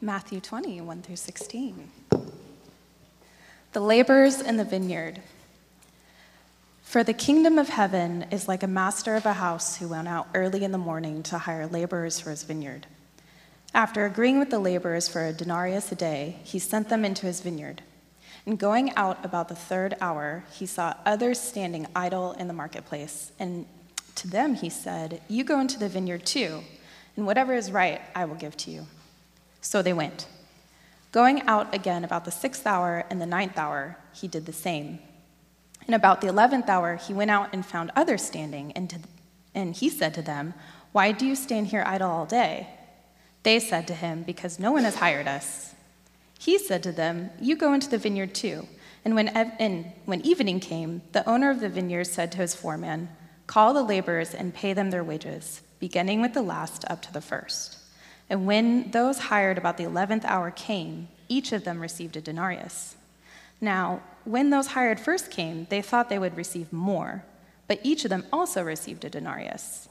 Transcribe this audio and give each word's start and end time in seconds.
Matthew 0.00 0.38
20, 0.38 0.80
1 0.80 1.02
through 1.02 1.16
16. 1.16 1.90
The 3.72 3.80
laborers 3.80 4.40
in 4.40 4.56
the 4.56 4.64
vineyard. 4.64 5.20
For 6.82 7.02
the 7.02 7.12
kingdom 7.12 7.58
of 7.58 7.70
heaven 7.70 8.24
is 8.30 8.46
like 8.46 8.62
a 8.62 8.68
master 8.68 9.16
of 9.16 9.26
a 9.26 9.32
house 9.32 9.78
who 9.78 9.88
went 9.88 10.06
out 10.06 10.28
early 10.34 10.62
in 10.62 10.70
the 10.70 10.78
morning 10.78 11.24
to 11.24 11.38
hire 11.38 11.66
laborers 11.66 12.20
for 12.20 12.30
his 12.30 12.44
vineyard. 12.44 12.86
After 13.74 14.06
agreeing 14.06 14.38
with 14.38 14.50
the 14.50 14.60
laborers 14.60 15.08
for 15.08 15.26
a 15.26 15.32
denarius 15.32 15.90
a 15.90 15.96
day, 15.96 16.36
he 16.44 16.60
sent 16.60 16.90
them 16.90 17.04
into 17.04 17.26
his 17.26 17.40
vineyard. 17.40 17.82
And 18.46 18.56
going 18.56 18.94
out 18.94 19.24
about 19.24 19.48
the 19.48 19.56
third 19.56 19.96
hour, 20.00 20.44
he 20.52 20.64
saw 20.64 20.94
others 21.04 21.40
standing 21.40 21.88
idle 21.96 22.32
in 22.34 22.46
the 22.46 22.54
marketplace. 22.54 23.32
And 23.40 23.66
to 24.14 24.28
them 24.28 24.54
he 24.54 24.70
said, 24.70 25.22
You 25.26 25.42
go 25.42 25.58
into 25.58 25.76
the 25.76 25.88
vineyard 25.88 26.24
too, 26.24 26.60
and 27.16 27.26
whatever 27.26 27.52
is 27.52 27.72
right 27.72 28.00
I 28.14 28.26
will 28.26 28.36
give 28.36 28.56
to 28.58 28.70
you. 28.70 28.86
So 29.60 29.82
they 29.82 29.92
went. 29.92 30.26
Going 31.10 31.42
out 31.42 31.74
again 31.74 32.04
about 32.04 32.24
the 32.24 32.30
sixth 32.30 32.66
hour 32.66 33.04
and 33.10 33.20
the 33.20 33.26
ninth 33.26 33.58
hour, 33.58 33.96
he 34.12 34.28
did 34.28 34.46
the 34.46 34.52
same. 34.52 34.98
And 35.86 35.94
about 35.94 36.20
the 36.20 36.26
eleventh 36.26 36.68
hour, 36.68 36.96
he 36.96 37.14
went 37.14 37.30
out 37.30 37.48
and 37.52 37.64
found 37.64 37.90
others 37.96 38.22
standing, 38.22 38.72
and, 38.72 38.90
to, 38.90 38.98
and 39.54 39.74
he 39.74 39.88
said 39.88 40.12
to 40.14 40.22
them, 40.22 40.52
Why 40.92 41.12
do 41.12 41.24
you 41.24 41.34
stand 41.34 41.68
here 41.68 41.82
idle 41.86 42.10
all 42.10 42.26
day? 42.26 42.68
They 43.42 43.58
said 43.58 43.86
to 43.86 43.94
him, 43.94 44.22
Because 44.22 44.58
no 44.58 44.70
one 44.72 44.84
has 44.84 44.96
hired 44.96 45.26
us. 45.26 45.74
He 46.38 46.58
said 46.58 46.82
to 46.82 46.92
them, 46.92 47.30
You 47.40 47.56
go 47.56 47.72
into 47.72 47.88
the 47.88 47.98
vineyard 47.98 48.34
too. 48.34 48.68
And 49.04 49.14
when, 49.14 49.28
and 49.28 49.92
when 50.04 50.20
evening 50.20 50.60
came, 50.60 51.00
the 51.12 51.26
owner 51.26 51.50
of 51.50 51.60
the 51.60 51.70
vineyard 51.70 52.04
said 52.04 52.30
to 52.32 52.38
his 52.38 52.54
foreman, 52.54 53.08
Call 53.46 53.72
the 53.72 53.82
laborers 53.82 54.34
and 54.34 54.52
pay 54.52 54.74
them 54.74 54.90
their 54.90 55.02
wages, 55.02 55.62
beginning 55.78 56.20
with 56.20 56.34
the 56.34 56.42
last 56.42 56.84
up 56.90 57.00
to 57.02 57.12
the 57.12 57.22
first. 57.22 57.77
And 58.30 58.46
when 58.46 58.90
those 58.90 59.18
hired 59.18 59.58
about 59.58 59.76
the 59.76 59.84
eleventh 59.84 60.24
hour 60.24 60.50
came, 60.50 61.08
each 61.28 61.52
of 61.52 61.64
them 61.64 61.80
received 61.80 62.16
a 62.16 62.20
denarius. 62.20 62.96
Now, 63.60 64.02
when 64.24 64.50
those 64.50 64.68
hired 64.68 65.00
first 65.00 65.30
came, 65.30 65.66
they 65.70 65.82
thought 65.82 66.08
they 66.08 66.18
would 66.18 66.36
receive 66.36 66.72
more, 66.72 67.24
but 67.66 67.80
each 67.82 68.04
of 68.04 68.10
them 68.10 68.26
also 68.32 68.62
received 68.62 69.04
a 69.04 69.10
denarius. 69.10 69.88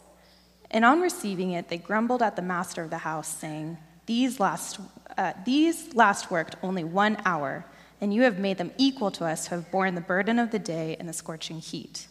And 0.70 0.86
on 0.86 1.02
receiving 1.02 1.52
it, 1.52 1.70
they 1.70 1.78
grumbled 1.78 2.22
at 2.22 2.36
the 2.36 2.42
master 2.42 2.84
of 2.84 2.90
the 2.90 3.00
house, 3.00 3.28
saying, 3.28 3.78
These 4.06 4.40
last, 4.40 4.80
uh, 5.18 5.34
these 5.46 5.94
last 5.96 6.30
worked 6.30 6.56
only 6.62 6.84
one 6.84 7.18
hour, 7.26 7.66
and 8.00 8.14
you 8.14 8.24
have 8.24 8.38
made 8.38 8.58
them 8.58 8.72
equal 8.78 9.12
to 9.12 9.26
us 9.26 9.48
who 9.48 9.56
have 9.56 9.72
borne 9.72 9.96
the 9.96 10.02
burden 10.02 10.38
of 10.40 10.52
the 10.52 10.60
day 10.60 10.96
and 11.00 11.10
the 11.10 11.14
scorching 11.14 11.60
heat. 11.60 12.08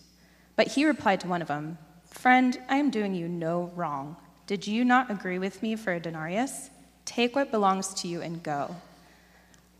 But 0.56 0.68
he 0.68 0.84
replied 0.84 1.20
to 1.20 1.28
one 1.28 1.42
of 1.42 1.48
them, 1.48 1.78
Friend, 2.10 2.58
I 2.68 2.76
am 2.76 2.90
doing 2.90 3.14
you 3.14 3.28
no 3.28 3.70
wrong. 3.74 4.16
Did 4.46 4.66
you 4.66 4.84
not 4.84 5.10
agree 5.10 5.38
with 5.38 5.62
me 5.62 5.74
for 5.74 5.92
a 5.92 6.00
denarius? 6.00 6.70
Take 7.04 7.34
what 7.34 7.50
belongs 7.50 7.92
to 7.94 8.08
you 8.08 8.22
and 8.22 8.42
go. 8.42 8.76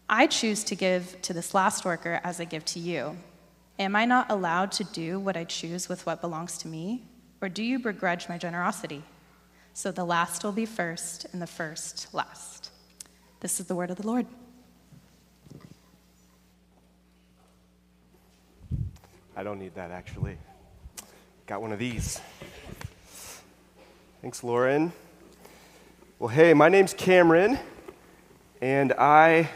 I 0.08 0.26
choose 0.26 0.64
to 0.64 0.74
give 0.74 1.20
to 1.22 1.32
this 1.32 1.54
last 1.54 1.84
worker 1.84 2.20
as 2.24 2.40
I 2.40 2.44
give 2.44 2.64
to 2.66 2.80
you. 2.80 3.16
Am 3.78 3.94
I 3.94 4.04
not 4.04 4.30
allowed 4.30 4.72
to 4.72 4.84
do 4.84 5.20
what 5.20 5.36
I 5.36 5.44
choose 5.44 5.88
with 5.88 6.06
what 6.06 6.20
belongs 6.20 6.58
to 6.58 6.68
me? 6.68 7.02
Or 7.40 7.48
do 7.48 7.62
you 7.62 7.78
begrudge 7.78 8.28
my 8.28 8.38
generosity? 8.38 9.02
So 9.72 9.92
the 9.92 10.04
last 10.04 10.42
will 10.42 10.52
be 10.52 10.64
first, 10.64 11.26
and 11.32 11.42
the 11.42 11.46
first 11.46 12.12
last. 12.14 12.70
This 13.40 13.60
is 13.60 13.66
the 13.66 13.74
word 13.74 13.90
of 13.90 13.98
the 13.98 14.06
Lord. 14.06 14.26
I 19.36 19.42
don't 19.42 19.58
need 19.58 19.74
that 19.74 19.90
actually. 19.90 20.38
Got 21.46 21.60
one 21.60 21.72
of 21.72 21.78
these. 21.78 22.20
Thanks, 24.22 24.42
Lauren. 24.42 24.92
Well, 26.18 26.30
hey, 26.30 26.54
my 26.54 26.70
name's 26.70 26.94
Cameron, 26.94 27.58
and 28.62 28.94
I 28.94 29.50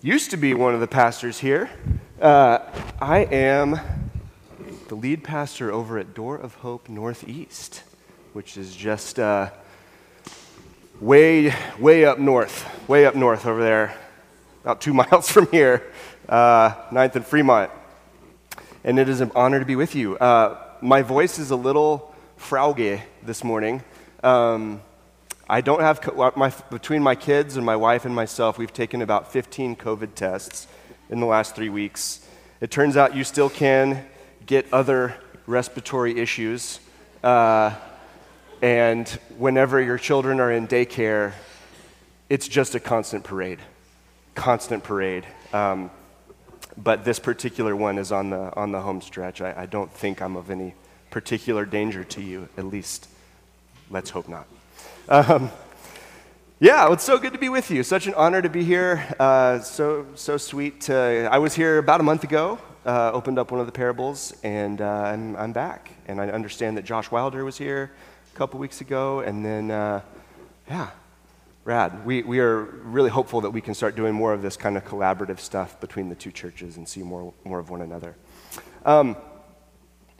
used 0.00 0.30
to 0.30 0.36
be 0.36 0.54
one 0.54 0.74
of 0.74 0.80
the 0.80 0.86
pastors 0.86 1.40
here. 1.40 1.68
Uh, 2.20 2.60
I 3.00 3.24
am 3.24 3.80
the 4.86 4.94
lead 4.94 5.24
pastor 5.24 5.72
over 5.72 5.98
at 5.98 6.14
Door 6.14 6.36
of 6.36 6.54
Hope 6.54 6.88
Northeast, 6.88 7.82
which 8.32 8.56
is 8.56 8.76
just 8.76 9.18
uh, 9.18 9.50
way, 11.00 11.52
way 11.80 12.04
up 12.04 12.20
north, 12.20 12.88
way 12.88 13.06
up 13.06 13.16
north 13.16 13.44
over 13.44 13.60
there, 13.60 13.92
about 14.62 14.80
two 14.80 14.94
miles 15.10 15.28
from 15.28 15.48
here, 15.50 15.82
uh, 16.28 16.70
9th 16.92 17.16
and 17.16 17.26
Fremont. 17.26 17.72
And 18.84 19.00
it 19.00 19.08
is 19.08 19.20
an 19.20 19.32
honor 19.34 19.58
to 19.58 19.66
be 19.66 19.76
with 19.76 19.96
you. 19.96 20.16
Uh, 20.16 20.58
my 20.80 21.02
voice 21.02 21.40
is 21.40 21.50
a 21.50 21.56
little 21.56 22.14
frauge 22.38 23.00
this 23.22 23.44
morning. 23.44 23.82
Um, 24.22 24.80
I 25.48 25.60
don't 25.60 25.80
have, 25.80 26.00
my, 26.36 26.52
between 26.70 27.02
my 27.02 27.14
kids 27.14 27.56
and 27.56 27.66
my 27.66 27.76
wife 27.76 28.04
and 28.04 28.14
myself, 28.14 28.58
we've 28.58 28.72
taken 28.72 29.02
about 29.02 29.32
15 29.32 29.76
COVID 29.76 30.14
tests 30.14 30.66
in 31.10 31.20
the 31.20 31.26
last 31.26 31.56
three 31.56 31.68
weeks. 31.68 32.26
It 32.60 32.70
turns 32.70 32.96
out 32.96 33.14
you 33.14 33.24
still 33.24 33.50
can 33.50 34.06
get 34.46 34.72
other 34.72 35.16
respiratory 35.46 36.18
issues. 36.18 36.80
Uh, 37.22 37.74
and 38.62 39.08
whenever 39.36 39.80
your 39.80 39.98
children 39.98 40.40
are 40.40 40.52
in 40.52 40.66
daycare, 40.68 41.32
it's 42.28 42.46
just 42.48 42.74
a 42.74 42.80
constant 42.80 43.24
parade. 43.24 43.58
Constant 44.34 44.84
parade. 44.84 45.26
Um, 45.52 45.90
but 46.76 47.04
this 47.04 47.18
particular 47.18 47.74
one 47.74 47.98
is 47.98 48.12
on 48.12 48.30
the, 48.30 48.54
on 48.54 48.72
the 48.72 48.80
home 48.80 49.00
stretch. 49.00 49.40
I, 49.40 49.62
I 49.62 49.66
don't 49.66 49.90
think 49.90 50.20
I'm 50.20 50.36
of 50.36 50.50
any 50.50 50.74
particular 51.10 51.64
danger 51.64 52.04
to 52.04 52.22
you, 52.22 52.48
at 52.56 52.64
least 52.64 53.08
let's 53.90 54.10
hope 54.10 54.28
not. 54.28 54.46
Um, 55.08 55.50
yeah, 56.60 56.92
it's 56.92 57.04
so 57.04 57.18
good 57.18 57.32
to 57.32 57.38
be 57.38 57.48
with 57.48 57.70
you. 57.70 57.82
Such 57.82 58.06
an 58.06 58.14
honor 58.14 58.42
to 58.42 58.48
be 58.48 58.64
here. 58.64 59.14
Uh, 59.20 59.60
so 59.60 60.06
so 60.14 60.36
sweet. 60.36 60.80
To, 60.82 61.28
I 61.30 61.38
was 61.38 61.54
here 61.54 61.78
about 61.78 62.00
a 62.00 62.02
month 62.02 62.24
ago. 62.24 62.58
Uh, 62.84 63.10
opened 63.12 63.38
up 63.38 63.50
one 63.50 63.60
of 63.60 63.66
the 63.66 63.72
parables, 63.72 64.34
and 64.42 64.80
uh, 64.80 64.84
I'm, 64.84 65.36
I'm 65.36 65.52
back. 65.52 65.92
And 66.06 66.20
I 66.20 66.28
understand 66.30 66.76
that 66.78 66.84
Josh 66.84 67.10
Wilder 67.10 67.44
was 67.44 67.58
here 67.58 67.92
a 68.34 68.36
couple 68.36 68.58
weeks 68.58 68.80
ago, 68.80 69.20
and 69.20 69.44
then 69.44 69.70
uh, 69.70 70.00
yeah, 70.68 70.90
rad. 71.64 72.04
We 72.04 72.22
we 72.22 72.40
are 72.40 72.62
really 72.62 73.10
hopeful 73.10 73.40
that 73.42 73.50
we 73.50 73.60
can 73.60 73.74
start 73.74 73.94
doing 73.94 74.14
more 74.14 74.32
of 74.32 74.42
this 74.42 74.56
kind 74.56 74.76
of 74.76 74.84
collaborative 74.84 75.38
stuff 75.38 75.80
between 75.80 76.08
the 76.08 76.14
two 76.14 76.32
churches 76.32 76.76
and 76.76 76.88
see 76.88 77.02
more 77.02 77.32
more 77.44 77.58
of 77.60 77.70
one 77.70 77.82
another. 77.82 78.16
Um, 78.84 79.16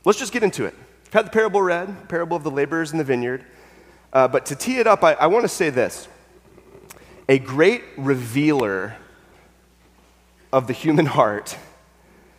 let's 0.09 0.19
just 0.19 0.33
get 0.33 0.43
into 0.43 0.65
it. 0.65 0.75
I've 1.09 1.13
had 1.13 1.27
the 1.27 1.31
parable 1.31 1.61
read, 1.61 2.09
parable 2.09 2.35
of 2.35 2.43
the 2.43 2.51
laborers 2.51 2.93
in 2.93 2.99
the 2.99 3.05
vineyard. 3.05 3.45
Uh, 4.11 4.27
but 4.27 4.47
to 4.47 4.57
tee 4.57 4.79
it 4.79 4.87
up, 4.87 5.05
I, 5.05 5.13
I 5.13 5.27
want 5.27 5.45
to 5.45 5.51
say 5.51 5.69
this 5.69 6.09
a 7.29 7.39
great 7.39 7.83
revealer 7.99 8.97
of 10.51 10.67
the 10.67 10.73
human 10.73 11.05
heart 11.19 11.59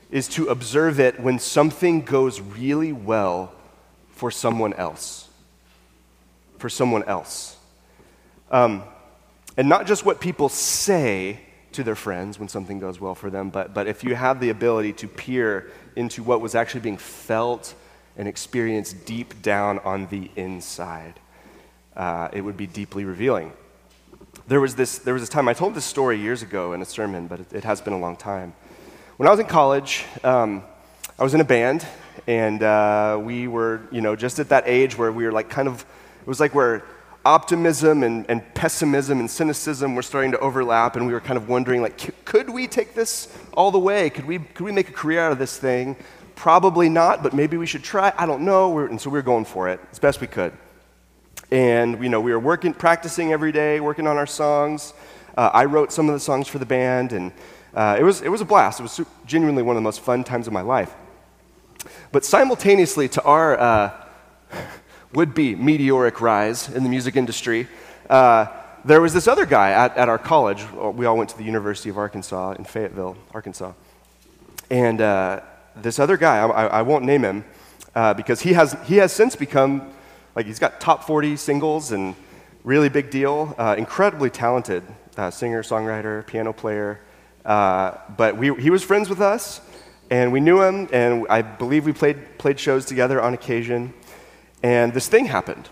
is 0.10 0.28
to 0.30 0.48
observe 0.48 1.00
it 1.00 1.20
when 1.20 1.38
something 1.38 2.02
goes 2.02 2.42
really 2.42 2.92
well 2.92 3.54
for 4.10 4.32
someone 4.32 4.74
else. 4.74 5.30
For 6.58 6.70
someone 6.70 7.04
else. 7.04 7.56
Um, 8.50 8.82
and 9.58 9.70
not 9.70 9.86
just 9.86 10.04
what 10.04 10.20
people 10.20 10.50
say 10.50 11.40
to 11.74 11.84
their 11.84 11.96
friends 11.96 12.40
when 12.40 12.48
something 12.48 12.80
goes 12.80 13.00
well 13.00 13.16
for 13.16 13.30
them, 13.30 13.50
but, 13.50 13.74
but 13.74 13.88
if 13.88 14.04
you 14.04 14.16
have 14.16 14.40
the 14.40 14.50
ability 14.50 14.94
to 14.94 15.08
peer 15.08 15.72
into 15.96 16.24
what 16.24 16.42
was 16.42 16.56
actually 16.56 16.82
being 16.82 16.98
felt 16.98 17.74
and 18.18 18.28
experienced 18.28 19.06
deep 19.06 19.42
down 19.42 19.80
on 19.80 20.08
the 20.08 20.30
inside 20.36 21.20
uh, 22.00 22.30
it 22.32 22.42
would 22.42 22.56
be 22.56 22.66
deeply 22.66 23.04
revealing. 23.04 23.52
There 24.48 24.62
was, 24.62 24.74
this, 24.76 25.00
there 25.00 25.14
was 25.14 25.22
this 25.22 25.30
time, 25.30 25.48
I 25.50 25.54
told 25.54 25.76
this 25.76 25.86
story 25.86 26.18
years 26.18 26.42
ago 26.42 26.72
in 26.72 26.82
a 26.82 26.86
sermon, 26.86 27.28
but 27.28 27.42
it, 27.42 27.54
it 27.54 27.64
has 27.66 27.82
been 27.82 27.94
a 27.94 28.00
long 28.00 28.16
time. 28.16 28.54
When 29.18 29.28
I 29.28 29.32
was 29.32 29.40
in 29.40 29.46
college, 29.46 30.06
um, 30.24 30.64
I 31.20 31.24
was 31.24 31.34
in 31.34 31.42
a 31.42 31.46
band, 31.46 31.86
and 32.26 32.64
uh, 32.64 33.20
we 33.22 33.48
were, 33.48 33.82
you 33.92 34.00
know, 34.00 34.16
just 34.16 34.40
at 34.40 34.50
that 34.50 34.64
age 34.66 34.98
where 34.98 35.12
we 35.12 35.26
were 35.26 35.32
like 35.34 35.50
kind 35.50 35.68
of, 35.68 35.82
it 36.22 36.28
was 36.28 36.40
like 36.40 36.56
where 36.56 36.86
optimism 37.26 38.04
and, 38.04 38.26
and 38.30 38.54
pessimism 38.54 39.20
and 39.20 39.30
cynicism 39.30 39.96
were 39.96 40.02
starting 40.02 40.32
to 40.32 40.40
overlap, 40.40 40.96
and 40.96 41.06
we 41.06 41.14
were 41.14 41.20
kind 41.20 41.38
of 41.38 41.50
wondering, 41.50 41.82
like, 41.82 42.26
could 42.26 42.50
we 42.50 42.68
take 42.68 42.94
this 42.94 43.28
all 43.54 43.72
the 43.72 43.80
way? 43.80 44.10
Could 44.10 44.26
we, 44.26 44.40
could 44.40 44.64
we 44.64 44.72
make 44.72 44.90
a 44.90 44.94
career 44.94 45.20
out 45.20 45.32
of 45.32 45.40
this 45.40 45.58
thing? 45.58 45.96
Probably 46.36 46.88
not, 46.88 47.22
but 47.22 47.34
maybe 47.34 47.58
we 47.58 47.66
should 47.66 47.84
try. 47.84 48.14
I 48.18 48.26
don't 48.26 48.44
know. 48.44 48.70
We're, 48.70 48.88
and 48.88 49.00
so 49.00 49.10
we 49.10 49.20
were 49.20 49.24
going 49.24 49.46
for 49.46 49.68
it 49.68 49.80
as 49.92 50.00
best 50.00 50.22
we 50.22 50.28
could. 50.28 50.54
And 51.52 52.02
you 52.02 52.10
know, 52.10 52.22
we 52.22 52.32
were 52.32 52.40
working, 52.40 52.74
practicing 52.74 53.34
every 53.34 53.52
day, 53.52 53.80
working 53.80 54.08
on 54.08 54.18
our 54.18 54.28
songs. 54.28 54.94
Uh, 55.38 55.50
I 55.54 55.66
wrote 55.66 55.92
some 55.92 56.08
of 56.08 56.14
the 56.14 56.20
songs 56.20 56.48
for 56.48 56.60
the 56.60 56.66
band, 56.66 57.12
and 57.12 57.32
uh, 57.74 57.98
it, 58.00 58.04
was, 58.04 58.22
it 58.22 58.30
was 58.30 58.42
a 58.42 58.46
blast. 58.46 58.80
It 58.80 58.84
was 58.84 59.02
genuinely 59.26 59.64
one 59.64 59.76
of 59.76 59.82
the 59.82 59.84
most 59.84 60.02
fun 60.02 60.24
times 60.24 60.48
of 60.48 60.54
my 60.54 60.62
life. 60.62 60.94
But 62.12 62.26
simultaneously 62.26 63.10
to 63.10 63.22
our 63.24 63.60
uh, 63.60 64.06
would 65.14 65.34
be 65.34 65.56
meteoric 65.56 66.22
rise 66.22 66.70
in 66.70 66.84
the 66.84 66.90
music 66.90 67.16
industry, 67.16 67.68
uh, 68.10 68.48
there 68.86 69.02
was 69.02 69.14
this 69.14 69.28
other 69.28 69.46
guy 69.46 69.72
at, 69.72 69.98
at, 69.98 70.08
our 70.08 70.18
college. 70.18 70.64
We 70.72 71.06
all 71.06 71.18
went 71.18 71.30
to 71.32 71.38
the 71.38 71.44
University 71.44 71.90
of 71.90 71.98
Arkansas 71.98 72.52
in 72.54 72.64
Fayetteville, 72.64 73.18
Arkansas. 73.34 73.74
And 74.70 75.02
uh, 75.02 75.42
this 75.76 76.00
other 76.00 76.16
guy, 76.16 76.38
I, 76.38 76.68
I, 76.68 76.82
won't 76.84 77.04
name 77.04 77.24
him 77.24 77.44
uh, 77.94 78.14
because 78.14 78.40
he 78.40 78.54
has, 78.54 78.78
he 78.86 78.98
has 78.98 79.12
since 79.12 79.36
become 79.36 79.92
like 80.36 80.46
he's 80.46 80.60
got 80.60 80.80
top 80.80 81.04
40 81.04 81.36
singles 81.36 81.92
and 81.92 82.16
Really 82.64 82.90
big 82.90 83.10
deal. 83.10 83.56
Uh, 83.58 83.76
incredibly 83.78 84.30
talented 84.30 84.84
uh, 85.18 85.32
singer, 85.32 85.64
songwriter, 85.64 86.28
piano 86.28 86.52
player. 86.52 87.00
Uh, 87.46 87.94
but 88.18 88.36
we, 88.36 88.54
he 88.56 88.70
was 88.70 88.84
friends 88.84 89.10
with 89.10 89.22
us, 89.22 89.62
and 90.12 90.34
we 90.34 90.42
knew 90.42 90.62
him, 90.62 90.90
and 90.92 91.26
I 91.30 91.42
believe 91.42 91.86
we 91.86 91.94
played, 91.94 92.38
played 92.38 92.60
shows 92.60 92.86
together 92.86 93.22
on 93.22 93.34
occasion. 93.34 93.94
And 94.64 94.94
this 94.94 95.08
thing 95.08 95.26
happened 95.26 95.70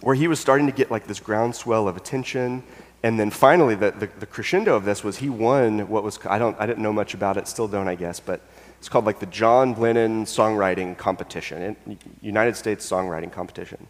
where 0.00 0.14
he 0.14 0.28
was 0.28 0.40
starting 0.40 0.66
to 0.66 0.72
get 0.72 0.90
like 0.90 1.06
this 1.06 1.20
groundswell 1.20 1.86
of 1.86 1.96
attention. 1.96 2.62
And 3.02 3.18
then 3.18 3.30
finally, 3.30 3.74
the, 3.74 3.90
the, 3.90 4.06
the, 4.18 4.26
crescendo 4.26 4.74
of 4.74 4.84
this 4.84 5.04
was 5.04 5.18
he 5.18 5.28
won 5.28 5.88
what 5.88 6.02
was, 6.02 6.18
I, 6.26 6.38
don't, 6.38 6.56
I 6.58 6.66
didn't 6.66 6.82
know 6.82 6.92
much 6.92 7.14
about 7.14 7.36
it, 7.36 7.48
still 7.48 7.68
don't, 7.68 7.88
I 7.88 7.94
guess, 7.94 8.20
but 8.20 8.40
it's 8.78 8.88
called 8.88 9.04
like 9.04 9.20
the 9.20 9.26
John 9.26 9.74
Lennon 9.74 10.24
Songwriting 10.24 10.96
Competition, 10.96 11.76
United 12.22 12.56
States 12.56 12.88
Songwriting 12.88 13.30
Competition. 13.30 13.86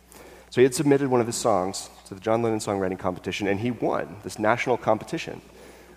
So 0.50 0.60
he 0.60 0.64
had 0.64 0.74
submitted 0.74 1.08
one 1.08 1.20
of 1.20 1.28
his 1.28 1.36
songs 1.36 1.90
to 2.06 2.14
the 2.14 2.20
John 2.20 2.42
Lennon 2.42 2.58
Songwriting 2.58 2.98
Competition, 2.98 3.46
and 3.46 3.60
he 3.60 3.70
won 3.70 4.16
this 4.24 4.36
national 4.36 4.76
competition, 4.76 5.40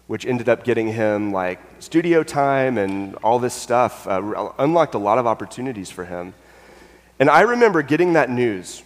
which 0.06 0.28
ended 0.28 0.48
up 0.48 0.64
getting 0.64 0.88
him 0.88 1.34
like 1.34 1.60
studio 1.80 2.22
time 2.22 2.78
and 2.78 3.16
all 3.24 3.40
this 3.40 3.56
stuff, 3.56 4.08
uh, 4.08 4.52
unlocked 4.60 4.94
a 4.94 5.00
lot 5.00 5.18
of 5.18 5.26
opportunities 5.26 5.90
for 5.90 6.06
him. 6.06 6.36
And 7.20 7.30
I 7.30 7.42
remember 7.42 7.82
getting 7.82 8.14
that 8.14 8.30
news 8.30 8.84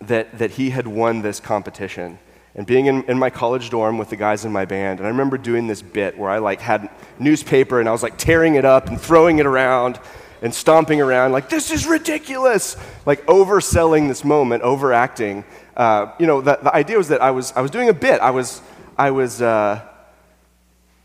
that, 0.00 0.38
that 0.38 0.52
he 0.52 0.70
had 0.70 0.86
won 0.86 1.22
this 1.22 1.40
competition 1.40 2.18
and 2.54 2.66
being 2.66 2.86
in, 2.86 3.02
in 3.04 3.18
my 3.18 3.30
college 3.30 3.70
dorm 3.70 3.98
with 3.98 4.10
the 4.10 4.16
guys 4.16 4.44
in 4.44 4.52
my 4.52 4.64
band. 4.64 5.00
And 5.00 5.06
i 5.06 5.10
remember 5.10 5.36
doing 5.36 5.66
this 5.66 5.82
bit 5.82 6.16
where 6.16 6.30
i 6.30 6.38
like 6.38 6.60
had 6.60 6.88
newspaper 7.18 7.80
and 7.80 7.88
i 7.88 7.92
was 7.92 8.02
like 8.02 8.16
tearing 8.16 8.54
it 8.54 8.64
up 8.64 8.88
and 8.88 9.00
throwing 9.00 9.38
it 9.38 9.46
around 9.46 9.98
and 10.42 10.54
stomping 10.54 11.00
around 11.00 11.32
like 11.32 11.48
this 11.48 11.70
is 11.70 11.86
ridiculous! 11.86 12.76
Like 13.06 13.24
overselling 13.26 14.08
this 14.08 14.24
moment 14.24 14.62
overacting. 14.62 15.44
Uh, 15.76 16.12
you 16.18 16.26
know 16.26 16.40
the, 16.40 16.58
the 16.62 16.74
idea 16.74 16.96
was 16.96 17.08
that 17.08 17.22
i 17.22 17.30
was 17.30 17.52
i 17.52 17.60
was 17.60 17.70
doing 17.70 17.88
a 17.88 17.94
bit. 17.94 18.20
I 18.20 18.30
was 18.30 18.60
i 18.96 19.10
was 19.10 19.42
uh, 19.42 19.80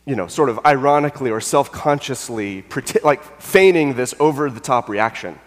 you 0.06 0.16
know 0.16 0.28
sort 0.28 0.50
of 0.50 0.60
ironically 0.66 1.32
or 1.32 1.42
self-consciously 1.42 2.66
like 3.04 3.24
feigning 3.42 3.94
this 3.94 4.14
over 4.20 4.50
the 4.50 4.60
top 4.60 4.90
reaction 4.90 5.40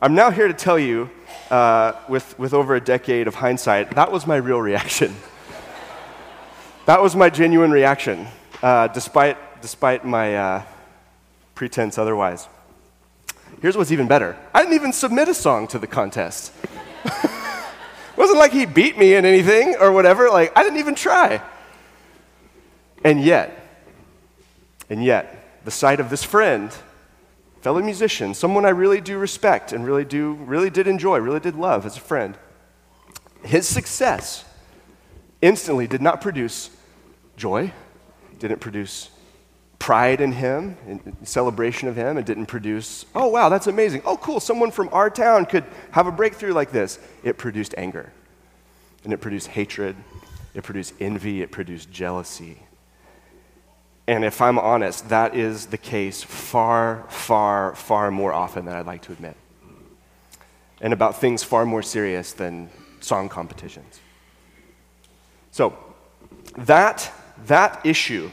i'm 0.00 0.14
now 0.14 0.30
here 0.30 0.48
to 0.48 0.54
tell 0.54 0.78
you 0.78 1.10
uh, 1.50 1.92
with, 2.08 2.38
with 2.38 2.52
over 2.52 2.74
a 2.74 2.80
decade 2.80 3.28
of 3.28 3.36
hindsight 3.36 3.90
that 3.92 4.10
was 4.10 4.26
my 4.26 4.36
real 4.36 4.60
reaction 4.60 5.14
that 6.86 7.00
was 7.00 7.14
my 7.14 7.30
genuine 7.30 7.70
reaction 7.70 8.26
uh, 8.62 8.88
despite, 8.88 9.36
despite 9.62 10.04
my 10.04 10.36
uh, 10.36 10.62
pretense 11.54 11.98
otherwise 11.98 12.48
Here's 13.60 13.76
what's 13.76 13.92
even 13.92 14.06
better 14.06 14.36
I 14.54 14.60
didn't 14.60 14.74
even 14.74 14.92
submit 14.92 15.28
a 15.28 15.34
song 15.34 15.66
to 15.68 15.78
the 15.78 15.86
contest. 15.86 16.52
it 17.04 17.30
wasn't 18.16 18.38
like 18.38 18.52
he 18.52 18.66
beat 18.66 18.98
me 18.98 19.14
in 19.14 19.24
anything 19.24 19.76
or 19.80 19.92
whatever. 19.92 20.28
Like, 20.30 20.56
I 20.56 20.62
didn't 20.62 20.78
even 20.78 20.94
try. 20.94 21.42
And 23.04 23.22
yet, 23.22 23.52
and 24.90 25.04
yet, 25.04 25.62
the 25.64 25.70
sight 25.70 26.00
of 26.00 26.10
this 26.10 26.22
friend, 26.22 26.74
fellow 27.60 27.82
musician, 27.82 28.34
someone 28.34 28.64
I 28.64 28.70
really 28.70 29.00
do 29.00 29.18
respect 29.18 29.72
and 29.72 29.84
really 29.84 30.04
do, 30.04 30.34
really 30.34 30.70
did 30.70 30.86
enjoy, 30.86 31.18
really 31.18 31.40
did 31.40 31.56
love 31.56 31.84
as 31.86 31.96
a 31.96 32.00
friend, 32.00 32.36
his 33.42 33.66
success 33.66 34.44
instantly 35.42 35.86
did 35.86 36.02
not 36.02 36.20
produce 36.20 36.70
joy, 37.36 37.72
didn't 38.38 38.60
produce 38.60 39.10
pride 39.78 40.20
in 40.20 40.32
him, 40.32 40.76
in 40.86 41.16
celebration 41.24 41.88
of 41.88 41.96
him, 41.96 42.16
and 42.16 42.26
didn't 42.26 42.46
produce, 42.46 43.04
oh, 43.14 43.28
wow, 43.28 43.48
that's 43.48 43.66
amazing. 43.66 44.02
Oh, 44.04 44.16
cool, 44.16 44.40
someone 44.40 44.70
from 44.70 44.88
our 44.92 45.10
town 45.10 45.46
could 45.46 45.64
have 45.92 46.06
a 46.06 46.12
breakthrough 46.12 46.52
like 46.52 46.72
this. 46.72 46.98
It 47.22 47.36
produced 47.36 47.74
anger, 47.76 48.12
and 49.04 49.12
it 49.12 49.18
produced 49.18 49.48
hatred, 49.48 49.96
it 50.54 50.64
produced 50.64 50.94
envy, 50.98 51.42
it 51.42 51.50
produced 51.50 51.90
jealousy. 51.90 52.65
And 54.08 54.24
if 54.24 54.40
I'm 54.40 54.58
honest, 54.58 55.08
that 55.08 55.34
is 55.34 55.66
the 55.66 55.78
case 55.78 56.22
far, 56.22 57.04
far, 57.08 57.74
far 57.74 58.10
more 58.10 58.32
often 58.32 58.64
than 58.64 58.76
I'd 58.76 58.86
like 58.86 59.02
to 59.02 59.12
admit. 59.12 59.36
And 60.80 60.92
about 60.92 61.20
things 61.20 61.42
far 61.42 61.64
more 61.64 61.82
serious 61.82 62.32
than 62.32 62.70
song 63.00 63.28
competitions. 63.28 64.00
So, 65.50 65.76
that, 66.56 67.10
that 67.46 67.84
issue 67.84 68.30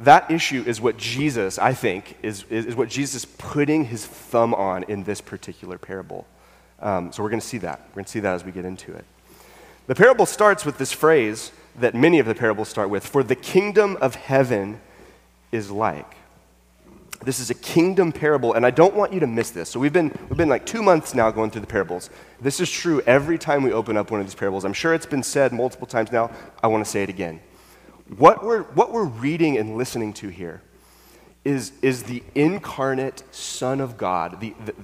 that 0.00 0.30
issue 0.30 0.64
is 0.66 0.80
what 0.80 0.96
Jesus, 0.96 1.58
I 1.58 1.74
think, 1.74 2.16
is, 2.22 2.44
is, 2.44 2.74
what 2.74 2.88
Jesus 2.88 3.24
is 3.24 3.24
putting 3.36 3.84
his 3.84 4.06
thumb 4.06 4.54
on 4.54 4.82
in 4.84 5.04
this 5.04 5.20
particular 5.20 5.76
parable. 5.76 6.26
Um, 6.80 7.12
so 7.12 7.22
we're 7.22 7.28
going 7.28 7.40
to 7.40 7.46
see 7.46 7.58
that. 7.58 7.80
We're 7.90 7.96
going 7.96 8.04
to 8.06 8.10
see 8.10 8.20
that 8.20 8.34
as 8.34 8.42
we 8.42 8.50
get 8.50 8.64
into 8.64 8.94
it. 8.94 9.04
The 9.88 9.94
parable 9.94 10.24
starts 10.24 10.64
with 10.64 10.78
this 10.78 10.90
phrase 10.90 11.52
that 11.76 11.94
many 11.94 12.18
of 12.18 12.26
the 12.26 12.34
parables 12.34 12.68
start 12.68 12.90
with 12.90 13.06
For 13.06 13.22
the 13.22 13.36
kingdom 13.36 13.96
of 14.00 14.14
heaven 14.14 14.80
is 15.52 15.70
like. 15.70 16.16
This 17.22 17.38
is 17.38 17.50
a 17.50 17.54
kingdom 17.54 18.12
parable, 18.12 18.54
and 18.54 18.64
I 18.64 18.70
don't 18.70 18.94
want 18.94 19.12
you 19.12 19.20
to 19.20 19.26
miss 19.26 19.50
this. 19.50 19.68
So 19.68 19.78
we've 19.78 19.92
been, 19.92 20.10
we've 20.30 20.38
been 20.38 20.48
like 20.48 20.64
two 20.64 20.82
months 20.82 21.14
now 21.14 21.30
going 21.30 21.50
through 21.50 21.60
the 21.60 21.66
parables. 21.66 22.08
This 22.40 22.60
is 22.60 22.70
true 22.70 23.02
every 23.02 23.36
time 23.36 23.62
we 23.62 23.72
open 23.72 23.98
up 23.98 24.10
one 24.10 24.20
of 24.20 24.26
these 24.26 24.34
parables. 24.34 24.64
I'm 24.64 24.72
sure 24.72 24.94
it's 24.94 25.04
been 25.04 25.22
said 25.22 25.52
multiple 25.52 25.86
times 25.86 26.12
now. 26.12 26.30
I 26.62 26.68
want 26.68 26.82
to 26.82 26.90
say 26.90 27.02
it 27.02 27.10
again. 27.10 27.40
What 28.16 28.42
we're, 28.42 28.62
what 28.62 28.90
we're 28.90 29.04
reading 29.04 29.58
and 29.58 29.76
listening 29.76 30.14
to 30.14 30.28
here 30.28 30.62
is, 31.44 31.72
is 31.82 32.04
the 32.04 32.22
incarnate 32.34 33.22
Son 33.32 33.80
of 33.80 33.98
God, 33.98 34.40
the, 34.40 34.54
the, 34.64 34.74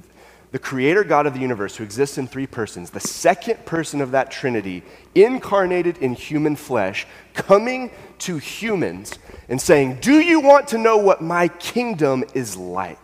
the 0.53 0.59
creator 0.59 1.05
God 1.05 1.27
of 1.27 1.35
the 1.35 1.41
universe 1.41 1.77
who 1.77 1.85
exists 1.85 2.19
in 2.19 2.27
three 2.27 2.47
persons, 2.47 2.91
the 2.91 3.01
second 3.01 3.65
person 3.67 4.01
of 4.01 4.13
that 4.13 4.31
Trinity, 4.31 4.83
incarnated 5.15 5.99
in 5.99 6.15
human 6.15 6.57
flesh, 6.57 7.07
coming 7.35 7.91
to 8.21 8.39
humans 8.39 9.19
and 9.49 9.61
saying, 9.61 9.99
Do 10.01 10.21
you 10.21 10.41
want 10.41 10.69
to 10.69 10.79
know 10.79 10.97
what 10.97 11.21
my 11.21 11.49
kingdom 11.49 12.25
is 12.35 12.57
like? 12.57 12.99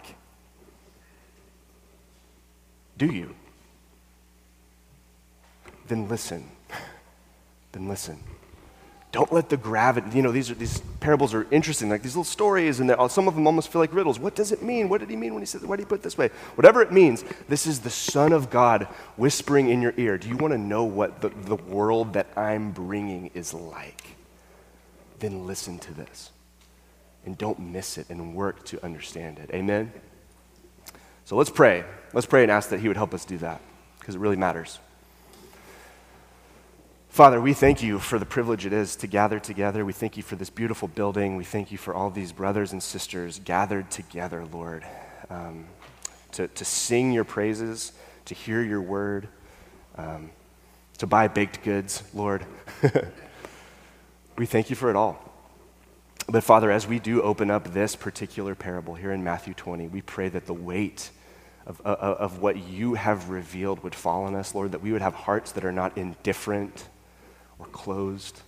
Do 2.97 3.07
you? 3.07 3.35
Then 5.89 6.09
listen. 6.09 6.49
Then 7.73 7.89
listen. 7.89 8.19
Don't 9.13 9.31
let 9.31 9.51
the 9.51 9.59
gravity, 9.59 10.17
you 10.17 10.23
know, 10.23 10.33
these, 10.33 10.51
are, 10.51 10.55
these 10.55 10.81
parables 11.01 11.35
are 11.35 11.47
interesting, 11.51 11.91
like 11.91 12.03
these 12.03 12.17
little 12.17 12.25
stories, 12.25 12.81
and 12.81 12.91
uh, 12.91 13.09
some 13.09 13.29
of 13.29 13.35
them 13.35 13.47
almost 13.47 13.71
feel 13.71 13.83
like 13.83 13.93
riddles. 13.93 14.19
What 14.19 14.35
does 14.35 14.53
it 14.53 14.63
mean? 14.63 14.89
What 14.89 15.01
did 15.01 15.11
he 15.11 15.17
mean 15.17 15.35
when 15.35 15.43
he 15.43 15.47
said, 15.47 15.63
why 15.65 15.77
did 15.77 15.83
he 15.83 15.87
put 15.87 16.01
it 16.01 16.03
this 16.03 16.17
way? 16.17 16.29
Whatever 16.55 16.81
it 16.81 16.93
means, 16.93 17.23
this 17.47 17.67
is 17.67 17.81
the 17.81 17.91
Son 17.91 18.33
of 18.33 18.49
God 18.49 18.85
whispering 19.19 19.69
in 19.69 19.83
your 19.83 19.93
ear. 19.99 20.17
Do 20.17 20.29
you 20.29 20.37
want 20.39 20.53
to 20.53 20.59
know 20.59 20.85
what 20.85 21.21
the, 21.21 21.29
the 21.29 21.57
world 21.57 22.15
that 22.15 22.27
I'm 22.39 22.73
bringing 22.73 23.31
is 23.35 23.53
like? 23.53 24.17
Then 25.19 25.47
listen 25.47 25.79
to 25.81 25.93
this. 25.93 26.31
And 27.27 27.37
don't 27.37 27.59
miss 27.61 27.99
it 27.99 28.09
and 28.09 28.35
work 28.35 28.65
to 28.65 28.83
understand 28.83 29.39
it. 29.39 29.51
Amen? 29.53 29.93
So 31.27 31.37
let's 31.37 31.51
pray. 31.51 31.85
Let's 32.15 32.27
pray 32.27 32.45
and 32.45 32.51
ask 32.51 32.71
that 32.71 32.81
he 32.81 32.89
would 32.89 32.97
help 32.97 33.13
us 33.13 33.27
do 33.27 33.37
that, 33.39 33.61
because 34.01 34.15
it 34.15 34.21
really 34.21 34.37
matters. 34.37 34.79
Father, 37.13 37.43
we 37.43 37.53
thank 37.53 37.83
you 37.83 37.99
for 37.99 38.19
the 38.19 38.25
privilege 38.25 38.65
it 38.65 38.73
is 38.73 38.97
to 38.97 39.07
gather 39.07 39.39
together. 39.39 39.85
We 39.85 39.93
thank 39.93 40.17
you 40.17 40.23
for 40.23 40.35
this 40.35 40.49
beautiful 40.49 40.89
building. 40.89 41.37
We 41.37 41.45
thank 41.45 41.71
you 41.71 41.77
for 41.77 41.95
all 41.95 42.09
these 42.09 42.33
brothers 42.33 42.73
and 42.73 42.83
sisters 42.83 43.39
gathered 43.45 43.91
together, 43.91 44.47
Lord, 44.51 44.83
um, 45.29 45.67
to, 46.31 46.49
to 46.49 46.65
sing 46.65 47.13
your 47.13 47.25
praises, 47.25 47.93
to 48.25 48.35
hear 48.35 48.63
your 48.63 48.81
word, 48.81 49.29
um, 49.99 50.31
to 50.97 51.07
buy 51.07 51.29
baked 51.29 51.63
goods, 51.63 52.03
Lord. 52.15 52.47
we 54.39 54.47
thank 54.47 54.71
you 54.71 54.77
for 54.77 54.89
it 54.89 54.97
all. 54.97 55.23
But 56.31 56.43
Father, 56.45 56.71
as 56.71 56.87
we 56.87 56.99
do 56.99 57.21
open 57.21 57.51
up 57.51 57.75
this 57.75 57.95
particular 57.95 58.55
parable 58.55 58.95
here 58.95 59.13
in 59.13 59.23
Matthew 59.23 59.53
20, 59.53 59.89
we 59.89 60.01
pray 60.01 60.31
that 60.31 60.47
the 60.47 60.55
weight 60.55 61.11
of, 61.67 61.79
of, 61.83 61.99
of 61.99 62.39
what 62.39 62.57
you 62.57 62.95
have 62.95 63.29
revealed 63.29 63.83
would 63.83 63.95
fall 63.95 64.25
on 64.25 64.35
us, 64.35 64.55
Lord, 64.55 64.73
that 64.73 64.81
we 64.81 64.93
would 64.93 65.03
have 65.03 65.13
hearts 65.13 65.53
that 65.53 65.67
are 65.67 65.73
not 65.73 65.99
indifferent 65.99 66.89
closed, 67.65 68.41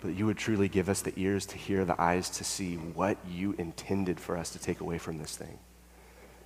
but 0.00 0.14
you 0.14 0.26
would 0.26 0.36
truly 0.36 0.68
give 0.68 0.88
us 0.88 1.02
the 1.02 1.12
ears 1.16 1.46
to 1.46 1.56
hear, 1.56 1.84
the 1.84 2.00
eyes 2.00 2.28
to 2.30 2.44
see 2.44 2.76
what 2.76 3.16
you 3.28 3.54
intended 3.58 4.20
for 4.20 4.36
us 4.36 4.50
to 4.50 4.58
take 4.58 4.80
away 4.80 4.98
from 4.98 5.18
this 5.18 5.36
thing. 5.36 5.58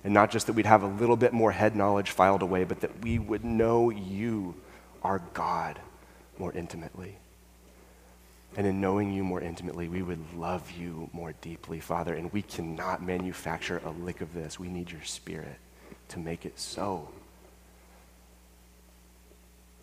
And 0.03 0.13
not 0.13 0.31
just 0.31 0.47
that 0.47 0.53
we'd 0.53 0.65
have 0.65 0.83
a 0.83 0.87
little 0.87 1.17
bit 1.17 1.33
more 1.33 1.51
head 1.51 1.75
knowledge 1.75 2.11
filed 2.11 2.41
away, 2.41 2.63
but 2.63 2.81
that 2.81 3.03
we 3.03 3.19
would 3.19 3.43
know 3.43 3.89
you, 3.89 4.55
our 5.03 5.19
God, 5.33 5.79
more 6.37 6.53
intimately. 6.53 7.17
And 8.55 8.65
in 8.65 8.81
knowing 8.81 9.13
you 9.13 9.23
more 9.23 9.41
intimately, 9.41 9.87
we 9.87 10.01
would 10.01 10.33
love 10.35 10.71
you 10.71 11.09
more 11.13 11.33
deeply, 11.41 11.79
Father. 11.79 12.13
And 12.13 12.31
we 12.31 12.41
cannot 12.41 13.03
manufacture 13.03 13.81
a 13.85 13.91
lick 13.91 14.21
of 14.21 14.33
this. 14.33 14.59
We 14.59 14.69
need 14.69 14.89
your 14.89 15.03
spirit 15.03 15.57
to 16.09 16.19
make 16.19 16.45
it 16.45 16.59
so. 16.59 17.09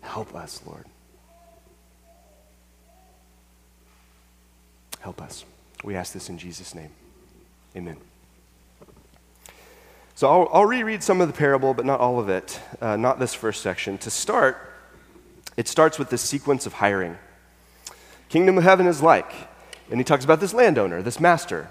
Help 0.01 0.35
us, 0.35 0.61
Lord. 0.65 0.85
Help 4.99 5.21
us. 5.21 5.45
We 5.83 5.95
ask 5.95 6.13
this 6.13 6.29
in 6.29 6.37
Jesus' 6.37 6.73
name. 6.73 6.89
Amen. 7.75 7.97
So 10.15 10.27
I'll, 10.27 10.49
I'll 10.51 10.65
reread 10.65 11.03
some 11.03 11.21
of 11.21 11.27
the 11.27 11.33
parable, 11.33 11.73
but 11.73 11.85
not 11.85 11.99
all 11.99 12.19
of 12.19 12.27
it, 12.27 12.59
uh, 12.81 12.95
not 12.95 13.19
this 13.19 13.33
first 13.35 13.61
section. 13.61 13.97
To 13.99 14.09
start, 14.09 14.57
it 15.55 15.67
starts 15.67 15.99
with 15.99 16.09
this 16.09 16.23
sequence 16.23 16.65
of 16.65 16.73
hiring. 16.73 17.17
Kingdom 18.29 18.57
of 18.57 18.63
heaven 18.63 18.87
is 18.87 19.01
like, 19.01 19.31
and 19.91 19.99
he 19.99 20.03
talks 20.03 20.25
about 20.25 20.39
this 20.39 20.53
landowner, 20.53 21.01
this 21.01 21.19
master, 21.19 21.69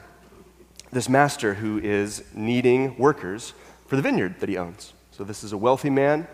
this 0.93 1.09
master 1.09 1.55
who 1.55 1.79
is 1.79 2.23
needing 2.35 2.97
workers 2.99 3.53
for 3.89 3.97
the 3.97 4.03
vineyard 4.03 4.39
that 4.41 4.49
he 4.49 4.57
owns. 4.57 4.93
So, 5.11 5.25
this 5.25 5.43
is 5.43 5.53
a 5.53 5.59
wealthy 5.59 5.91
man 5.91 6.29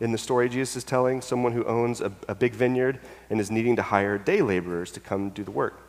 in 0.00 0.12
the 0.12 0.18
story 0.18 0.48
Jesus 0.48 0.76
is 0.76 0.84
telling, 0.84 1.20
someone 1.20 1.52
who 1.52 1.64
owns 1.64 2.00
a, 2.00 2.12
a 2.28 2.34
big 2.34 2.52
vineyard 2.52 3.00
and 3.30 3.40
is 3.40 3.50
needing 3.50 3.76
to 3.76 3.82
hire 3.82 4.18
day 4.18 4.42
laborers 4.42 4.90
to 4.92 5.00
come 5.00 5.30
do 5.30 5.44
the 5.44 5.50
work. 5.50 5.80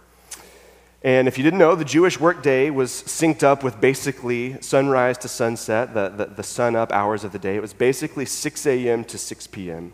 And 1.05 1.27
if 1.27 1.37
you 1.37 1.43
didn't 1.43 1.59
know, 1.59 1.75
the 1.75 1.85
Jewish 1.85 2.19
workday 2.19 2.71
was 2.71 2.89
synced 2.89 3.43
up 3.43 3.63
with 3.63 3.79
basically 3.79 4.59
sunrise 4.59 5.19
to 5.19 5.27
sunset, 5.27 5.93
the, 5.93 6.09
the, 6.09 6.25
the 6.25 6.41
sun 6.41 6.75
up 6.75 6.91
hours 6.91 7.23
of 7.23 7.31
the 7.31 7.37
day. 7.37 7.55
It 7.55 7.61
was 7.61 7.73
basically 7.73 8.25
6 8.25 8.65
a.m. 8.65 9.03
to 9.03 9.19
6 9.19 9.47
p.m. 9.47 9.93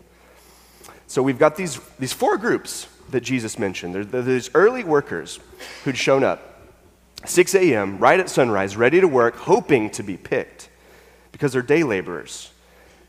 So 1.06 1.22
we've 1.22 1.38
got 1.38 1.56
these, 1.56 1.78
these 1.98 2.14
four 2.14 2.38
groups 2.38 2.88
that 3.10 3.20
Jesus 3.20 3.58
mentioned. 3.58 3.94
There, 3.94 4.04
there's 4.06 4.24
these 4.24 4.50
early 4.54 4.84
workers 4.84 5.38
who'd 5.84 5.98
shown 5.98 6.24
up 6.24 6.70
6 7.26 7.54
a.m., 7.56 7.98
right 7.98 8.18
at 8.18 8.30
sunrise, 8.30 8.74
ready 8.74 8.98
to 8.98 9.06
work, 9.06 9.36
hoping 9.36 9.90
to 9.90 10.02
be 10.02 10.16
picked 10.16 10.70
because 11.30 11.52
they're 11.52 11.60
day 11.60 11.82
laborers. 11.82 12.51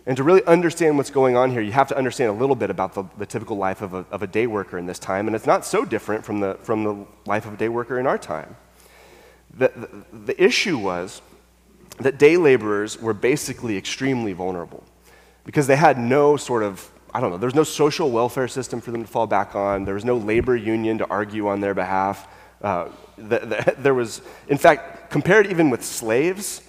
And 0.06 0.18
to 0.18 0.24
really 0.24 0.44
understand 0.44 0.98
what's 0.98 1.10
going 1.10 1.38
on 1.38 1.52
here, 1.52 1.62
you 1.62 1.72
have 1.72 1.88
to 1.88 1.98
understand 1.98 2.30
a 2.30 2.34
little 2.34 2.56
bit 2.56 2.70
about 2.70 2.94
the, 2.94 3.06
the 3.18 3.26
typical 3.26 3.56
life 3.56 3.82
of 3.82 3.94
a, 3.94 4.06
of 4.12 4.22
a 4.22 4.28
day 4.28 4.48
worker 4.48 4.78
in 4.78 4.86
this 4.86 5.00
time. 5.00 5.28
And 5.28 5.36
it's 5.36 5.48
not 5.48 5.66
so 5.66 5.86
different 5.86 6.26
from 6.26 6.42
the, 6.42 6.56
from 6.56 6.84
the 6.84 7.06
life 7.26 7.46
of 7.46 7.54
a 7.54 7.58
day 7.58 7.70
worker 7.70 8.00
in 8.00 8.06
our 8.06 8.18
time. 8.18 8.58
The, 9.56 9.72
the, 9.76 10.18
the 10.26 10.44
issue 10.44 10.78
was 10.78 11.22
that 12.00 12.18
day 12.18 12.36
laborers 12.38 13.00
were 13.00 13.14
basically 13.14 13.78
extremely 13.78 14.34
vulnerable 14.34 14.84
because 15.46 15.68
they 15.68 15.76
had 15.76 15.98
no 15.98 16.36
sort 16.36 16.64
of, 16.64 16.92
I 17.14 17.22
don't 17.22 17.30
know, 17.30 17.38
there 17.38 17.48
was 17.48 17.56
no 17.56 17.64
social 17.64 18.12
welfare 18.12 18.48
system 18.48 18.82
for 18.82 18.92
them 18.92 19.04
to 19.04 19.08
fall 19.08 19.28
back 19.28 19.56
on, 19.56 19.86
there 19.86 19.94
was 19.94 20.06
no 20.06 20.18
labor 20.18 20.56
union 20.56 20.98
to 20.98 21.08
argue 21.10 21.48
on 21.48 21.62
their 21.62 21.74
behalf. 21.74 22.28
Uh, 22.62 22.90
the, 23.18 23.40
the, 23.40 23.76
there 23.80 23.94
was, 23.94 24.22
in 24.48 24.58
fact, 24.58 25.12
compared 25.12 25.48
even 25.48 25.70
with 25.70 25.84
slaves, 25.84 26.62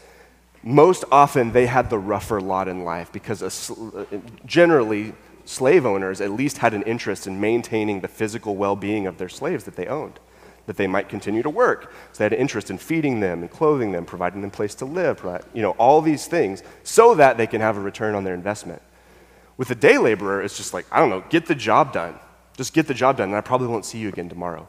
most 0.64 1.04
often 1.12 1.52
they 1.52 1.66
had 1.66 1.90
the 1.90 1.98
rougher 1.98 2.40
lot 2.40 2.68
in 2.68 2.84
life 2.84 3.12
because 3.12 3.42
a, 3.42 4.06
generally 4.46 5.12
slave 5.44 5.84
owners 5.84 6.22
at 6.22 6.30
least 6.30 6.58
had 6.58 6.72
an 6.72 6.82
interest 6.82 7.26
in 7.26 7.38
maintaining 7.38 8.00
the 8.00 8.08
physical 8.08 8.56
well-being 8.56 9.06
of 9.06 9.18
their 9.18 9.28
slaves 9.28 9.64
that 9.64 9.76
they 9.76 9.86
owned 9.86 10.18
that 10.66 10.78
they 10.78 10.86
might 10.86 11.10
continue 11.10 11.42
to 11.42 11.50
work. 11.50 11.92
So 12.12 12.18
they 12.18 12.24
had 12.24 12.32
an 12.32 12.38
interest 12.38 12.70
in 12.70 12.78
feeding 12.78 13.20
them 13.20 13.42
and 13.42 13.50
clothing 13.50 13.92
them 13.92 14.06
providing 14.06 14.40
them 14.40 14.50
place 14.50 14.74
to 14.76 14.86
live 14.86 15.22
you 15.52 15.60
know 15.60 15.72
all 15.72 16.00
these 16.00 16.26
things 16.26 16.62
so 16.82 17.14
that 17.16 17.36
they 17.36 17.46
can 17.46 17.60
have 17.60 17.76
a 17.76 17.80
return 17.80 18.14
on 18.14 18.24
their 18.24 18.32
investment. 18.32 18.80
With 19.58 19.70
a 19.70 19.74
day 19.74 19.98
laborer 19.98 20.42
it's 20.42 20.56
just 20.56 20.72
like 20.72 20.86
i 20.90 20.98
don't 20.98 21.10
know 21.10 21.22
get 21.28 21.44
the 21.46 21.54
job 21.54 21.92
done. 21.92 22.18
Just 22.56 22.72
get 22.72 22.86
the 22.86 22.94
job 22.94 23.18
done 23.18 23.28
and 23.28 23.36
i 23.36 23.42
probably 23.42 23.66
won't 23.66 23.84
see 23.84 23.98
you 23.98 24.08
again 24.08 24.30
tomorrow. 24.30 24.66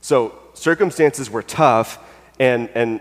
So 0.00 0.36
circumstances 0.54 1.30
were 1.30 1.44
tough 1.44 2.00
and, 2.40 2.68
and 2.74 3.00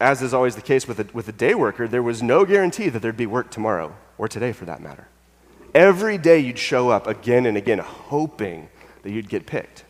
as 0.00 0.22
is 0.22 0.34
always 0.34 0.56
the 0.56 0.62
case 0.62 0.86
with 0.86 1.00
a, 1.00 1.06
with 1.12 1.28
a 1.28 1.32
day 1.32 1.54
worker, 1.54 1.88
there 1.88 2.02
was 2.02 2.22
no 2.22 2.44
guarantee 2.44 2.88
that 2.88 3.00
there'd 3.00 3.16
be 3.16 3.26
work 3.26 3.50
tomorrow, 3.50 3.94
or 4.18 4.28
today 4.28 4.52
for 4.52 4.64
that 4.66 4.80
matter. 4.80 5.08
Every 5.74 6.18
day 6.18 6.38
you'd 6.38 6.58
show 6.58 6.90
up 6.90 7.06
again 7.06 7.46
and 7.46 7.56
again, 7.56 7.78
hoping 7.78 8.68
that 9.02 9.10
you'd 9.10 9.28
get 9.28 9.46
picked, 9.46 9.84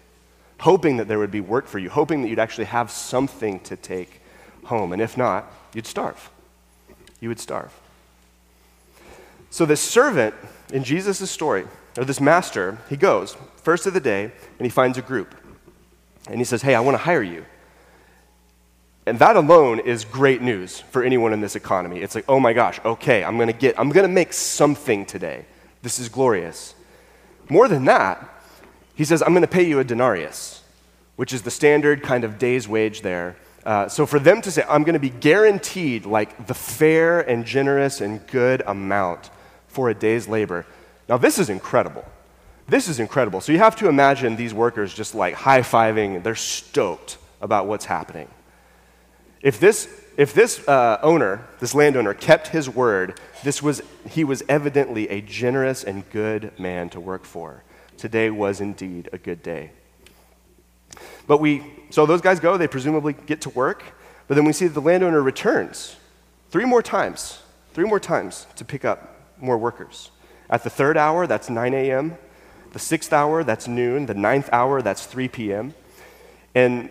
hoping 0.60 0.96
that 0.96 1.08
there 1.08 1.18
would 1.18 1.30
be 1.30 1.40
work 1.40 1.66
for 1.66 1.78
you, 1.78 1.90
hoping 1.90 2.22
that 2.22 2.28
you'd 2.28 2.38
actually 2.38 2.64
have 2.66 2.90
something 2.90 3.60
to 3.60 3.76
take 3.76 4.20
home. 4.64 4.92
And 4.92 5.00
if 5.00 5.16
not, 5.16 5.50
you'd 5.74 5.86
starve. 5.86 6.30
You 7.20 7.28
would 7.28 7.40
starve. 7.40 7.72
So, 9.50 9.64
this 9.64 9.80
servant 9.80 10.34
in 10.72 10.84
Jesus' 10.84 11.30
story, 11.30 11.66
or 11.96 12.04
this 12.04 12.20
master, 12.20 12.78
he 12.88 12.96
goes 12.96 13.36
first 13.62 13.86
of 13.86 13.94
the 13.94 14.00
day 14.00 14.24
and 14.58 14.66
he 14.66 14.68
finds 14.68 14.98
a 14.98 15.02
group. 15.02 15.34
And 16.28 16.38
he 16.38 16.44
says, 16.44 16.62
Hey, 16.62 16.74
I 16.74 16.80
want 16.80 16.94
to 16.94 17.02
hire 17.02 17.22
you. 17.22 17.44
And 19.06 19.20
that 19.20 19.36
alone 19.36 19.78
is 19.78 20.04
great 20.04 20.42
news 20.42 20.80
for 20.80 21.04
anyone 21.04 21.32
in 21.32 21.40
this 21.40 21.54
economy. 21.54 22.00
It's 22.00 22.16
like, 22.16 22.24
oh 22.28 22.40
my 22.40 22.52
gosh, 22.52 22.80
okay, 22.84 23.22
I'm 23.22 23.38
gonna 23.38 23.52
get, 23.52 23.78
I'm 23.78 23.90
gonna 23.90 24.08
make 24.08 24.32
something 24.32 25.06
today. 25.06 25.44
This 25.82 26.00
is 26.00 26.08
glorious. 26.08 26.74
More 27.48 27.68
than 27.68 27.84
that, 27.84 28.28
he 28.96 29.04
says, 29.04 29.22
I'm 29.22 29.32
gonna 29.32 29.46
pay 29.46 29.62
you 29.62 29.78
a 29.78 29.84
denarius, 29.84 30.62
which 31.14 31.32
is 31.32 31.42
the 31.42 31.52
standard 31.52 32.02
kind 32.02 32.24
of 32.24 32.36
day's 32.38 32.66
wage 32.66 33.02
there. 33.02 33.36
Uh, 33.64 33.88
so 33.88 34.06
for 34.06 34.18
them 34.18 34.42
to 34.42 34.50
say, 34.50 34.64
I'm 34.68 34.82
gonna 34.82 34.98
be 34.98 35.10
guaranteed 35.10 36.04
like 36.04 36.48
the 36.48 36.54
fair 36.54 37.20
and 37.20 37.44
generous 37.44 38.00
and 38.00 38.26
good 38.26 38.62
amount 38.66 39.30
for 39.68 39.88
a 39.88 39.94
day's 39.94 40.26
labor. 40.26 40.66
Now, 41.08 41.16
this 41.16 41.38
is 41.38 41.48
incredible. 41.48 42.04
This 42.66 42.88
is 42.88 42.98
incredible. 42.98 43.40
So 43.40 43.52
you 43.52 43.58
have 43.58 43.76
to 43.76 43.88
imagine 43.88 44.34
these 44.34 44.52
workers 44.52 44.92
just 44.92 45.14
like 45.14 45.34
high 45.34 45.60
fiving, 45.60 46.24
they're 46.24 46.34
stoked 46.34 47.18
about 47.40 47.68
what's 47.68 47.84
happening. 47.84 48.28
If 49.46 49.60
this, 49.60 49.88
if 50.16 50.34
this 50.34 50.66
uh, 50.66 50.98
owner, 51.04 51.46
this 51.60 51.72
landowner, 51.72 52.14
kept 52.14 52.48
his 52.48 52.68
word, 52.68 53.20
this 53.44 53.62
was, 53.62 53.80
he 54.08 54.24
was 54.24 54.42
evidently 54.48 55.08
a 55.08 55.20
generous 55.20 55.84
and 55.84 56.02
good 56.10 56.50
man 56.58 56.88
to 56.88 56.98
work 56.98 57.24
for. 57.24 57.62
Today 57.96 58.28
was 58.28 58.60
indeed 58.60 59.08
a 59.12 59.18
good 59.18 59.44
day. 59.44 59.70
But 61.28 61.38
we, 61.38 61.62
so 61.90 62.06
those 62.06 62.20
guys 62.20 62.40
go, 62.40 62.56
they 62.56 62.66
presumably 62.66 63.12
get 63.12 63.42
to 63.42 63.50
work, 63.50 63.84
but 64.26 64.34
then 64.34 64.44
we 64.44 64.52
see 64.52 64.66
that 64.66 64.74
the 64.74 64.80
landowner 64.80 65.22
returns 65.22 65.94
three 66.50 66.64
more 66.64 66.82
times, 66.82 67.40
three 67.72 67.86
more 67.86 68.00
times 68.00 68.48
to 68.56 68.64
pick 68.64 68.84
up 68.84 69.30
more 69.38 69.56
workers. 69.56 70.10
At 70.50 70.64
the 70.64 70.70
third 70.70 70.96
hour, 70.96 71.28
that's 71.28 71.48
9 71.48 71.72
a.m. 71.72 72.18
The 72.72 72.80
sixth 72.80 73.12
hour, 73.12 73.44
that's 73.44 73.68
noon. 73.68 74.06
The 74.06 74.14
ninth 74.14 74.50
hour, 74.52 74.82
that's 74.82 75.06
3 75.06 75.28
p.m. 75.28 75.72
And 76.52 76.90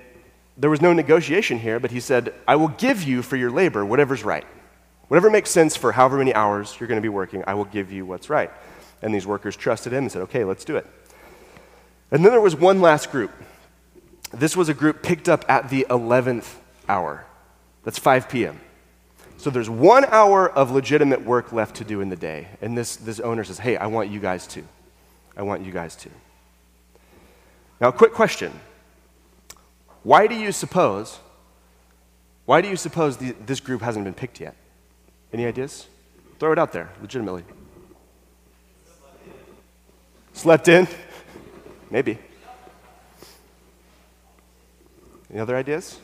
there 0.58 0.70
was 0.70 0.82
no 0.82 0.94
negotiation 0.94 1.60
here, 1.60 1.80
but 1.80 1.92
he 1.92 2.00
said, 2.00 2.34
I 2.48 2.56
will 2.56 2.70
give 2.70 3.04
you 3.04 3.22
for 3.22 3.36
your 3.36 3.52
labor 3.52 3.86
whatever's 3.86 4.24
right. 4.24 4.46
Whatever 5.08 5.30
makes 5.30 5.52
sense 5.52 5.76
for 5.76 5.92
however 5.92 6.18
many 6.18 6.34
hours 6.34 6.76
you're 6.80 6.88
going 6.88 6.98
to 6.98 7.02
be 7.02 7.10
working, 7.10 7.44
I 7.46 7.54
will 7.54 7.66
give 7.66 7.92
you 7.92 8.06
what's 8.06 8.30
right. 8.30 8.52
And 9.02 9.14
these 9.14 9.28
workers 9.28 9.56
trusted 9.56 9.94
him 9.94 10.06
and 10.06 10.12
said, 10.12 10.24
okay, 10.24 10.44
let's 10.44 10.66
do 10.66 10.78
it. 10.78 10.88
And 12.12 12.24
then 12.24 12.32
there 12.32 12.42
was 12.42 12.56
one 12.56 12.82
last 12.82 13.12
group. 13.12 13.32
This 14.34 14.56
was 14.56 14.70
a 14.70 14.74
group 14.74 15.04
picked 15.04 15.30
up 15.30 15.46
at 15.50 15.70
the 15.70 15.86
11th 15.90 16.56
hour. 16.88 17.26
That's 17.84 18.00
5 18.00 18.30
p.m. 18.30 18.60
So 19.38 19.50
there's 19.50 19.70
one 19.70 20.06
hour 20.06 20.50
of 20.50 20.72
legitimate 20.72 21.24
work 21.24 21.52
left 21.52 21.76
to 21.78 21.84
do 21.84 22.02
in 22.02 22.10
the 22.10 22.16
day. 22.16 22.48
And 22.62 22.78
this, 22.78 22.96
this 22.96 23.20
owner 23.20 23.44
says, 23.44 23.60
hey, 23.60 23.78
I 23.78 23.88
want 23.88 24.10
you 24.10 24.20
guys 24.20 24.48
to. 24.48 24.64
I 25.38 25.44
want 25.44 25.64
you 25.64 25.72
guys 25.72 25.96
to. 25.98 26.10
Now, 27.82 27.90
a 27.90 27.94
quick 27.94 28.14
question 28.14 28.52
why 30.06 30.28
do 30.28 30.36
you 30.36 30.52
suppose? 30.52 31.18
Why 32.46 32.62
do 32.62 32.70
you 32.70 32.78
suppose 32.78 33.18
the, 33.18 33.32
this 33.44 33.60
group 33.60 33.82
hasn't 33.82 34.06
been 34.06 34.14
picked 34.14 34.40
yet? 34.40 34.56
Any 35.34 35.48
ideas? 35.48 35.88
Throw 36.38 36.52
it 36.52 36.60
out 36.60 36.72
there, 36.72 36.92
legitimately. 37.02 37.44
Slept 40.34 40.68
in? 40.68 40.88
Maybe. 41.90 42.20
Any 45.32 45.40
other 45.40 45.56
ideas? 45.56 45.98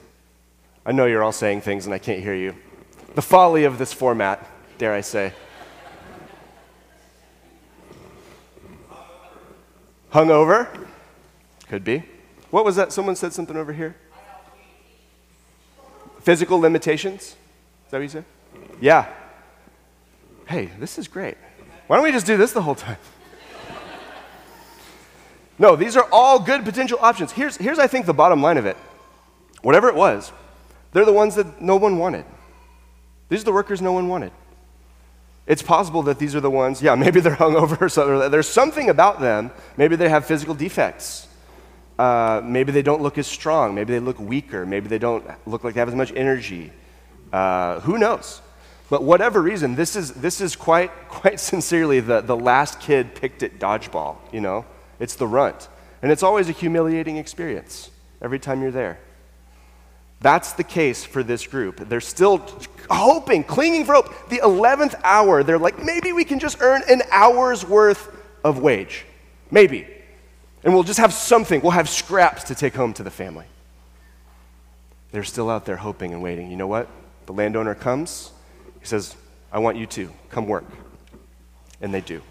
I 0.84 0.94
know 0.94 1.06
you're 1.06 1.22
all 1.22 1.32
saying 1.32 1.62
things 1.62 1.86
and 1.86 1.94
I 1.94 2.00
can't 2.00 2.24
hear 2.24 2.34
you. 2.34 2.56
The 3.14 3.22
folly 3.22 3.66
of 3.66 3.78
this 3.78 3.94
format, 3.94 4.44
dare 4.80 4.96
I 4.96 5.02
say. 5.02 5.32
Hungover? 10.12 10.88
Could 11.70 11.84
be. 11.84 12.04
What 12.52 12.66
was 12.66 12.76
that? 12.76 12.92
Someone 12.92 13.16
said 13.16 13.34
something 13.34 13.58
over 13.58 13.74
here? 13.74 13.96
Physical 16.20 16.60
limitations? 16.60 17.22
Is 17.22 17.36
that 17.92 17.98
what 17.98 18.04
you 18.04 18.10
said? 18.10 18.26
Yeah. 18.80 19.08
Hey, 20.46 20.70
this 20.80 21.00
is 21.00 21.08
great. 21.08 21.38
Why 21.88 21.96
don't 21.96 22.04
we 22.04 22.12
just 22.12 22.26
do 22.26 22.38
this 22.38 22.52
the 22.52 22.62
whole 22.62 22.76
time? 22.76 22.98
no, 25.58 25.76
these 25.76 25.96
are 25.96 26.08
all 26.12 26.40
good 26.40 26.64
potential 26.66 27.00
options. 27.02 27.32
Here's, 27.32 27.58
here's, 27.58 27.80
I 27.80 27.88
think, 27.88 28.06
the 28.06 28.14
bottom 28.14 28.42
line 28.42 28.58
of 28.58 28.66
it. 28.66 28.78
Whatever 29.62 29.88
it 29.88 29.96
was, 29.96 30.32
they're 30.92 31.06
the 31.06 31.14
ones 31.14 31.36
that 31.36 31.62
no 31.62 31.78
one 31.78 31.98
wanted. 31.98 32.26
These 33.30 33.42
are 33.42 33.46
the 33.46 33.54
workers 33.54 33.82
no 33.82 33.94
one 33.94 34.10
wanted. 34.10 34.32
It's 35.48 35.62
possible 35.62 36.04
that 36.04 36.20
these 36.20 36.36
are 36.36 36.42
the 36.42 36.50
ones, 36.50 36.82
yeah, 36.82 36.96
maybe 37.06 37.22
they're 37.22 37.36
hungover 37.36 37.80
or 37.82 37.90
something. 37.90 38.30
There's 38.30 38.50
something 38.50 38.90
about 38.90 39.22
them. 39.22 39.52
Maybe 39.78 39.96
they 39.96 40.10
have 40.10 40.26
physical 40.26 40.54
defects. 40.54 41.28
Uh, 41.98 42.42
maybe 42.44 42.72
they 42.72 42.82
don't 42.82 43.02
look 43.02 43.18
as 43.18 43.28
strong. 43.28 43.76
Maybe 43.76 43.94
they 43.94 44.00
look 44.00 44.20
weaker. 44.20 44.66
Maybe 44.66 44.88
they 44.88 44.98
don't 44.98 45.24
look 45.48 45.64
like 45.64 45.74
they 45.74 45.80
have 45.80 45.90
as 45.90 45.96
much 45.96 46.12
energy. 46.16 46.72
Uh, 47.32 47.80
who 47.82 47.98
knows? 47.98 48.42
But 48.90 49.04
whatever 49.04 49.42
reason, 49.42 49.76
this 49.76 49.96
is, 49.96 50.14
this 50.14 50.42
is 50.42 50.56
quite, 50.56 50.92
quite 51.10 51.40
sincerely 51.40 52.00
the, 52.00 52.22
the 52.22 52.36
last 52.36 52.80
kid 52.80 53.16
picked 53.16 53.44
at 53.44 53.60
dodgeball, 53.60 54.18
you 54.32 54.42
know? 54.42 54.66
It's 55.00 55.16
the 55.16 55.28
runt. 55.28 55.70
And 56.02 56.12
it's 56.12 56.24
always 56.24 56.50
a 56.50 56.52
humiliating 56.52 57.18
experience 57.18 57.90
every 58.22 58.40
time 58.40 58.62
you're 58.62 58.72
there. 58.72 59.00
That's 60.20 60.54
the 60.54 60.64
case 60.64 61.04
for 61.04 61.24
this 61.24 61.48
group. 61.48 61.90
They're 61.90 62.00
still 62.00 62.46
hoping, 62.90 63.44
clinging 63.44 63.86
for 63.86 63.96
hope. 63.96 64.30
The 64.30 64.38
11th 64.38 65.00
hour, 65.04 65.42
they're 65.42 65.58
like, 65.58 65.84
maybe 65.84 66.14
we 66.14 66.24
can 66.24 66.38
just 66.38 66.62
earn 66.62 66.84
an 66.88 67.02
hour's 67.12 67.66
worth 67.66 68.16
of 68.44 68.60
wage. 68.60 69.06
Maybe. 69.50 69.88
And 70.64 70.74
we'll 70.74 70.84
just 70.84 71.00
have 71.00 71.14
something. 71.14 71.62
We'll 71.62 71.72
have 71.72 71.90
scraps 71.90 72.44
to 72.46 72.56
take 72.56 72.76
home 72.76 72.94
to 72.94 73.04
the 73.04 73.12
family. 73.12 73.46
They're 75.12 75.24
still 75.24 75.50
out 75.50 75.66
there 75.66 75.78
hoping 75.78 76.14
and 76.14 76.22
waiting. 76.22 76.50
You 76.50 76.58
know 76.58 76.68
what? 76.68 76.88
The 77.26 77.34
landowner 77.34 77.76
comes. 77.76 78.32
He 78.80 78.86
says, 78.86 79.16
I 79.52 79.60
want 79.60 79.78
you 79.78 79.86
to 79.88 80.12
come 80.30 80.48
work. 80.48 80.66
And 81.82 81.94
they 81.94 82.02
do. 82.02 82.22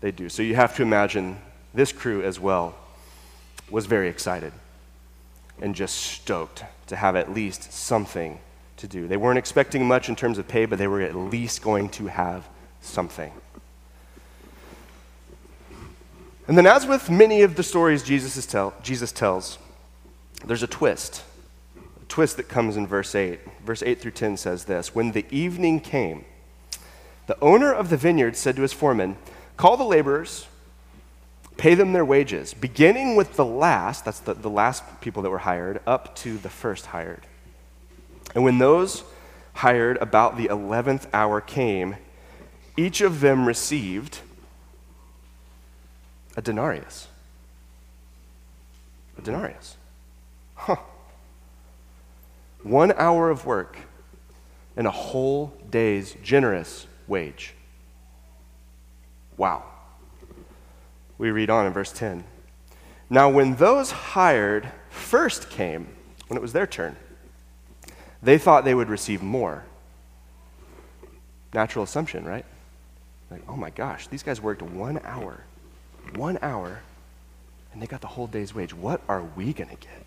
They 0.00 0.10
do. 0.10 0.28
So 0.28 0.42
you 0.42 0.54
have 0.54 0.76
to 0.76 0.82
imagine 0.82 1.38
this 1.74 1.92
crew 1.92 2.22
as 2.22 2.38
well 2.38 2.74
was 3.70 3.86
very 3.86 4.08
excited 4.08 4.52
and 5.60 5.74
just 5.74 5.96
stoked 5.96 6.64
to 6.88 6.96
have 6.96 7.16
at 7.16 7.32
least 7.32 7.72
something 7.72 8.38
to 8.76 8.86
do. 8.86 9.08
They 9.08 9.16
weren't 9.16 9.38
expecting 9.38 9.86
much 9.86 10.08
in 10.08 10.16
terms 10.16 10.38
of 10.38 10.46
pay, 10.46 10.66
but 10.66 10.78
they 10.78 10.88
were 10.88 11.00
at 11.00 11.14
least 11.14 11.62
going 11.62 11.88
to 11.90 12.06
have 12.06 12.46
something. 12.80 13.32
And 16.52 16.58
then, 16.58 16.66
as 16.66 16.86
with 16.86 17.08
many 17.08 17.40
of 17.40 17.56
the 17.56 17.62
stories 17.62 18.02
Jesus, 18.02 18.44
tell, 18.44 18.74
Jesus 18.82 19.10
tells, 19.10 19.56
there's 20.44 20.62
a 20.62 20.66
twist. 20.66 21.22
A 21.74 22.04
twist 22.08 22.36
that 22.36 22.50
comes 22.50 22.76
in 22.76 22.86
verse 22.86 23.14
8. 23.14 23.40
Verse 23.64 23.82
8 23.82 23.98
through 23.98 24.10
10 24.10 24.36
says 24.36 24.64
this 24.64 24.94
When 24.94 25.12
the 25.12 25.24
evening 25.30 25.80
came, 25.80 26.26
the 27.26 27.40
owner 27.40 27.72
of 27.72 27.88
the 27.88 27.96
vineyard 27.96 28.36
said 28.36 28.56
to 28.56 28.60
his 28.60 28.74
foreman, 28.74 29.16
Call 29.56 29.78
the 29.78 29.84
laborers, 29.84 30.46
pay 31.56 31.74
them 31.74 31.94
their 31.94 32.04
wages, 32.04 32.52
beginning 32.52 33.16
with 33.16 33.36
the 33.36 33.46
last, 33.46 34.04
that's 34.04 34.20
the, 34.20 34.34
the 34.34 34.50
last 34.50 35.00
people 35.00 35.22
that 35.22 35.30
were 35.30 35.38
hired, 35.38 35.80
up 35.86 36.14
to 36.16 36.36
the 36.36 36.50
first 36.50 36.84
hired. 36.84 37.26
And 38.34 38.44
when 38.44 38.58
those 38.58 39.04
hired 39.54 39.96
about 40.02 40.36
the 40.36 40.48
11th 40.48 41.06
hour 41.14 41.40
came, 41.40 41.96
each 42.76 43.00
of 43.00 43.20
them 43.20 43.48
received 43.48 44.18
a 46.36 46.42
denarius. 46.42 47.08
A 49.18 49.22
denarius. 49.22 49.76
Huh. 50.54 50.76
One 52.62 52.92
hour 52.92 53.30
of 53.30 53.44
work 53.44 53.76
and 54.76 54.86
a 54.86 54.90
whole 54.90 55.52
day's 55.70 56.16
generous 56.22 56.86
wage. 57.06 57.54
Wow. 59.36 59.64
We 61.18 61.30
read 61.30 61.50
on 61.50 61.66
in 61.66 61.72
verse 61.72 61.92
10. 61.92 62.24
Now, 63.10 63.28
when 63.28 63.56
those 63.56 63.90
hired 63.90 64.70
first 64.88 65.50
came, 65.50 65.88
when 66.28 66.36
it 66.36 66.40
was 66.40 66.52
their 66.52 66.66
turn, 66.66 66.96
they 68.22 68.38
thought 68.38 68.64
they 68.64 68.74
would 68.74 68.88
receive 68.88 69.22
more. 69.22 69.64
Natural 71.52 71.84
assumption, 71.84 72.24
right? 72.24 72.46
Like, 73.30 73.42
oh 73.48 73.56
my 73.56 73.70
gosh, 73.70 74.06
these 74.06 74.22
guys 74.22 74.40
worked 74.40 74.62
one 74.62 75.00
hour, 75.04 75.44
one 76.14 76.38
hour, 76.42 76.80
and 77.72 77.80
they 77.80 77.86
got 77.86 78.00
the 78.00 78.06
whole 78.06 78.26
day's 78.26 78.54
wage. 78.54 78.74
What 78.74 79.00
are 79.08 79.22
we 79.22 79.52
going 79.52 79.70
to 79.70 79.76
get? 79.76 80.04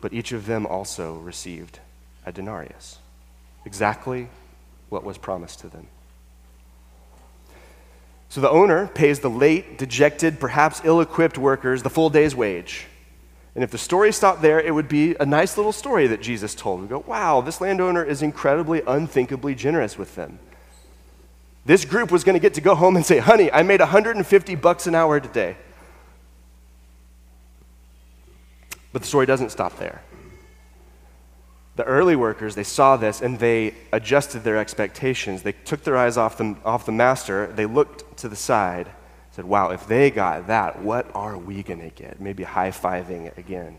But 0.00 0.12
each 0.12 0.32
of 0.32 0.46
them 0.46 0.66
also 0.66 1.16
received 1.16 1.80
a 2.24 2.32
denarius, 2.32 2.98
exactly 3.64 4.28
what 4.88 5.04
was 5.04 5.18
promised 5.18 5.60
to 5.60 5.68
them. 5.68 5.86
So 8.28 8.40
the 8.40 8.50
owner 8.50 8.88
pays 8.88 9.20
the 9.20 9.30
late, 9.30 9.78
dejected, 9.78 10.40
perhaps 10.40 10.80
ill 10.84 11.00
equipped 11.00 11.38
workers 11.38 11.82
the 11.82 11.90
full 11.90 12.10
day's 12.10 12.34
wage. 12.34 12.86
And 13.54 13.64
if 13.64 13.70
the 13.70 13.78
story 13.78 14.12
stopped 14.12 14.42
there, 14.42 14.60
it 14.60 14.74
would 14.74 14.88
be 14.88 15.16
a 15.18 15.24
nice 15.24 15.56
little 15.56 15.72
story 15.72 16.06
that 16.08 16.20
Jesus 16.20 16.54
told. 16.54 16.82
We 16.82 16.88
go, 16.88 17.02
wow, 17.06 17.40
this 17.40 17.60
landowner 17.60 18.04
is 18.04 18.20
incredibly, 18.20 18.82
unthinkably 18.86 19.54
generous 19.54 19.96
with 19.96 20.14
them. 20.14 20.38
This 21.66 21.84
group 21.84 22.12
was 22.12 22.22
going 22.22 22.34
to 22.34 22.40
get 22.40 22.54
to 22.54 22.60
go 22.60 22.76
home 22.76 22.94
and 22.94 23.04
say, 23.04 23.18
honey, 23.18 23.50
I 23.50 23.64
made 23.64 23.80
150 23.80 24.54
bucks 24.54 24.86
an 24.86 24.94
hour 24.94 25.18
today. 25.18 25.56
But 28.92 29.02
the 29.02 29.08
story 29.08 29.26
doesn't 29.26 29.50
stop 29.50 29.76
there. 29.76 30.00
The 31.74 31.82
early 31.82 32.14
workers, 32.14 32.54
they 32.54 32.62
saw 32.62 32.96
this 32.96 33.20
and 33.20 33.40
they 33.40 33.74
adjusted 33.92 34.44
their 34.44 34.56
expectations. 34.56 35.42
They 35.42 35.52
took 35.52 35.82
their 35.82 35.96
eyes 35.96 36.16
off 36.16 36.38
the, 36.38 36.56
off 36.64 36.86
the 36.86 36.92
master, 36.92 37.48
they 37.48 37.66
looked 37.66 38.16
to 38.18 38.28
the 38.28 38.36
side, 38.36 38.88
said, 39.32 39.44
Wow, 39.44 39.70
if 39.70 39.88
they 39.88 40.10
got 40.12 40.46
that, 40.46 40.80
what 40.80 41.10
are 41.14 41.36
we 41.36 41.64
going 41.64 41.80
to 41.80 41.90
get? 41.90 42.20
Maybe 42.20 42.44
high 42.44 42.70
fiving 42.70 43.36
again. 43.36 43.76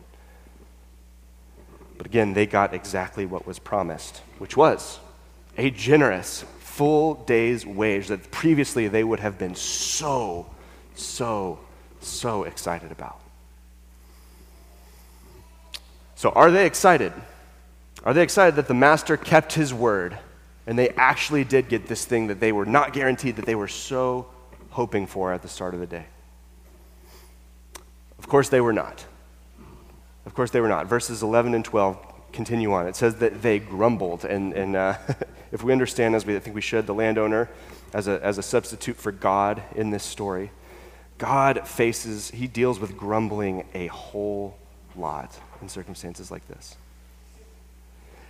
But 1.98 2.06
again, 2.06 2.34
they 2.34 2.46
got 2.46 2.74
exactly 2.74 3.26
what 3.26 3.48
was 3.48 3.60
promised, 3.60 4.18
which 4.40 4.58
was 4.58 5.00
a 5.58 5.72
generous, 5.72 6.44
full 6.78 7.16
day's 7.16 7.66
wage 7.66 8.08
that 8.10 8.30
previously 8.30 8.88
they 8.88 9.04
would 9.04 9.20
have 9.20 9.40
been 9.40 9.56
so, 9.56 10.46
so, 10.94 11.58
so 12.02 12.44
excited 12.44 12.92
about. 12.92 13.20
So, 16.14 16.30
are 16.30 16.52
they 16.52 16.68
excited? 16.68 17.14
Are 18.04 18.14
they 18.14 18.22
excited 18.22 18.58
that 18.58 18.68
the 18.68 18.76
master 18.76 19.18
kept 19.18 19.54
his 19.54 19.74
word 19.74 20.20
and 20.68 20.78
they 20.78 20.90
actually 20.90 21.44
did 21.44 21.68
get 21.68 21.88
this 21.88 22.06
thing 22.06 22.28
that 22.28 22.40
they 22.40 22.52
were 22.52 22.66
not 22.66 22.94
guaranteed, 22.94 23.38
that 23.38 23.48
they 23.48 23.56
were 23.56 23.68
so 23.68 24.28
hoping 24.70 25.08
for 25.08 25.34
at 25.34 25.42
the 25.42 25.48
start 25.48 25.74
of 25.74 25.80
the 25.80 25.88
day? 25.88 26.06
Of 28.20 28.28
course, 28.28 28.50
they 28.50 28.62
were 28.62 28.74
not. 28.74 29.04
Of 30.28 30.36
course, 30.36 30.52
they 30.52 30.62
were 30.62 30.68
not. 30.68 30.86
Verses 30.86 31.24
11 31.24 31.56
and 31.56 31.66
12 31.66 31.98
continue 32.34 32.72
on. 32.74 32.86
It 32.86 32.96
says 32.96 33.16
that 33.16 33.42
they 33.42 33.58
grumbled. 33.58 34.26
And, 34.26 34.54
and 34.54 34.76
uh, 34.76 34.98
if 35.52 35.64
we 35.64 35.72
understand, 35.72 36.16
as 36.16 36.26
we 36.26 36.38
think 36.40 36.56
we 36.56 36.62
should, 36.62 36.88
the 36.88 36.94
landowner 36.94 37.50
as 37.94 38.08
a, 38.08 38.24
as 38.24 38.38
a 38.38 38.44
substitute 38.44 38.98
for 38.98 39.12
God 39.12 39.62
in 39.76 39.90
this 39.90 40.04
story, 40.04 40.52
God 41.18 41.68
faces, 41.68 42.32
he 42.32 42.48
deals 42.48 42.80
with 42.80 42.98
grumbling 42.98 43.66
a 43.74 43.88
whole 43.88 44.58
lot 44.96 45.38
in 45.62 45.70
circumstances 45.70 46.30
like 46.30 46.48
this. 46.48 46.76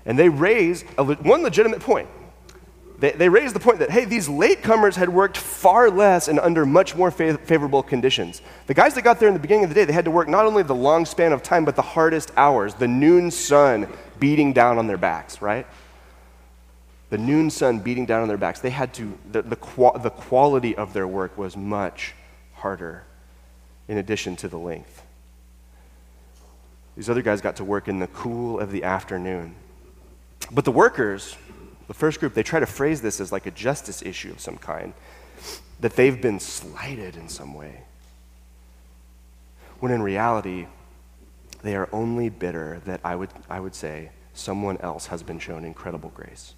And 0.06 0.18
they 0.18 0.30
raise 0.30 0.86
a, 0.98 1.04
one 1.04 1.44
legitimate 1.44 1.82
point. 1.82 2.08
They, 3.00 3.12
they 3.12 3.30
raise 3.30 3.54
the 3.54 3.60
point 3.60 3.80
that, 3.80 3.92
hey, 3.92 4.06
these 4.06 4.28
latecomers 4.28 4.96
had 4.96 5.10
worked 5.10 5.38
far 5.38 5.92
less 5.92 6.28
and 6.28 6.40
under 6.40 6.66
much 6.66 6.96
more 6.96 7.12
fav- 7.12 7.40
favorable 7.42 7.84
conditions. 7.84 8.42
The 8.66 8.74
guys 8.74 8.96
that 8.96 9.04
got 9.04 9.20
there 9.20 9.28
in 9.28 9.36
the 9.36 9.40
beginning 9.40 9.66
of 9.66 9.70
the 9.70 9.76
day, 9.76 9.86
they 9.86 9.94
had 9.94 10.06
to 10.06 10.12
work 10.12 10.28
not 10.28 10.46
only 10.46 10.64
the 10.64 10.74
long 10.74 11.06
span 11.06 11.32
of 11.32 11.44
time, 11.44 11.64
but 11.64 11.76
the 11.76 11.82
hardest 11.82 12.32
hours, 12.38 12.74
the 12.74 12.88
noon 12.88 13.30
sun 13.30 13.88
beating 14.20 14.52
down 14.52 14.80
on 14.80 14.88
their 14.88 14.98
backs, 14.98 15.42
right? 15.42 15.68
The 17.10 17.18
noon 17.18 17.50
sun 17.50 17.80
beating 17.80 18.06
down 18.06 18.22
on 18.22 18.28
their 18.28 18.38
backs. 18.38 18.60
They 18.60 18.70
had 18.70 18.94
to, 18.96 19.18
the, 19.32 19.42
the, 19.42 19.56
the 20.02 20.10
quality 20.10 20.76
of 20.76 20.94
their 20.94 21.08
work 21.08 21.38
was 21.38 21.56
much 21.56 22.14
harder 22.54 23.04
in 23.88 23.98
addition 23.98 24.36
to 24.38 24.48
the 24.48 24.58
length. 24.58 25.04
These 26.98 27.10
other 27.10 27.22
guys 27.22 27.42
got 27.42 27.58
to 27.58 27.64
work 27.64 27.88
in 27.88 28.00
the 28.00 28.08
cool 28.08 28.60
of 28.60 28.72
the 28.72 28.84
afternoon. 28.84 29.56
But 30.52 30.66
the 30.66 30.72
workers, 30.72 31.38
the 31.88 31.94
first 31.94 32.20
group, 32.20 32.34
they 32.34 32.44
try 32.44 32.60
to 32.60 32.66
phrase 32.66 33.02
this 33.02 33.22
as 33.22 33.32
like 33.32 33.46
a 33.46 33.52
justice 33.52 34.02
issue 34.02 34.32
of 34.32 34.40
some 34.40 34.58
kind, 34.58 34.94
that 35.80 35.96
they've 35.96 36.20
been 36.20 36.40
slighted 36.40 37.16
in 37.16 37.30
some 37.30 37.54
way. 37.54 37.84
When 39.80 39.92
in 39.92 40.02
reality, 40.02 40.66
they 41.62 41.76
are 41.76 41.88
only 41.92 42.30
bitter 42.30 42.82
that 42.86 43.00
I 43.04 43.16
would, 43.16 43.30
I 43.50 43.60
would 43.60 43.76
say 43.76 44.10
someone 44.34 44.78
else 44.80 45.08
has 45.08 45.22
been 45.22 45.40
shown 45.40 45.64
incredible 45.64 46.12
grace. 46.16 46.56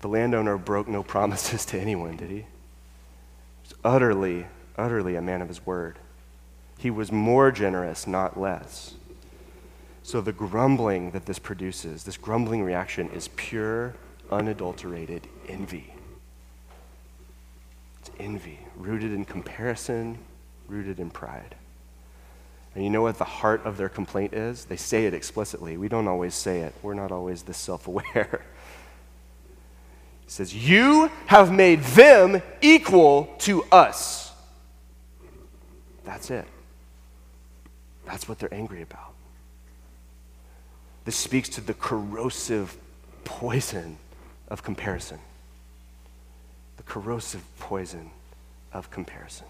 The 0.00 0.08
landowner 0.08 0.58
broke 0.58 0.88
no 0.88 1.02
promises 1.02 1.64
to 1.66 1.80
anyone, 1.80 2.16
did 2.16 2.30
he? 2.30 2.36
He 2.36 2.44
was 3.62 3.74
utterly, 3.84 4.46
utterly 4.76 5.16
a 5.16 5.22
man 5.22 5.42
of 5.42 5.48
his 5.48 5.64
word. 5.64 5.98
He 6.78 6.90
was 6.90 7.10
more 7.10 7.50
generous, 7.50 8.06
not 8.06 8.38
less. 8.38 8.94
So 10.02 10.20
the 10.20 10.32
grumbling 10.32 11.10
that 11.12 11.26
this 11.26 11.38
produces, 11.38 12.04
this 12.04 12.16
grumbling 12.16 12.62
reaction, 12.62 13.08
is 13.10 13.28
pure, 13.34 13.94
unadulterated 14.30 15.26
envy. 15.48 15.92
It's 18.00 18.10
envy, 18.20 18.60
rooted 18.76 19.12
in 19.12 19.24
comparison, 19.24 20.18
rooted 20.68 21.00
in 21.00 21.10
pride. 21.10 21.56
And 22.74 22.84
you 22.84 22.90
know 22.90 23.02
what 23.02 23.18
the 23.18 23.24
heart 23.24 23.64
of 23.64 23.78
their 23.78 23.88
complaint 23.88 24.34
is? 24.34 24.66
They 24.66 24.76
say 24.76 25.06
it 25.06 25.14
explicitly. 25.14 25.76
We 25.76 25.88
don't 25.88 26.06
always 26.06 26.34
say 26.34 26.60
it, 26.60 26.74
we're 26.82 26.94
not 26.94 27.10
always 27.10 27.42
this 27.42 27.56
self 27.56 27.88
aware. 27.88 28.44
He 30.26 30.32
says, 30.32 30.54
You 30.54 31.10
have 31.26 31.52
made 31.52 31.82
them 31.82 32.42
equal 32.60 33.34
to 33.40 33.62
us. 33.72 34.32
That's 36.04 36.30
it. 36.30 36.46
That's 38.04 38.28
what 38.28 38.38
they're 38.38 38.52
angry 38.52 38.82
about. 38.82 39.14
This 41.04 41.16
speaks 41.16 41.48
to 41.50 41.60
the 41.60 41.74
corrosive 41.74 42.76
poison 43.24 43.96
of 44.48 44.64
comparison. 44.64 45.18
The 46.76 46.82
corrosive 46.82 47.44
poison 47.60 48.10
of 48.72 48.90
comparison. 48.90 49.46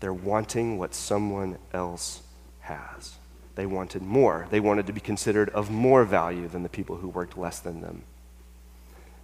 They're 0.00 0.14
wanting 0.14 0.78
what 0.78 0.94
someone 0.94 1.58
else 1.74 2.22
has. 2.60 3.17
They 3.58 3.66
wanted 3.66 4.02
more. 4.02 4.46
They 4.50 4.60
wanted 4.60 4.86
to 4.86 4.92
be 4.92 5.00
considered 5.00 5.48
of 5.48 5.68
more 5.68 6.04
value 6.04 6.46
than 6.46 6.62
the 6.62 6.68
people 6.68 6.98
who 6.98 7.08
worked 7.08 7.36
less 7.36 7.58
than 7.58 7.80
them. 7.80 8.04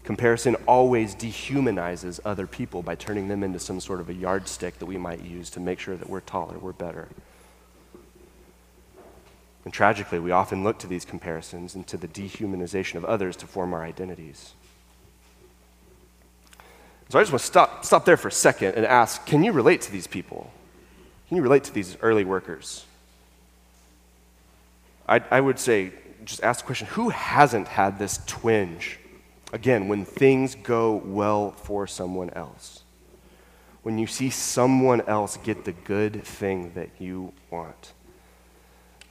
Comparison 0.02 0.56
always 0.66 1.14
dehumanizes 1.14 2.18
other 2.24 2.48
people 2.48 2.82
by 2.82 2.96
turning 2.96 3.28
them 3.28 3.44
into 3.44 3.60
some 3.60 3.78
sort 3.78 4.00
of 4.00 4.08
a 4.08 4.12
yardstick 4.12 4.80
that 4.80 4.86
we 4.86 4.98
might 4.98 5.22
use 5.22 5.50
to 5.50 5.60
make 5.60 5.78
sure 5.78 5.96
that 5.96 6.10
we're 6.10 6.18
taller, 6.18 6.58
we're 6.58 6.72
better. 6.72 7.06
And 9.64 9.72
tragically, 9.72 10.18
we 10.18 10.32
often 10.32 10.64
look 10.64 10.80
to 10.80 10.88
these 10.88 11.04
comparisons 11.04 11.76
and 11.76 11.86
to 11.86 11.96
the 11.96 12.08
dehumanization 12.08 12.96
of 12.96 13.04
others 13.04 13.36
to 13.36 13.46
form 13.46 13.72
our 13.72 13.84
identities. 13.84 14.54
So 17.08 17.20
I 17.20 17.22
just 17.22 17.30
want 17.30 17.40
to 17.40 17.46
stop, 17.46 17.84
stop 17.84 18.04
there 18.04 18.16
for 18.16 18.26
a 18.26 18.32
second 18.32 18.74
and 18.74 18.84
ask 18.84 19.24
can 19.26 19.44
you 19.44 19.52
relate 19.52 19.80
to 19.82 19.92
these 19.92 20.08
people? 20.08 20.50
Can 21.28 21.36
you 21.36 21.42
relate 21.44 21.62
to 21.62 21.72
these 21.72 21.96
early 22.02 22.24
workers? 22.24 22.84
I, 25.08 25.22
I 25.30 25.40
would 25.40 25.58
say, 25.58 25.92
just 26.24 26.42
ask 26.42 26.60
the 26.60 26.66
question 26.66 26.86
who 26.88 27.10
hasn't 27.10 27.68
had 27.68 27.98
this 27.98 28.20
twinge? 28.26 28.98
Again, 29.52 29.88
when 29.88 30.04
things 30.04 30.54
go 30.54 30.96
well 31.04 31.52
for 31.52 31.86
someone 31.86 32.30
else, 32.30 32.82
when 33.82 33.98
you 33.98 34.06
see 34.06 34.30
someone 34.30 35.02
else 35.02 35.36
get 35.36 35.64
the 35.64 35.72
good 35.72 36.24
thing 36.24 36.72
that 36.74 36.88
you 36.98 37.32
want. 37.50 37.92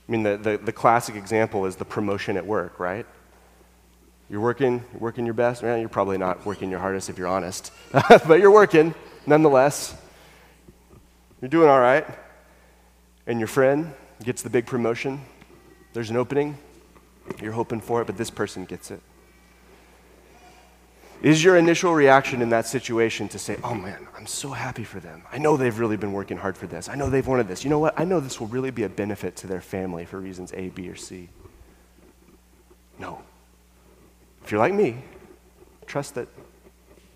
I 0.07 0.11
mean, 0.11 0.23
the, 0.23 0.35
the, 0.35 0.57
the 0.57 0.73
classic 0.73 1.15
example 1.15 1.65
is 1.65 1.75
the 1.75 1.85
promotion 1.85 2.35
at 2.35 2.45
work, 2.45 2.79
right? 2.79 3.05
You're 4.29 4.41
working, 4.41 4.83
working 4.99 5.25
your 5.25 5.35
best. 5.35 5.61
Well, 5.61 5.77
you're 5.77 5.89
probably 5.89 6.17
not 6.17 6.45
working 6.45 6.69
your 6.71 6.79
hardest 6.79 7.09
if 7.09 7.17
you're 7.17 7.27
honest, 7.27 7.71
but 7.91 8.39
you're 8.39 8.51
working 8.51 8.95
nonetheless. 9.27 9.95
You're 11.39 11.49
doing 11.49 11.69
all 11.69 11.79
right. 11.79 12.05
And 13.27 13.39
your 13.39 13.47
friend 13.47 13.93
gets 14.23 14.41
the 14.41 14.49
big 14.49 14.65
promotion. 14.65 15.21
There's 15.93 16.09
an 16.09 16.17
opening. 16.17 16.57
You're 17.41 17.53
hoping 17.53 17.79
for 17.79 18.01
it, 18.01 18.05
but 18.05 18.17
this 18.17 18.29
person 18.29 18.65
gets 18.65 18.91
it. 18.91 19.01
Is 21.21 21.41
your 21.41 21.55
initial 21.55 21.93
reaction 21.93 22.41
in 22.41 22.49
that 22.49 22.67
situation 22.67 23.29
to 23.29 23.39
say, 23.39 23.57
oh 23.63 23.73
man, 23.73 24.07
I'm 24.17 24.27
so 24.27 24.49
happy 24.49 24.83
for 24.83 24.99
them. 24.99 25.23
I 25.31 25.37
know 25.37 25.55
they've 25.55 25.77
really 25.79 25.95
been 25.95 26.11
working 26.11 26.35
hard 26.35 26.57
for 26.57 26.67
this. 26.67 26.89
I 26.89 26.95
know 26.95 27.09
they've 27.09 27.25
wanted 27.25 27.47
this. 27.47 27.63
You 27.63 27.69
know 27.69 27.79
what? 27.79 27.97
I 27.97 28.03
know 28.03 28.19
this 28.19 28.41
will 28.41 28.47
really 28.47 28.71
be 28.71 28.83
a 28.83 28.89
benefit 28.89 29.37
to 29.37 29.47
their 29.47 29.61
family 29.61 30.03
for 30.03 30.19
reasons 30.19 30.51
A, 30.53 30.67
B, 30.69 30.89
or 30.89 30.97
C. 30.97 31.29
No. 32.99 33.21
If 34.43 34.51
you're 34.51 34.59
like 34.59 34.73
me, 34.73 34.97
trust 35.85 36.15
that 36.15 36.27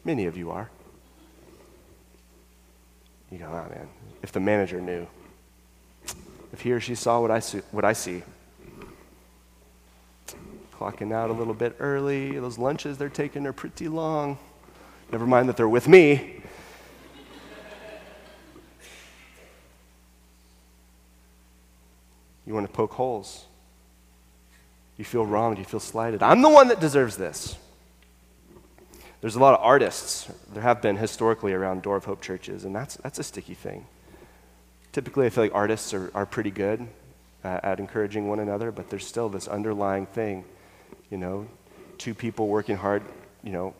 many 0.05 0.25
of 0.25 0.37
you 0.37 0.51
are. 0.51 0.69
You 3.29 3.39
go, 3.39 3.47
oh 3.47 3.69
man, 3.69 3.89
if 4.23 4.31
the 4.31 4.39
manager 4.39 4.79
knew, 4.79 5.05
if 6.53 6.61
he 6.61 6.71
or 6.71 6.79
she 6.79 6.95
saw 6.95 7.19
what 7.19 7.29
I 7.29 7.39
see, 7.39 7.59
what 7.71 7.83
I 7.83 7.91
see 7.91 8.23
clocking 10.77 11.11
out 11.11 11.29
a 11.29 11.33
little 11.33 11.53
bit 11.53 11.75
early. 11.79 12.39
Those 12.39 12.57
lunches 12.57 12.97
they're 12.97 13.09
taking 13.09 13.47
are 13.47 13.53
pretty 13.53 13.87
long. 13.87 14.37
Never 15.11 15.25
mind 15.25 15.49
that 15.49 15.57
they're 15.57 15.69
with 15.69 15.87
me. 15.87 16.43
You 22.45 22.53
want 22.53 22.67
to 22.67 22.71
poke 22.71 22.93
holes. 22.93 23.45
You 24.97 25.05
feel 25.05 25.25
wronged. 25.25 25.57
You 25.57 25.65
feel 25.65 25.79
slighted. 25.79 26.23
I'm 26.23 26.41
the 26.41 26.49
one 26.49 26.67
that 26.69 26.79
deserves 26.79 27.17
this. 27.17 27.57
There's 29.19 29.35
a 29.35 29.39
lot 29.39 29.55
of 29.55 29.65
artists, 29.65 30.29
there 30.53 30.61
have 30.61 30.79
been 30.79 30.95
historically 30.95 31.51
around 31.51 31.81
Door 31.81 31.97
of 31.97 32.05
Hope 32.05 32.21
churches, 32.21 32.65
and 32.65 32.75
that's, 32.75 32.97
that's 32.97 33.17
a 33.17 33.23
sticky 33.23 33.55
thing. 33.55 33.87
Typically, 34.91 35.25
I 35.25 35.29
feel 35.29 35.45
like 35.45 35.55
artists 35.55 35.91
are, 35.95 36.11
are 36.13 36.27
pretty 36.27 36.51
good 36.51 36.87
at 37.43 37.79
encouraging 37.79 38.27
one 38.27 38.39
another, 38.39 38.71
but 38.71 38.91
there's 38.91 39.07
still 39.07 39.27
this 39.27 39.47
underlying 39.47 40.05
thing 40.05 40.45
you 41.09 41.17
know, 41.17 41.47
two 41.97 42.13
people 42.13 42.47
working 42.47 42.77
hard, 42.77 43.03
you 43.43 43.51
know. 43.51 43.73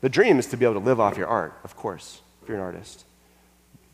The 0.00 0.08
dream 0.08 0.38
is 0.38 0.46
to 0.48 0.56
be 0.56 0.64
able 0.64 0.80
to 0.80 0.84
live 0.84 1.00
off 1.00 1.16
your 1.16 1.28
art, 1.28 1.56
of 1.64 1.76
course, 1.76 2.20
if 2.42 2.48
you're 2.48 2.58
an 2.58 2.62
artist. 2.62 3.04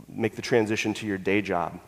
Make 0.09 0.37
the 0.37 0.43
transition 0.43 0.95
to 0.95 1.07
your 1.07 1.19
day 1.19 1.43
job 1.43 1.79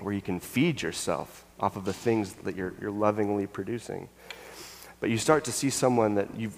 where 0.00 0.14
you 0.14 0.22
can 0.22 0.40
feed 0.40 0.82
yourself 0.82 1.44
off 1.58 1.76
of 1.76 1.84
the 1.84 1.92
things 1.92 2.34
that 2.34 2.56
you're, 2.56 2.72
you're 2.80 2.90
lovingly 2.90 3.46
producing. 3.46 4.08
But 5.00 5.10
you 5.10 5.18
start 5.18 5.44
to 5.44 5.52
see 5.52 5.70
someone 5.70 6.14
that 6.14 6.28
you've, 6.36 6.56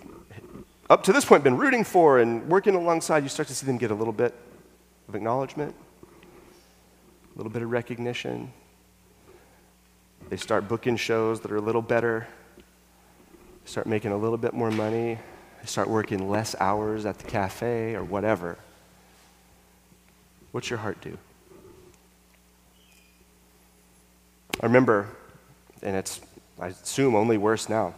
up 0.90 1.02
to 1.04 1.12
this 1.12 1.24
point, 1.24 1.42
been 1.42 1.56
rooting 1.56 1.84
for 1.84 2.18
and 2.18 2.46
working 2.48 2.74
alongside, 2.74 3.22
you 3.22 3.28
start 3.28 3.48
to 3.48 3.54
see 3.54 3.66
them 3.66 3.78
get 3.78 3.90
a 3.90 3.94
little 3.94 4.12
bit 4.12 4.34
of 5.08 5.14
acknowledgement, 5.14 5.74
a 7.34 7.38
little 7.38 7.52
bit 7.52 7.62
of 7.62 7.70
recognition. 7.70 8.52
They 10.28 10.36
start 10.36 10.68
booking 10.68 10.96
shows 10.96 11.40
that 11.40 11.50
are 11.50 11.56
a 11.56 11.62
little 11.62 11.82
better 11.82 12.26
start 13.64 13.86
making 13.86 14.12
a 14.12 14.16
little 14.16 14.38
bit 14.38 14.52
more 14.52 14.70
money, 14.70 15.18
I 15.62 15.66
start 15.66 15.88
working 15.88 16.28
less 16.28 16.54
hours 16.60 17.06
at 17.06 17.18
the 17.18 17.24
cafe 17.24 17.94
or 17.94 18.04
whatever. 18.04 18.58
What's 20.52 20.68
your 20.68 20.78
heart 20.78 21.00
do? 21.00 21.16
I 24.60 24.66
remember, 24.66 25.08
and 25.82 25.96
it's, 25.96 26.20
I 26.60 26.68
assume, 26.68 27.14
only 27.14 27.38
worse 27.38 27.68
now. 27.68 27.94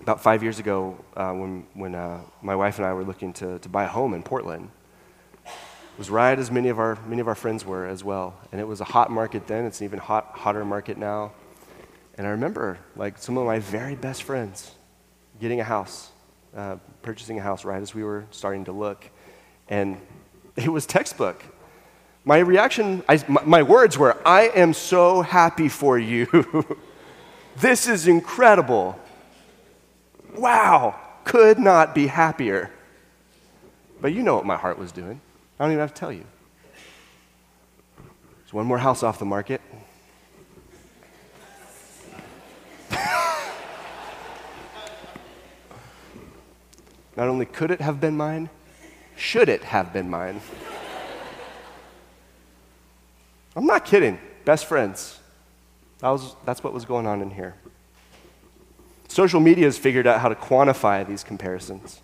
About 0.00 0.22
five 0.22 0.42
years 0.42 0.58
ago, 0.58 0.96
uh, 1.16 1.32
when, 1.32 1.66
when 1.74 1.94
uh, 1.94 2.22
my 2.42 2.56
wife 2.56 2.78
and 2.78 2.86
I 2.86 2.92
were 2.92 3.04
looking 3.04 3.32
to, 3.34 3.58
to 3.58 3.68
buy 3.68 3.84
a 3.84 3.88
home 3.88 4.14
in 4.14 4.22
Portland, 4.22 4.70
it 5.44 5.98
was 5.98 6.10
right 6.10 6.38
as 6.38 6.50
many 6.50 6.70
of, 6.70 6.78
our, 6.78 6.98
many 7.06 7.20
of 7.20 7.28
our 7.28 7.34
friends 7.34 7.64
were 7.64 7.86
as 7.86 8.02
well. 8.02 8.34
And 8.50 8.60
it 8.60 8.66
was 8.66 8.80
a 8.80 8.84
hot 8.84 9.10
market 9.10 9.46
then, 9.46 9.64
it's 9.64 9.80
an 9.80 9.84
even 9.84 9.98
hot, 9.98 10.30
hotter 10.32 10.64
market 10.64 10.96
now. 10.96 11.32
And 12.20 12.26
I 12.26 12.32
remember, 12.32 12.76
like, 12.96 13.16
some 13.16 13.38
of 13.38 13.46
my 13.46 13.60
very 13.60 13.94
best 13.94 14.24
friends 14.24 14.72
getting 15.40 15.58
a 15.58 15.64
house, 15.64 16.10
uh, 16.54 16.76
purchasing 17.00 17.38
a 17.38 17.40
house 17.40 17.64
right 17.64 17.80
as 17.80 17.94
we 17.94 18.04
were 18.04 18.26
starting 18.30 18.66
to 18.66 18.72
look. 18.72 19.08
And 19.70 19.98
it 20.56 20.68
was 20.68 20.84
textbook. 20.84 21.42
My 22.26 22.40
reaction, 22.40 23.02
I, 23.08 23.24
my, 23.26 23.42
my 23.44 23.62
words 23.62 23.96
were, 23.96 24.18
I 24.28 24.48
am 24.48 24.74
so 24.74 25.22
happy 25.22 25.70
for 25.70 25.98
you. 25.98 26.26
this 27.56 27.88
is 27.88 28.06
incredible. 28.06 29.00
Wow, 30.36 31.00
could 31.24 31.58
not 31.58 31.94
be 31.94 32.06
happier. 32.06 32.70
But 34.02 34.12
you 34.12 34.22
know 34.22 34.34
what 34.34 34.44
my 34.44 34.58
heart 34.58 34.78
was 34.78 34.92
doing. 34.92 35.22
I 35.58 35.64
don't 35.64 35.72
even 35.72 35.80
have 35.80 35.94
to 35.94 35.98
tell 35.98 36.12
you. 36.12 36.26
There's 38.40 38.52
one 38.52 38.66
more 38.66 38.76
house 38.76 39.02
off 39.02 39.18
the 39.18 39.24
market. 39.24 39.62
Not 47.20 47.28
only 47.28 47.44
could 47.44 47.70
it 47.70 47.82
have 47.82 48.00
been 48.00 48.16
mine, 48.16 48.48
should 49.14 49.50
it 49.50 49.62
have 49.64 49.92
been 49.92 50.08
mine? 50.08 50.40
I'm 53.54 53.66
not 53.66 53.84
kidding. 53.84 54.18
Best 54.46 54.64
friends. 54.64 55.18
That 55.98 56.08
was, 56.08 56.34
that's 56.46 56.64
what 56.64 56.72
was 56.72 56.86
going 56.86 57.06
on 57.06 57.20
in 57.20 57.28
here. 57.28 57.56
Social 59.08 59.38
media 59.38 59.66
has 59.66 59.76
figured 59.76 60.06
out 60.06 60.20
how 60.20 60.30
to 60.30 60.34
quantify 60.34 61.06
these 61.06 61.22
comparisons 61.22 62.00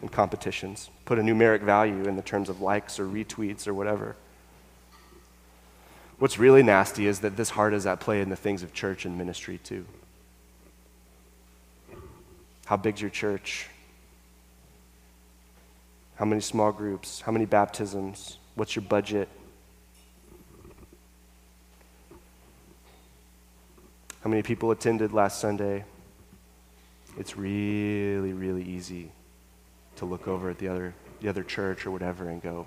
and 0.00 0.10
competitions, 0.10 0.90
put 1.04 1.20
a 1.20 1.22
numeric 1.22 1.62
value 1.62 2.02
in 2.08 2.16
the 2.16 2.22
terms 2.22 2.48
of 2.48 2.60
likes 2.60 2.98
or 2.98 3.06
retweets 3.06 3.68
or 3.68 3.74
whatever. 3.74 4.16
What's 6.18 6.40
really 6.40 6.64
nasty 6.64 7.06
is 7.06 7.20
that 7.20 7.36
this 7.36 7.50
heart 7.50 7.72
is 7.72 7.86
at 7.86 8.00
play 8.00 8.20
in 8.20 8.30
the 8.30 8.34
things 8.34 8.64
of 8.64 8.74
church 8.74 9.04
and 9.04 9.16
ministry 9.16 9.60
too. 9.62 9.86
How 12.66 12.76
big's 12.76 13.00
your 13.00 13.10
church? 13.10 13.68
How 16.20 16.26
many 16.26 16.42
small 16.42 16.70
groups? 16.70 17.22
How 17.22 17.32
many 17.32 17.46
baptisms? 17.46 18.36
What's 18.54 18.76
your 18.76 18.82
budget? 18.82 19.26
How 24.22 24.28
many 24.28 24.42
people 24.42 24.70
attended 24.70 25.14
last 25.14 25.40
Sunday? 25.40 25.82
It's 27.18 27.38
really, 27.38 28.34
really 28.34 28.62
easy 28.62 29.10
to 29.96 30.04
look 30.04 30.28
over 30.28 30.50
at 30.50 30.58
the 30.58 30.68
other, 30.68 30.92
the 31.22 31.28
other 31.30 31.42
church 31.42 31.86
or 31.86 31.90
whatever 31.90 32.28
and 32.28 32.42
go, 32.42 32.66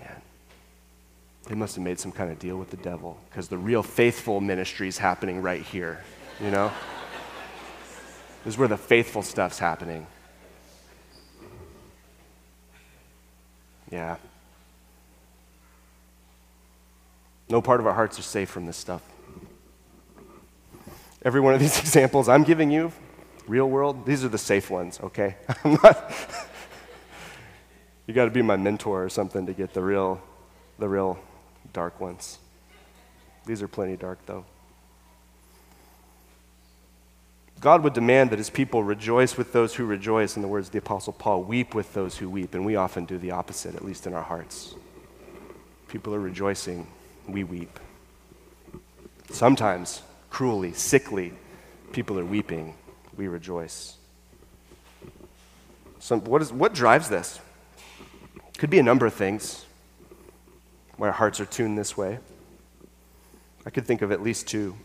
man, 0.00 0.22
they 1.46 1.54
must 1.54 1.74
have 1.74 1.84
made 1.84 2.00
some 2.00 2.10
kind 2.10 2.32
of 2.32 2.38
deal 2.38 2.56
with 2.56 2.70
the 2.70 2.78
devil 2.78 3.18
because 3.28 3.48
the 3.48 3.58
real 3.58 3.82
faithful 3.82 4.40
ministry 4.40 4.88
is 4.88 4.96
happening 4.96 5.42
right 5.42 5.60
here, 5.60 6.02
you 6.42 6.50
know? 6.50 6.72
this 8.44 8.54
is 8.54 8.58
where 8.58 8.66
the 8.66 8.78
faithful 8.78 9.20
stuff's 9.20 9.58
happening. 9.58 10.06
Yeah. 13.96 14.16
No 17.48 17.62
part 17.62 17.80
of 17.80 17.86
our 17.86 17.94
hearts 17.94 18.18
are 18.18 18.22
safe 18.22 18.50
from 18.50 18.66
this 18.66 18.76
stuff. 18.76 19.00
Every 21.22 21.40
one 21.40 21.54
of 21.54 21.60
these 21.60 21.78
examples 21.86 22.28
I'm 22.28 22.42
giving 22.42 22.70
you, 22.70 22.92
real 23.48 23.70
world, 23.70 24.04
these 24.04 24.22
are 24.22 24.28
the 24.28 24.36
safe 24.36 24.68
ones, 24.68 25.00
okay? 25.02 25.36
I'm 25.64 25.78
not, 25.82 26.12
you 28.06 28.12
got 28.12 28.26
to 28.26 28.30
be 28.30 28.42
my 28.42 28.56
mentor 28.56 29.02
or 29.02 29.08
something 29.08 29.46
to 29.46 29.54
get 29.54 29.72
the 29.72 29.80
real, 29.80 30.20
the 30.78 30.90
real 30.90 31.18
dark 31.72 31.98
ones. 31.98 32.38
These 33.46 33.62
are 33.62 33.68
plenty 33.68 33.96
dark, 33.96 34.18
though. 34.26 34.44
God 37.60 37.82
would 37.82 37.94
demand 37.94 38.30
that 38.30 38.38
his 38.38 38.50
people 38.50 38.84
rejoice 38.84 39.36
with 39.36 39.52
those 39.52 39.74
who 39.74 39.86
rejoice, 39.86 40.36
in 40.36 40.42
the 40.42 40.48
words 40.48 40.68
of 40.68 40.72
the 40.72 40.78
Apostle 40.78 41.12
Paul, 41.12 41.42
weep 41.42 41.74
with 41.74 41.94
those 41.94 42.18
who 42.18 42.28
weep. 42.28 42.54
And 42.54 42.66
we 42.66 42.76
often 42.76 43.06
do 43.06 43.18
the 43.18 43.30
opposite, 43.30 43.74
at 43.74 43.84
least 43.84 44.06
in 44.06 44.14
our 44.14 44.22
hearts. 44.22 44.74
People 45.88 46.14
are 46.14 46.20
rejoicing, 46.20 46.86
we 47.26 47.44
weep. 47.44 47.80
Sometimes, 49.30 50.02
cruelly, 50.30 50.72
sickly, 50.72 51.32
people 51.92 52.18
are 52.18 52.24
weeping, 52.24 52.74
we 53.16 53.26
rejoice. 53.26 53.96
So, 55.98 56.18
what, 56.18 56.42
is, 56.42 56.52
what 56.52 56.74
drives 56.74 57.08
this? 57.08 57.40
Could 58.58 58.70
be 58.70 58.78
a 58.78 58.82
number 58.82 59.06
of 59.06 59.14
things 59.14 59.64
why 60.96 61.08
our 61.08 61.12
hearts 61.12 61.40
are 61.40 61.46
tuned 61.46 61.76
this 61.76 61.96
way. 61.96 62.18
I 63.64 63.70
could 63.70 63.84
think 63.84 64.02
of 64.02 64.12
at 64.12 64.22
least 64.22 64.46
two. 64.46 64.76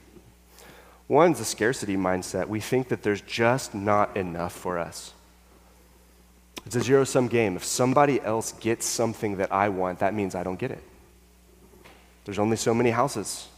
One's 1.12 1.42
a 1.42 1.46
scarcity 1.46 1.98
mindset. 1.98 2.48
We 2.48 2.62
think 2.62 2.88
that 2.88 3.04
there's 3.04 3.20
just 3.20 3.76
not 3.76 4.16
enough 4.16 4.54
for 4.54 4.80
us. 4.80 5.12
It's 6.66 6.78
a 6.78 6.80
zero 6.80 7.04
sum 7.04 7.28
game. 7.28 7.58
If 7.58 7.66
somebody 7.66 8.22
else 8.22 8.54
gets 8.54 8.86
something 8.86 9.36
that 9.36 9.52
I 9.52 9.68
want, 9.68 10.00
that 10.00 10.14
means 10.14 10.36
I 10.36 10.44
don't 10.44 10.58
get 10.58 10.72
it. 10.72 10.82
There's 12.24 12.40
only 12.40 12.56
so 12.56 12.74
many 12.74 12.92
houses. 12.92 13.50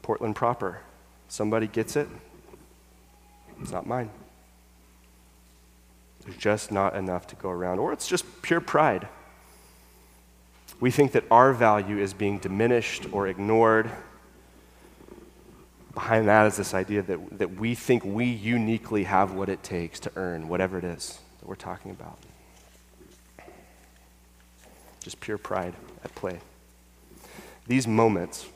Portland 0.00 0.36
proper. 0.36 0.78
Somebody 1.26 1.66
gets 1.66 1.96
it, 1.96 2.06
it's 3.60 3.72
not 3.72 3.88
mine. 3.88 4.08
There's 6.24 6.36
just 6.36 6.70
not 6.70 6.94
enough 6.94 7.26
to 7.26 7.34
go 7.34 7.50
around. 7.50 7.80
Or 7.80 7.92
it's 7.92 8.06
just 8.06 8.24
pure 8.42 8.60
pride. 8.60 9.08
We 10.78 10.92
think 10.92 11.10
that 11.12 11.24
our 11.32 11.52
value 11.52 11.98
is 11.98 12.14
being 12.14 12.38
diminished 12.38 13.06
or 13.10 13.26
ignored. 13.26 13.90
Behind 15.98 16.28
that 16.28 16.46
is 16.46 16.56
this 16.56 16.74
idea 16.74 17.02
that, 17.02 17.38
that 17.40 17.58
we 17.58 17.74
think 17.74 18.04
we 18.04 18.26
uniquely 18.26 19.02
have 19.02 19.32
what 19.32 19.48
it 19.48 19.64
takes 19.64 19.98
to 19.98 20.12
earn 20.14 20.46
whatever 20.46 20.78
it 20.78 20.84
is 20.84 21.18
that 21.40 21.48
we're 21.48 21.56
talking 21.56 21.90
about. 21.90 22.16
Just 25.00 25.18
pure 25.18 25.38
pride 25.38 25.74
at 26.04 26.14
play. 26.14 26.38
These 27.66 27.88
moments, 27.88 28.46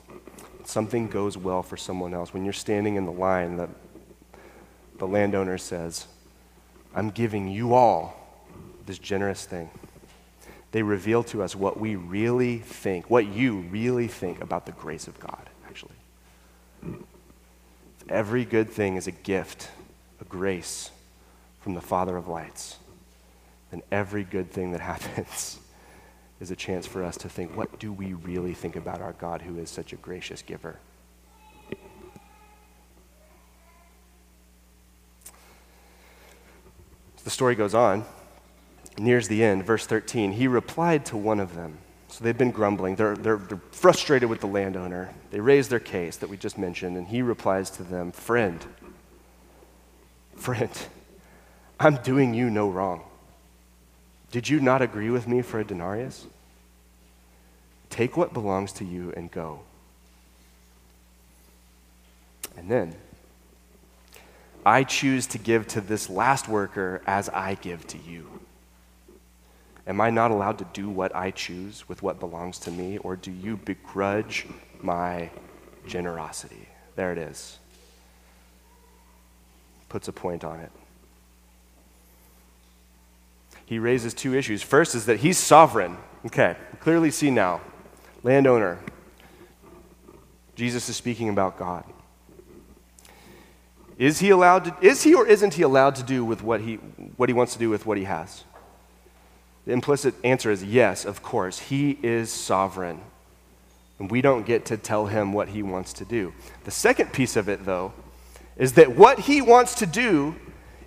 something 0.63 1.09
goes 1.09 1.37
well 1.37 1.61
for 1.61 1.75
someone 1.75 2.13
else. 2.13 2.33
When 2.33 2.45
you're 2.45 2.53
standing 2.53 2.95
in 2.95 3.03
the 3.03 3.11
line, 3.11 3.57
the, 3.57 3.67
the 4.97 5.05
landowner 5.05 5.57
says, 5.57 6.07
I'm 6.95 7.09
giving 7.09 7.49
you 7.49 7.73
all 7.73 8.15
this 8.85 8.97
generous 8.97 9.43
thing 9.43 9.69
they 10.71 10.81
reveal 10.81 11.23
to 11.25 11.43
us 11.43 11.57
what 11.57 11.77
we 11.77 11.97
really 11.97 12.59
think, 12.59 13.09
what 13.09 13.27
you 13.27 13.57
really 13.69 14.07
think 14.07 14.41
about 14.41 14.65
the 14.65 14.71
grace 14.71 15.07
of 15.07 15.19
God. 15.19 15.49
Every 18.09 18.45
good 18.45 18.69
thing 18.69 18.95
is 18.95 19.07
a 19.07 19.11
gift, 19.11 19.69
a 20.19 20.25
grace 20.25 20.91
from 21.61 21.73
the 21.73 21.81
Father 21.81 22.17
of 22.17 22.27
lights. 22.27 22.77
And 23.71 23.81
every 23.91 24.23
good 24.23 24.51
thing 24.51 24.71
that 24.71 24.81
happens 24.81 25.59
is 26.39 26.51
a 26.51 26.55
chance 26.55 26.85
for 26.85 27.03
us 27.03 27.17
to 27.17 27.29
think, 27.29 27.55
what 27.55 27.79
do 27.79 27.93
we 27.93 28.13
really 28.13 28.53
think 28.53 28.75
about 28.75 29.01
our 29.01 29.13
God 29.13 29.41
who 29.41 29.57
is 29.57 29.69
such 29.69 29.93
a 29.93 29.95
gracious 29.95 30.41
giver? 30.41 30.79
The 37.23 37.29
story 37.29 37.55
goes 37.55 37.73
on 37.73 38.03
nears 38.97 39.27
the 39.27 39.43
end, 39.43 39.65
verse 39.65 39.85
13, 39.85 40.33
he 40.33 40.47
replied 40.47 41.05
to 41.07 41.17
one 41.17 41.39
of 41.39 41.55
them. 41.55 41.77
So 42.13 42.23
they've 42.23 42.37
been 42.37 42.51
grumbling. 42.51 42.95
They're, 42.95 43.15
they're, 43.15 43.37
they're, 43.37 43.59
frustrated 43.71 44.29
with 44.29 44.39
the 44.39 44.45
landowner. 44.45 45.09
They 45.31 45.39
raise 45.39 45.67
their 45.69 45.79
case 45.79 46.15
that 46.17 46.29
we 46.29 46.37
just 46.37 46.59
mentioned, 46.59 46.95
and 46.95 47.07
he 47.07 47.23
replies 47.23 47.71
to 47.71 47.83
them 47.83 48.11
Friend, 48.11 48.63
friend, 50.35 50.69
I'm 51.79 51.95
doing 51.95 52.35
you 52.35 52.51
no 52.51 52.69
wrong. 52.69 53.01
Did 54.29 54.47
you 54.47 54.59
not 54.59 54.83
agree 54.83 55.09
with 55.09 55.27
me 55.27 55.41
for 55.41 55.59
a 55.59 55.63
denarius? 55.63 56.27
Take 57.89 58.15
what 58.15 58.31
belongs 58.31 58.73
to 58.73 58.85
you 58.85 59.11
and 59.17 59.31
go. 59.31 59.61
And 62.55 62.69
then, 62.69 62.93
I 64.63 64.83
choose 64.83 65.25
to 65.27 65.39
give 65.39 65.67
to 65.69 65.81
this 65.81 66.11
last 66.11 66.47
worker 66.47 67.01
as 67.07 67.27
I 67.29 67.55
give 67.55 67.87
to 67.87 67.97
you. 67.97 68.42
Am 69.85 69.99
I 69.99 70.09
not 70.09 70.31
allowed 70.31 70.59
to 70.59 70.67
do 70.73 70.89
what 70.89 71.13
I 71.15 71.31
choose 71.31 71.87
with 71.89 72.01
what 72.01 72.19
belongs 72.19 72.57
to 72.59 72.71
me, 72.71 72.97
or 72.99 73.15
do 73.15 73.31
you 73.31 73.57
begrudge 73.57 74.45
my 74.81 75.29
generosity? 75.87 76.67
There 76.95 77.11
it 77.11 77.17
is. 77.17 77.59
Puts 79.89 80.07
a 80.07 80.13
point 80.13 80.43
on 80.43 80.59
it. 80.59 80.71
He 83.65 83.79
raises 83.79 84.13
two 84.13 84.35
issues. 84.35 84.61
First 84.61 84.95
is 84.95 85.05
that 85.07 85.19
he's 85.19 85.37
sovereign. 85.37 85.97
Okay, 86.25 86.55
clearly 86.79 87.11
see 87.11 87.29
now. 87.29 87.61
Landowner. 88.23 88.79
Jesus 90.55 90.87
is 90.87 90.95
speaking 90.95 91.29
about 91.29 91.57
God. 91.57 91.83
Is 93.97 94.19
he 94.19 94.29
allowed 94.29 94.65
to, 94.65 94.77
is 94.81 95.03
he 95.03 95.13
or 95.13 95.27
isn't 95.27 95.55
he 95.55 95.61
allowed 95.61 95.95
to 95.95 96.03
do 96.03 96.23
with 96.23 96.41
what 96.41 96.61
he, 96.61 96.75
what 97.17 97.29
he 97.29 97.33
wants 97.33 97.53
to 97.53 97.59
do 97.59 97.69
with 97.69 97.85
what 97.85 97.97
he 97.97 98.05
has? 98.05 98.43
The 99.65 99.71
implicit 99.71 100.15
answer 100.23 100.51
is 100.51 100.63
yes, 100.63 101.05
of 101.05 101.23
course. 101.23 101.59
He 101.59 101.97
is 102.03 102.31
sovereign. 102.31 102.99
And 103.99 104.11
we 104.11 104.21
don't 104.21 104.45
get 104.45 104.65
to 104.65 104.77
tell 104.77 105.05
him 105.05 105.31
what 105.31 105.49
he 105.49 105.63
wants 105.63 105.93
to 105.93 106.05
do. 106.05 106.33
The 106.65 106.71
second 106.71 107.13
piece 107.13 107.35
of 107.35 107.47
it, 107.47 107.65
though, 107.65 107.93
is 108.57 108.73
that 108.73 108.95
what 108.95 109.19
he 109.19 109.41
wants 109.41 109.75
to 109.75 109.85
do 109.85 110.35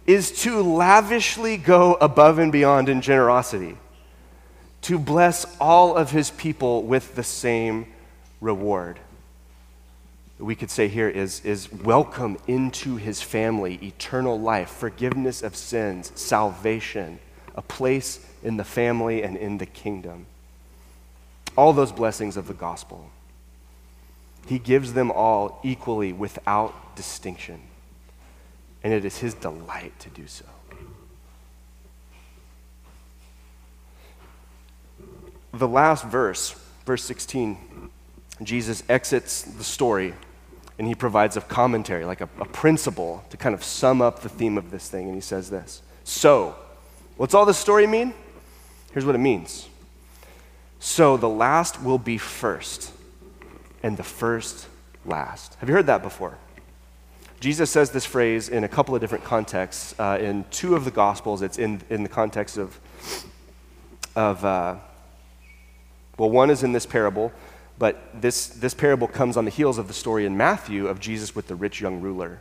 is 0.07 0.31
to 0.43 0.63
lavishly 0.63 1.57
go 1.57 1.95
above 1.95 2.39
and 2.39 2.53
beyond 2.53 2.89
in 2.89 3.01
generosity, 3.01 3.77
to 4.83 4.99
bless 4.99 5.47
all 5.59 5.97
of 5.97 6.11
his 6.11 6.31
people 6.31 6.83
with 6.83 7.15
the 7.17 7.25
same 7.25 7.87
reward. 8.41 9.01
We 10.39 10.55
could 10.55 10.71
say 10.71 10.87
here 10.89 11.09
is, 11.09 11.41
is 11.45 11.73
welcome 11.73 12.37
into 12.47 12.97
his 12.97 13.23
family, 13.23 13.81
eternal 13.83 14.39
life, 14.39 14.69
forgiveness 14.69 15.43
of 15.43 15.57
sins, 15.57 16.13
salvation, 16.15 17.19
a 17.55 17.63
place 17.63 18.21
in 18.43 18.57
the 18.57 18.65
family 18.65 19.23
and 19.23 19.37
in 19.37 19.59
the 19.59 19.67
kingdom. 19.67 20.27
All 21.57 21.73
those 21.73 21.93
blessings 21.93 22.37
of 22.37 22.49
the 22.49 22.55
gospel. 22.55 23.11
He 24.47 24.59
gives 24.59 24.93
them 24.93 25.11
all 25.11 25.61
equally 25.65 26.13
without 26.13 26.97
distinction. 26.97 27.61
And 28.83 28.93
it 28.93 29.05
is 29.05 29.19
his 29.19 29.35
delight 29.35 29.99
to 30.01 30.11
do 30.11 30.27
so. 30.27 30.45
The 35.53 35.67
last 35.67 36.05
verse, 36.05 36.55
verse 36.85 37.03
16, 37.05 37.91
Jesus 38.43 38.83
exits 38.89 39.43
the 39.43 39.65
story 39.65 40.15
and 40.79 40.87
he 40.87 40.95
provides 40.95 41.37
a 41.37 41.41
commentary, 41.41 42.05
like 42.05 42.21
a, 42.21 42.29
a, 42.39 42.45
principle 42.45 43.25
to 43.31 43.37
kind 43.39 43.55
of 43.55 43.65
sum 43.65 44.03
up 44.03 44.21
the 44.21 44.29
theme 44.29 44.59
of 44.59 44.71
this 44.71 44.89
thing. 44.89 45.07
And 45.07 45.15
he 45.15 45.23
says 45.23 45.49
this 45.49 45.81
So, 46.05 46.55
what's 47.17 47.33
all 47.33 47.47
this 47.47 47.57
story 47.57 47.87
mean? 47.87 48.13
Here's 48.97 49.05
what 49.05 49.15
it 49.15 49.19
means 49.19 49.69
So 50.79 51.19
the 51.19 51.29
last 51.29 51.83
will 51.83 51.99
be 51.99 52.17
first, 52.17 52.95
and 53.83 53.95
the 53.95 54.03
first 54.03 54.69
last. 55.05 55.55
Have 55.57 55.69
you 55.69 55.75
heard 55.75 55.89
that 55.89 56.03
before? 56.03 56.39
Jesus 57.39 57.71
says 57.71 57.91
this 57.91 58.07
phrase 58.07 58.49
in 58.49 58.65
a 58.65 58.69
couple 58.69 58.95
of 58.95 59.03
different 59.03 59.23
contexts. 59.23 59.95
Uh, 60.01 60.17
in 60.19 60.47
two 60.51 60.75
of 60.75 60.87
the 60.87 60.91
Gospels, 60.91 61.43
it's 61.43 61.59
in, 61.59 61.83
in 61.91 62.05
the 62.05 62.09
context 62.09 62.57
of, 62.57 62.81
of 64.17 64.43
uh, 64.43 64.77
well, 66.17 66.31
one 66.31 66.49
is 66.49 66.63
in 66.63 66.73
this 66.73 66.87
parable, 66.87 67.33
but 67.79 68.23
this, 68.23 68.47
this 68.47 68.73
parable 68.73 69.09
comes 69.09 69.37
on 69.37 69.45
the 69.45 69.51
heels 69.51 69.77
of 69.77 69.89
the 69.89 69.93
story 69.93 70.25
in 70.25 70.39
Matthew 70.39 70.87
of 70.87 71.01
Jesus 71.01 71.35
with 71.35 71.49
the 71.49 71.55
rich 71.55 71.83
young 71.83 72.01
ruler. 72.01 72.41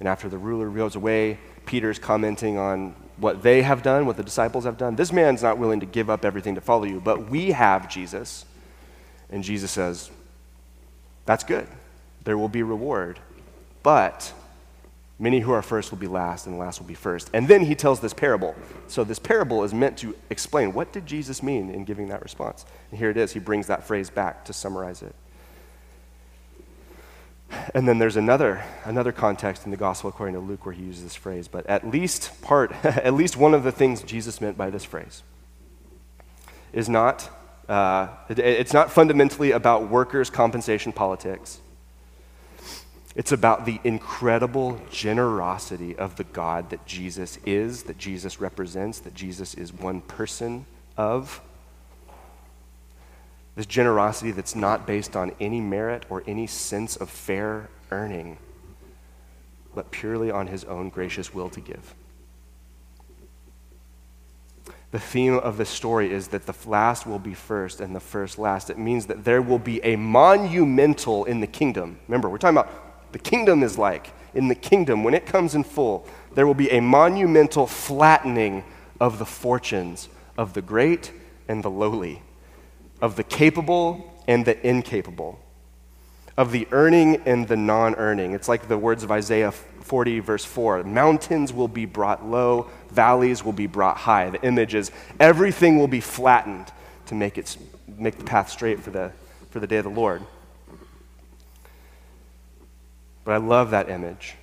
And 0.00 0.08
after 0.08 0.30
the 0.30 0.38
ruler 0.38 0.70
goes 0.70 0.96
away, 0.96 1.36
Peter's 1.66 1.98
commenting 1.98 2.56
on 2.56 2.94
what 3.16 3.42
they 3.42 3.62
have 3.62 3.82
done, 3.82 4.06
what 4.06 4.16
the 4.16 4.22
disciples 4.22 4.64
have 4.64 4.78
done. 4.78 4.96
This 4.96 5.12
man's 5.12 5.42
not 5.42 5.58
willing 5.58 5.80
to 5.80 5.86
give 5.86 6.10
up 6.10 6.24
everything 6.24 6.54
to 6.54 6.60
follow 6.60 6.84
you, 6.84 7.00
but 7.00 7.30
we 7.30 7.52
have 7.52 7.88
Jesus. 7.88 8.44
And 9.30 9.42
Jesus 9.42 9.70
says, 9.70 10.10
That's 11.26 11.44
good. 11.44 11.66
There 12.24 12.38
will 12.38 12.48
be 12.48 12.62
reward. 12.62 13.18
But 13.82 14.32
many 15.18 15.40
who 15.40 15.52
are 15.52 15.62
first 15.62 15.90
will 15.90 15.98
be 15.98 16.06
last, 16.06 16.46
and 16.46 16.54
the 16.54 16.60
last 16.60 16.80
will 16.80 16.86
be 16.86 16.94
first. 16.94 17.30
And 17.32 17.48
then 17.48 17.62
he 17.62 17.74
tells 17.74 18.00
this 18.00 18.14
parable. 18.14 18.54
So 18.88 19.04
this 19.04 19.18
parable 19.18 19.64
is 19.64 19.74
meant 19.74 19.96
to 19.98 20.14
explain 20.30 20.72
what 20.72 20.92
did 20.92 21.06
Jesus 21.06 21.42
mean 21.42 21.70
in 21.70 21.84
giving 21.84 22.08
that 22.08 22.22
response. 22.22 22.64
And 22.90 22.98
here 22.98 23.10
it 23.10 23.16
is. 23.16 23.32
He 23.32 23.40
brings 23.40 23.66
that 23.66 23.84
phrase 23.84 24.10
back 24.10 24.44
to 24.46 24.52
summarize 24.52 25.02
it. 25.02 25.14
And 27.74 27.86
then 27.86 27.98
there's 27.98 28.16
another, 28.16 28.64
another 28.84 29.12
context 29.12 29.64
in 29.64 29.70
the 29.70 29.76
gospel 29.76 30.10
according 30.10 30.34
to 30.34 30.40
Luke 30.40 30.66
where 30.66 30.74
he 30.74 30.84
uses 30.84 31.04
this 31.04 31.14
phrase, 31.14 31.48
but 31.48 31.66
at 31.66 31.88
least 31.88 32.42
part, 32.42 32.72
at 32.84 33.14
least 33.14 33.36
one 33.36 33.54
of 33.54 33.62
the 33.62 33.72
things 33.72 34.02
Jesus 34.02 34.40
meant 34.40 34.56
by 34.56 34.70
this 34.70 34.84
phrase 34.84 35.22
is 36.72 36.88
not, 36.88 37.30
uh, 37.68 38.08
it, 38.28 38.38
it's 38.38 38.72
not 38.72 38.90
fundamentally 38.90 39.50
about 39.50 39.88
workers' 39.88 40.30
compensation 40.30 40.92
politics. 40.92 41.60
It's 43.14 43.32
about 43.32 43.66
the 43.66 43.78
incredible 43.84 44.80
generosity 44.90 45.96
of 45.96 46.16
the 46.16 46.24
God 46.24 46.70
that 46.70 46.86
Jesus 46.86 47.38
is, 47.44 47.82
that 47.84 47.98
Jesus 47.98 48.40
represents, 48.40 49.00
that 49.00 49.14
Jesus 49.14 49.54
is 49.54 49.72
one 49.72 50.00
person 50.00 50.64
of. 50.96 51.42
This 53.54 53.66
generosity 53.66 54.30
that's 54.30 54.54
not 54.54 54.86
based 54.86 55.14
on 55.14 55.32
any 55.40 55.60
merit 55.60 56.06
or 56.08 56.22
any 56.26 56.46
sense 56.46 56.96
of 56.96 57.10
fair 57.10 57.68
earning, 57.90 58.38
but 59.74 59.90
purely 59.90 60.30
on 60.30 60.46
his 60.46 60.64
own 60.64 60.88
gracious 60.88 61.34
will 61.34 61.50
to 61.50 61.60
give. 61.60 61.94
The 64.90 65.00
theme 65.00 65.38
of 65.38 65.56
the 65.56 65.64
story 65.64 66.12
is 66.12 66.28
that 66.28 66.44
the 66.44 66.54
last 66.68 67.06
will 67.06 67.18
be 67.18 67.32
first 67.32 67.80
and 67.80 67.96
the 67.96 68.00
first 68.00 68.38
last. 68.38 68.68
It 68.68 68.78
means 68.78 69.06
that 69.06 69.24
there 69.24 69.40
will 69.40 69.58
be 69.58 69.82
a 69.82 69.96
monumental 69.96 71.24
in 71.24 71.40
the 71.40 71.46
kingdom. 71.46 71.98
Remember, 72.08 72.28
we're 72.28 72.36
talking 72.36 72.58
about 72.58 73.12
the 73.12 73.18
kingdom 73.18 73.62
is 73.62 73.78
like. 73.78 74.12
In 74.34 74.48
the 74.48 74.54
kingdom, 74.54 75.02
when 75.02 75.14
it 75.14 75.26
comes 75.26 75.54
in 75.54 75.64
full, 75.64 76.06
there 76.34 76.46
will 76.46 76.54
be 76.54 76.70
a 76.70 76.80
monumental 76.80 77.66
flattening 77.66 78.64
of 79.00 79.18
the 79.18 79.26
fortunes 79.26 80.08
of 80.36 80.52
the 80.52 80.62
great 80.62 81.12
and 81.48 81.62
the 81.62 81.70
lowly, 81.70 82.22
of 83.02 83.16
the 83.16 83.24
capable 83.24 84.14
and 84.28 84.46
the 84.46 84.66
incapable, 84.66 85.38
of 86.36 86.52
the 86.52 86.66
earning 86.70 87.16
and 87.26 87.48
the 87.48 87.56
non 87.56 87.94
earning. 87.96 88.32
It's 88.32 88.48
like 88.48 88.68
the 88.68 88.78
words 88.78 89.02
of 89.02 89.10
Isaiah 89.10 89.50
40, 89.50 90.20
verse 90.20 90.44
4 90.44 90.84
Mountains 90.84 91.52
will 91.52 91.68
be 91.68 91.84
brought 91.84 92.24
low, 92.24 92.70
valleys 92.90 93.44
will 93.44 93.52
be 93.52 93.66
brought 93.66 93.98
high. 93.98 94.30
The 94.30 94.42
image 94.42 94.74
is 94.74 94.90
everything 95.20 95.78
will 95.78 95.88
be 95.88 96.00
flattened 96.00 96.72
to 97.06 97.14
make, 97.14 97.36
it, 97.36 97.58
make 97.98 98.16
the 98.16 98.24
path 98.24 98.48
straight 98.48 98.80
for 98.80 98.90
the, 98.90 99.12
for 99.50 99.60
the 99.60 99.66
day 99.66 99.76
of 99.76 99.84
the 99.84 99.90
Lord. 99.90 100.22
But 103.24 103.32
I 103.32 103.36
love 103.36 103.72
that 103.72 103.90
image. 103.90 104.36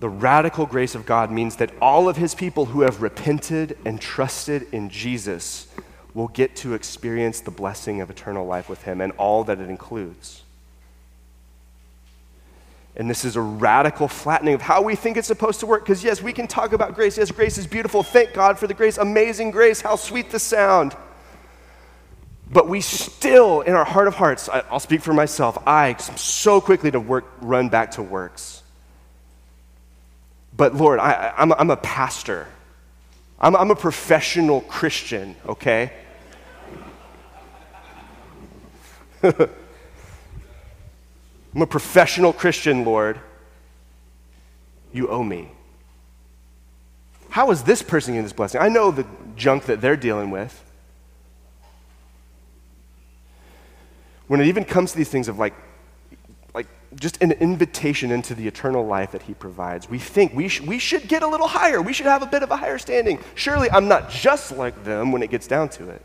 The 0.00 0.08
radical 0.08 0.64
grace 0.64 0.94
of 0.94 1.04
God 1.04 1.30
means 1.30 1.56
that 1.56 1.72
all 1.80 2.08
of 2.08 2.16
his 2.16 2.34
people 2.34 2.64
who 2.66 2.80
have 2.80 3.02
repented 3.02 3.76
and 3.84 4.00
trusted 4.00 4.66
in 4.72 4.88
Jesus 4.88 5.68
will 6.14 6.28
get 6.28 6.56
to 6.56 6.74
experience 6.74 7.40
the 7.40 7.50
blessing 7.50 8.00
of 8.00 8.10
eternal 8.10 8.46
life 8.46 8.68
with 8.68 8.82
him 8.82 9.00
and 9.00 9.12
all 9.12 9.44
that 9.44 9.60
it 9.60 9.68
includes. 9.68 10.42
And 12.96 13.08
this 13.08 13.24
is 13.24 13.36
a 13.36 13.40
radical 13.40 14.08
flattening 14.08 14.54
of 14.54 14.62
how 14.62 14.82
we 14.82 14.96
think 14.96 15.16
it's 15.16 15.28
supposed 15.28 15.60
to 15.60 15.66
work. 15.66 15.84
Because, 15.84 16.02
yes, 16.02 16.20
we 16.20 16.32
can 16.32 16.46
talk 16.46 16.72
about 16.72 16.94
grace. 16.94 17.18
Yes, 17.18 17.30
grace 17.30 17.56
is 17.56 17.66
beautiful. 17.66 18.02
Thank 18.02 18.32
God 18.32 18.58
for 18.58 18.66
the 18.66 18.74
grace. 18.74 18.98
Amazing 18.98 19.52
grace. 19.52 19.80
How 19.80 19.96
sweet 19.96 20.30
the 20.30 20.38
sound. 20.38 20.96
But 22.50 22.68
we 22.68 22.80
still, 22.80 23.60
in 23.60 23.74
our 23.74 23.84
heart 23.84 24.08
of 24.08 24.16
hearts, 24.16 24.48
I, 24.48 24.64
will 24.72 24.80
speak 24.80 25.02
for 25.02 25.14
myself, 25.14 25.56
I 25.66 25.94
so 25.96 26.60
quickly 26.60 26.90
to 26.90 26.98
work, 26.98 27.26
run 27.40 27.68
back 27.68 27.92
to 27.92 28.02
works. 28.02 28.59
But 30.60 30.74
Lord, 30.74 31.00
I, 31.00 31.32
am 31.38 31.54
I'm 31.54 31.70
a 31.70 31.76
pastor. 31.78 32.46
I'm, 33.40 33.56
I'm 33.56 33.70
a 33.70 33.74
professional 33.74 34.60
Christian, 34.60 35.34
okay? 35.46 35.90
I'm 39.22 39.32
a 41.54 41.66
professional 41.66 42.34
Christian, 42.34 42.84
Lord. 42.84 43.18
You 44.92 45.08
owe 45.08 45.24
me. 45.24 45.48
How 47.30 47.50
is 47.52 47.62
this 47.62 47.80
person 47.80 48.12
getting 48.12 48.24
this 48.24 48.34
blessing? 48.34 48.60
I 48.60 48.68
know 48.68 48.90
the 48.90 49.06
junk 49.36 49.64
that 49.64 49.80
they're 49.80 49.96
dealing 49.96 50.30
with. 50.30 50.62
When 54.26 54.42
it 54.42 54.46
even 54.48 54.66
comes 54.66 54.90
to 54.92 54.98
these 54.98 55.08
things 55.08 55.26
of 55.26 55.38
like 55.38 55.54
just 56.96 57.22
an 57.22 57.32
invitation 57.32 58.10
into 58.10 58.34
the 58.34 58.46
eternal 58.48 58.84
life 58.84 59.12
that 59.12 59.22
he 59.22 59.34
provides, 59.34 59.88
we 59.88 59.98
think 59.98 60.34
we, 60.34 60.48
sh- 60.48 60.60
we 60.60 60.78
should 60.78 61.06
get 61.06 61.22
a 61.22 61.26
little 61.26 61.46
higher. 61.46 61.80
We 61.80 61.92
should 61.92 62.06
have 62.06 62.22
a 62.22 62.26
bit 62.26 62.42
of 62.42 62.50
a 62.50 62.56
higher 62.56 62.78
standing. 62.78 63.18
Surely 63.34 63.70
I'm 63.70 63.88
not 63.88 64.10
just 64.10 64.52
like 64.52 64.84
them 64.84 65.12
when 65.12 65.22
it 65.22 65.30
gets 65.30 65.46
down 65.46 65.68
to 65.70 65.88
it. 65.90 66.04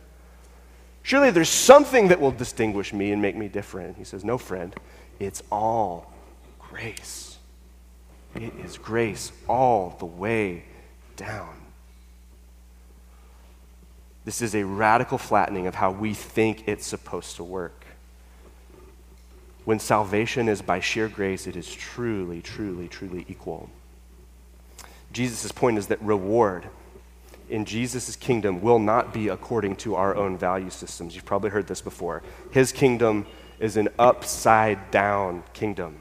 Surely 1.02 1.32
there's 1.32 1.50
something 1.50 2.08
that 2.10 2.19
will 2.19 2.32
distinguish 2.32 2.93
me 2.93 3.12
and 3.12 3.21
make 3.21 3.36
me 3.36 3.48
different. 3.48 3.98
He 3.98 4.04
says, 4.04 4.24
No, 4.24 4.38
friend. 4.38 4.76
It's 5.19 5.41
all 5.52 6.12
grace. 6.60 7.38
It 8.36 8.54
is 8.63 8.78
grace 8.78 9.32
all 9.48 9.95
the 10.00 10.06
way 10.06 10.65
down. 11.15 11.56
This 14.26 14.41
is 14.41 14.56
a 14.56 14.63
radical 14.63 15.17
flattening 15.17 15.67
of 15.67 15.76
how 15.76 15.91
we 15.91 16.13
think 16.13 16.67
it's 16.67 16.86
supposed 16.86 17.36
to 17.38 17.43
work. 17.43 17.85
When 19.65 19.80
salvation 19.80 20.47
is 20.47 20.62
by 20.62 20.80
sheer 20.80 21.10
grace, 21.10 21.47
it 21.47 21.56
is 21.56 21.73
truly, 21.73 22.41
truly, 22.41 22.88
truly 22.88 23.25
equal. 23.28 23.69
Jesus' 25.12 25.51
point 25.51 25.78
is 25.78 25.88
that 25.88 26.01
reward 26.01 26.65
in 27.49 27.65
Jesus' 27.65 28.15
kingdom 28.15 28.62
will 28.62 28.80
not 28.80 29.13
be 29.13 29.28
according 29.28 29.75
to 29.78 29.95
our 29.95 30.15
own 30.15 30.38
value 30.38 30.69
systems. 30.69 31.15
You've 31.15 31.25
probably 31.25 31.51
heard 31.51 31.67
this 31.67 31.82
before. 31.82 32.23
His 32.51 32.71
kingdom 32.71 33.25
is 33.60 33.78
an 33.78 33.89
upside 33.99 34.91
down 34.91 35.43
kingdom. 35.54 35.97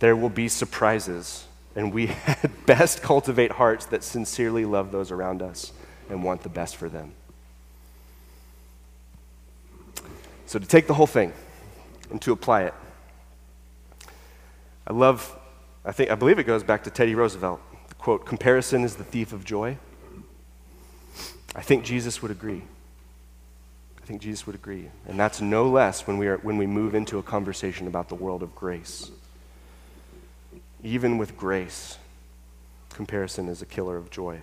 There 0.00 0.16
will 0.16 0.28
be 0.28 0.48
surprises, 0.48 1.46
and 1.76 1.92
we 1.92 2.06
had 2.26 2.50
best 2.66 3.02
cultivate 3.02 3.52
hearts 3.52 3.86
that 3.86 4.02
sincerely 4.02 4.64
love 4.64 4.90
those 4.90 5.10
around 5.10 5.40
us 5.40 5.72
and 6.10 6.24
want 6.24 6.42
the 6.42 6.48
best 6.48 6.76
for 6.76 6.88
them. 6.88 7.12
So, 10.46 10.58
to 10.58 10.66
take 10.66 10.86
the 10.86 10.94
whole 10.94 11.06
thing 11.06 11.32
and 12.12 12.22
to 12.22 12.32
apply 12.32 12.62
it, 12.62 12.74
I 14.86 14.92
love, 14.92 15.36
I 15.84 15.92
think, 15.92 16.10
I 16.10 16.14
believe 16.14 16.38
it 16.38 16.44
goes 16.44 16.62
back 16.62 16.84
to 16.84 16.90
Teddy 16.90 17.14
Roosevelt. 17.14 17.60
The 17.88 17.94
quote, 17.94 18.26
comparison 18.26 18.84
is 18.84 18.96
the 18.96 19.04
thief 19.04 19.32
of 19.32 19.44
joy. 19.44 19.78
I 21.56 21.62
think 21.62 21.84
Jesus 21.84 22.22
would 22.22 22.30
agree. 22.30 22.62
I 24.00 24.04
think 24.04 24.20
Jesus 24.20 24.46
would 24.46 24.54
agree. 24.54 24.90
And 25.06 25.18
that's 25.18 25.40
no 25.40 25.68
less 25.68 26.06
when 26.06 26.18
we, 26.18 26.26
are, 26.26 26.36
when 26.38 26.58
we 26.58 26.66
move 26.66 26.94
into 26.94 27.18
a 27.18 27.22
conversation 27.22 27.86
about 27.86 28.08
the 28.08 28.14
world 28.14 28.42
of 28.42 28.54
grace. 28.54 29.10
Even 30.82 31.16
with 31.16 31.36
grace, 31.36 31.98
comparison 32.90 33.48
is 33.48 33.62
a 33.62 33.66
killer 33.66 33.96
of 33.96 34.10
joy. 34.10 34.42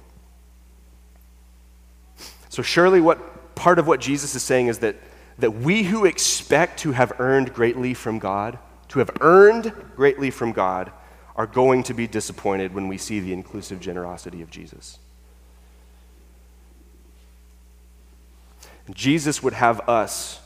So, 2.47 2.63
surely, 2.63 2.99
what 3.01 3.55
part 3.55 3.77
of 3.77 3.85
what 3.85 3.99
Jesus 3.99 4.33
is 4.33 4.41
saying 4.41 4.67
is 4.67 4.79
that, 4.79 4.95
that 5.39 5.51
we 5.51 5.83
who 5.83 6.05
expect 6.05 6.79
to 6.79 6.91
have 6.91 7.13
earned 7.19 7.53
greatly 7.53 7.93
from 7.93 8.19
God, 8.19 8.59
to 8.89 8.99
have 8.99 9.09
earned 9.21 9.73
greatly 9.95 10.31
from 10.31 10.51
God, 10.51 10.91
are 11.35 11.47
going 11.47 11.83
to 11.83 11.93
be 11.93 12.07
disappointed 12.07 12.73
when 12.73 12.87
we 12.87 12.97
see 12.97 13.19
the 13.19 13.31
inclusive 13.31 13.79
generosity 13.79 14.41
of 14.41 14.49
Jesus. 14.49 14.99
Jesus 18.93 19.41
would 19.43 19.53
have 19.53 19.87
us, 19.87 20.41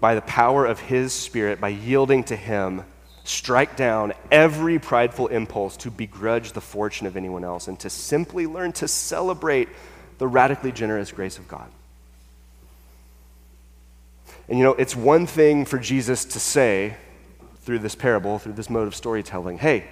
by 0.00 0.14
the 0.14 0.22
power 0.22 0.64
of 0.64 0.80
his 0.80 1.12
Spirit, 1.12 1.60
by 1.60 1.68
yielding 1.68 2.24
to 2.24 2.36
him, 2.36 2.84
strike 3.24 3.76
down 3.76 4.12
every 4.30 4.78
prideful 4.78 5.26
impulse 5.28 5.76
to 5.78 5.90
begrudge 5.90 6.52
the 6.52 6.60
fortune 6.60 7.06
of 7.06 7.16
anyone 7.16 7.42
else 7.42 7.68
and 7.68 7.80
to 7.80 7.90
simply 7.90 8.46
learn 8.46 8.72
to 8.72 8.86
celebrate 8.86 9.68
the 10.18 10.26
radically 10.26 10.70
generous 10.70 11.10
grace 11.10 11.38
of 11.38 11.48
God. 11.48 11.70
And 14.48 14.58
you 14.58 14.64
know, 14.64 14.74
it's 14.74 14.94
one 14.94 15.26
thing 15.26 15.64
for 15.64 15.78
Jesus 15.78 16.24
to 16.26 16.40
say 16.40 16.96
through 17.62 17.78
this 17.78 17.94
parable, 17.94 18.38
through 18.38 18.52
this 18.52 18.68
mode 18.68 18.86
of 18.86 18.94
storytelling, 18.94 19.58
hey, 19.58 19.84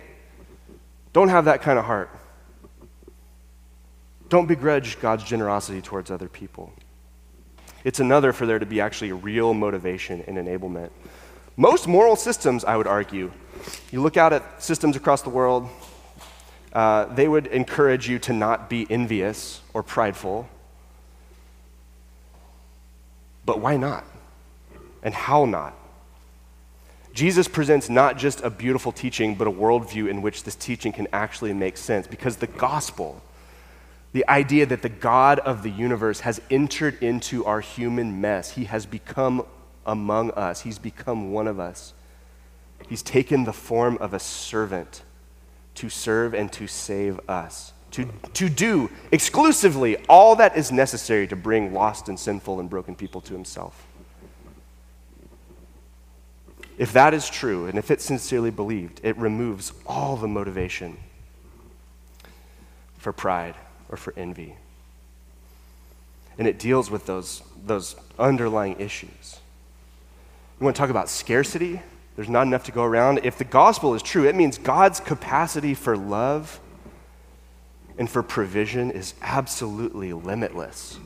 don't 1.13 1.29
have 1.29 1.47
that 1.47 1.63
kind 1.63 1.79
of 1.79 1.85
heart. 1.85 2.11
Don't 4.29 4.47
begrudge 4.47 5.01
God's 5.01 5.25
generosity 5.25 5.81
towards 5.81 6.11
other 6.11 6.29
people. 6.29 6.73
It's 7.85 8.01
another 8.01 8.33
for 8.33 8.47
there 8.47 8.59
to 8.59 8.67
be 8.67 8.81
actually 8.81 9.11
a 9.11 9.15
real 9.15 9.55
motivation 9.55 10.23
and 10.27 10.37
enablement. 10.37 10.91
Most 11.57 11.87
moral 11.87 12.17
systems, 12.17 12.65
I 12.65 12.77
would 12.77 12.87
argue, 12.87 13.33
you 13.91 14.01
look 14.01 14.17
out 14.17 14.33
at 14.33 14.63
systems 14.63 14.97
across 14.97 15.23
the 15.23 15.31
world, 15.31 15.69
uh, 16.73 17.07
they 17.07 17.29
would 17.29 17.47
encourage 17.49 18.09
you 18.09 18.19
to 18.21 18.33
not 18.33 18.71
be 18.71 18.87
envious 18.89 19.61
or 19.75 19.83
prideful. 19.83 20.49
But 23.45 23.61
why 23.61 23.77
not? 23.77 24.05
And 25.03 25.15
how 25.15 25.45
not? 25.45 25.75
Jesus 27.13 27.49
presents 27.49 27.91
not 27.91 28.17
just 28.17 28.41
a 28.41 28.51
beautiful 28.51 28.93
teaching, 28.93 29.35
but 29.35 29.47
a 29.47 29.51
worldview 29.51 30.09
in 30.09 30.23
which 30.23 30.45
this 30.45 30.55
teaching 30.55 30.93
can 30.93 31.09
actually 31.13 31.53
make 31.53 31.77
sense 31.77 32.07
because 32.07 32.37
the 32.37 32.47
gospel 32.47 33.23
the 34.13 34.29
idea 34.29 34.67
that 34.67 34.83
the 34.83 34.89
God 34.89 35.39
of 35.39 35.63
the 35.63 35.71
universe 35.71 36.21
has 36.21 36.41
entered 36.51 37.03
into 37.03 37.45
our 37.45 37.61
human 37.61 38.21
mess. 38.21 38.51
He 38.51 38.65
has 38.65 38.87
become 38.87 39.45
among 39.87 40.31
us, 40.33 40.61
He's 40.61 40.79
become 40.79 41.33
one 41.33 41.49
of 41.49 41.59
us. 41.59 41.95
He's 42.89 43.03
taken 43.03 43.45
the 43.45 43.53
form 43.53 43.97
of 43.99 44.13
a 44.13 44.19
servant 44.19 45.03
to 45.77 45.89
serve 45.89 46.35
and 46.35 46.53
to 46.53 46.67
save 46.67 47.21
us, 47.29 47.73
to, 47.93 48.07
to 48.35 48.49
do 48.49 48.91
exclusively 49.13 49.97
all 50.09 50.37
that 50.37 50.57
is 50.57 50.71
necessary 50.71 51.27
to 51.29 51.37
bring 51.37 51.73
lost 51.73 52.09
and 52.09 52.19
sinful 52.19 52.61
and 52.61 52.69
broken 52.69 52.95
people 52.95 53.21
to 53.23 53.33
Himself. 53.33 53.87
If 56.83 56.95
that 56.95 57.15
is 57.15 57.31
true, 57.31 57.67
and 57.67 57.79
if 57.79 57.93
it's 57.93 58.05
sincerely 58.05 58.51
believed, 58.51 59.01
it 59.05 59.17
removes 59.17 59.73
all 59.87 60.17
the 60.17 60.27
motivation 60.27 60.97
for 62.99 63.13
pride 63.13 63.55
or 63.89 63.97
for 63.97 64.13
envy. 64.17 64.57
And 66.37 66.49
it 66.49 66.59
deals 66.59 66.91
with 66.91 67.07
those, 67.07 67.45
those 67.65 67.95
underlying 68.19 68.81
issues. 68.81 69.39
You 70.59 70.65
want 70.65 70.75
to 70.75 70.81
talk 70.81 70.91
about 70.91 71.09
scarcity? 71.09 71.81
There's 72.17 72.29
not 72.29 72.49
enough 72.49 72.65
to 72.65 72.73
go 72.73 72.83
around. 72.83 73.21
If 73.23 73.39
the 73.39 73.45
gospel 73.45 73.95
is 73.95 74.03
true, 74.03 74.27
it 74.27 74.35
means 74.35 74.59
God's 74.59 74.99
capacity 74.99 75.75
for 75.75 75.97
love 75.97 76.59
and 77.97 78.11
for 78.11 78.25
provision 78.25 78.91
is 78.91 79.15
absolutely 79.23 80.13
limitless. 80.13 80.99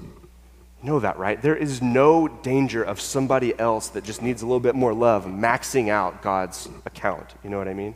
You 0.83 0.91
know 0.91 1.01
that, 1.01 1.19
right? 1.19 1.41
There 1.41 1.57
is 1.57 1.81
no 1.81 2.29
danger 2.29 2.83
of 2.83 3.01
somebody 3.01 3.59
else 3.59 3.89
that 3.91 4.05
just 4.05 4.23
needs 4.23 4.43
a 4.43 4.47
little 4.47 4.61
bit 4.61 4.75
more 4.75 4.93
love 4.93 5.25
maxing 5.25 5.89
out 5.89 6.23
God's 6.23 6.69
account. 6.85 7.35
You 7.43 7.51
know 7.51 7.59
what 7.59 7.69
I 7.69 7.75
mean? 7.75 7.95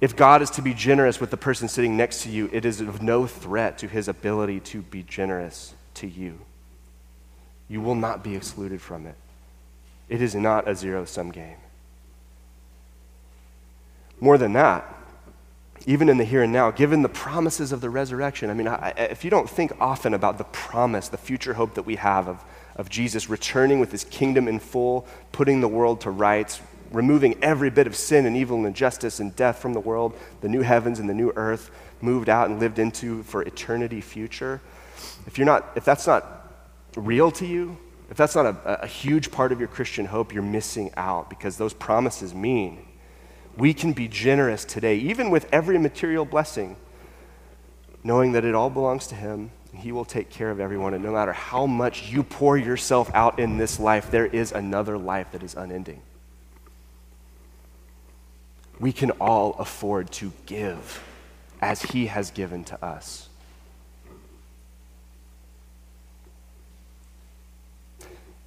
If 0.00 0.16
God 0.16 0.42
is 0.42 0.50
to 0.50 0.62
be 0.62 0.74
generous 0.74 1.20
with 1.20 1.30
the 1.30 1.36
person 1.36 1.68
sitting 1.68 1.96
next 1.96 2.22
to 2.24 2.28
you, 2.28 2.50
it 2.52 2.64
is 2.64 2.80
of 2.80 3.02
no 3.02 3.26
threat 3.26 3.78
to 3.78 3.88
his 3.88 4.08
ability 4.08 4.60
to 4.60 4.82
be 4.82 5.02
generous 5.04 5.74
to 5.94 6.08
you. 6.08 6.40
You 7.68 7.80
will 7.80 7.94
not 7.94 8.22
be 8.24 8.34
excluded 8.34 8.82
from 8.82 9.06
it. 9.06 9.14
It 10.08 10.20
is 10.20 10.34
not 10.34 10.68
a 10.68 10.74
zero 10.74 11.04
sum 11.04 11.30
game. 11.30 11.56
More 14.20 14.36
than 14.38 14.52
that, 14.52 14.92
even 15.86 16.08
in 16.08 16.18
the 16.18 16.24
here 16.24 16.42
and 16.42 16.52
now, 16.52 16.70
given 16.70 17.02
the 17.02 17.08
promises 17.08 17.72
of 17.72 17.80
the 17.80 17.90
resurrection, 17.90 18.50
I 18.50 18.54
mean, 18.54 18.68
I, 18.68 18.90
if 18.96 19.24
you 19.24 19.30
don't 19.30 19.48
think 19.48 19.72
often 19.80 20.14
about 20.14 20.38
the 20.38 20.44
promise, 20.44 21.08
the 21.08 21.18
future 21.18 21.54
hope 21.54 21.74
that 21.74 21.82
we 21.82 21.96
have 21.96 22.28
of, 22.28 22.44
of 22.76 22.88
Jesus 22.88 23.28
returning 23.28 23.80
with 23.80 23.90
his 23.90 24.04
kingdom 24.04 24.48
in 24.48 24.58
full, 24.58 25.06
putting 25.32 25.60
the 25.60 25.68
world 25.68 26.00
to 26.02 26.10
rights, 26.10 26.60
removing 26.90 27.42
every 27.42 27.70
bit 27.70 27.86
of 27.86 27.96
sin 27.96 28.26
and 28.26 28.36
evil 28.36 28.58
and 28.58 28.66
injustice 28.66 29.18
and 29.18 29.34
death 29.34 29.58
from 29.58 29.72
the 29.72 29.80
world, 29.80 30.14
the 30.40 30.48
new 30.48 30.62
heavens 30.62 30.98
and 30.98 31.08
the 31.08 31.14
new 31.14 31.32
earth 31.36 31.70
moved 32.00 32.28
out 32.28 32.50
and 32.50 32.60
lived 32.60 32.78
into 32.78 33.22
for 33.24 33.42
eternity 33.42 34.00
future. 34.00 34.60
If, 35.26 35.38
you're 35.38 35.46
not, 35.46 35.70
if 35.74 35.84
that's 35.84 36.06
not 36.06 36.52
real 36.96 37.30
to 37.32 37.46
you, 37.46 37.76
if 38.10 38.16
that's 38.16 38.34
not 38.34 38.46
a, 38.46 38.82
a 38.82 38.86
huge 38.86 39.30
part 39.30 39.52
of 39.52 39.58
your 39.58 39.68
Christian 39.68 40.04
hope, 40.04 40.34
you're 40.34 40.42
missing 40.42 40.90
out 40.96 41.30
because 41.30 41.56
those 41.56 41.72
promises 41.72 42.34
mean 42.34 42.84
we 43.56 43.74
can 43.74 43.92
be 43.92 44.08
generous 44.08 44.64
today, 44.64 44.96
even 44.96 45.30
with 45.30 45.46
every 45.52 45.78
material 45.78 46.24
blessing, 46.24 46.76
knowing 48.02 48.32
that 48.32 48.44
it 48.44 48.54
all 48.54 48.70
belongs 48.70 49.06
to 49.08 49.14
Him 49.14 49.50
He 49.74 49.92
will 49.92 50.04
take 50.04 50.30
care 50.30 50.50
of 50.50 50.60
everyone. 50.60 50.94
And 50.94 51.04
no 51.04 51.12
matter 51.12 51.32
how 51.32 51.66
much 51.66 52.10
you 52.10 52.22
pour 52.22 52.56
yourself 52.56 53.10
out 53.14 53.38
in 53.38 53.58
this 53.58 53.78
life, 53.78 54.10
there 54.10 54.26
is 54.26 54.52
another 54.52 54.98
life 54.98 55.32
that 55.32 55.42
is 55.42 55.54
unending. 55.54 56.00
We 58.80 58.92
can 58.92 59.12
all 59.12 59.54
afford 59.54 60.10
to 60.12 60.32
give 60.46 61.02
as 61.60 61.82
He 61.82 62.06
has 62.06 62.30
given 62.30 62.64
to 62.64 62.84
us. 62.84 63.28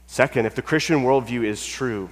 Second, 0.08 0.46
if 0.46 0.56
the 0.56 0.62
Christian 0.62 1.04
worldview 1.04 1.44
is 1.44 1.66
true, 1.66 2.10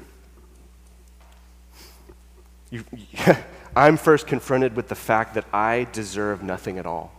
you, 2.74 2.84
I'm 3.76 3.98
first 3.98 4.28
confronted 4.28 4.76
with 4.76 4.88
the 4.88 4.96
fact 4.96 5.36
that 5.36 5.46
I 5.54 5.88
deserve 5.92 6.44
nothing 6.44 6.80
at 6.80 6.86
all. 6.86 7.14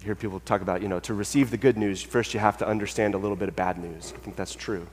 You 0.00 0.06
hear 0.06 0.14
people 0.14 0.38
talk 0.40 0.60
about, 0.60 0.82
you 0.82 0.88
know, 0.88 1.00
to 1.00 1.14
receive 1.14 1.50
the 1.50 1.56
good 1.56 1.76
news, 1.76 2.00
first 2.00 2.32
you 2.32 2.40
have 2.40 2.58
to 2.58 2.66
understand 2.66 3.14
a 3.14 3.18
little 3.18 3.36
bit 3.36 3.48
of 3.48 3.56
bad 3.56 3.78
news. 3.78 4.12
I 4.14 4.18
think 4.20 4.36
that's 4.36 4.54
true. 4.54 4.86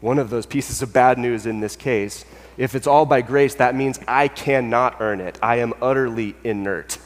One 0.00 0.18
of 0.18 0.30
those 0.30 0.46
pieces 0.46 0.82
of 0.82 0.92
bad 0.92 1.18
news 1.18 1.46
in 1.46 1.60
this 1.60 1.76
case, 1.76 2.24
if 2.56 2.74
it's 2.74 2.86
all 2.86 3.06
by 3.06 3.20
grace, 3.22 3.54
that 3.56 3.74
means 3.74 4.00
I 4.08 4.28
cannot 4.28 4.96
earn 5.00 5.20
it. 5.20 5.38
I 5.42 5.56
am 5.56 5.74
utterly 5.80 6.34
inert. 6.42 6.98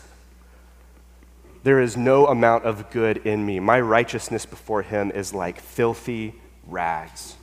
There 1.63 1.81
is 1.81 1.97
no 1.97 2.29
amount 2.29 2.65
of 2.65 2.91
good 2.91 3.27
in 3.27 3.45
me. 3.45 3.59
My 3.59 3.81
righteousness 3.81 4.47
before 4.47 4.83
Him 4.83 5.11
is 5.11 5.35
like 5.35 5.61
filthy 5.61 6.35
rags. 6.69 7.35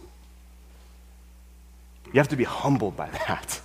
You 2.13 2.19
have 2.19 2.29
to 2.29 2.35
be 2.35 2.45
humbled 2.45 2.95
by 2.95 3.09
that. 3.27 3.59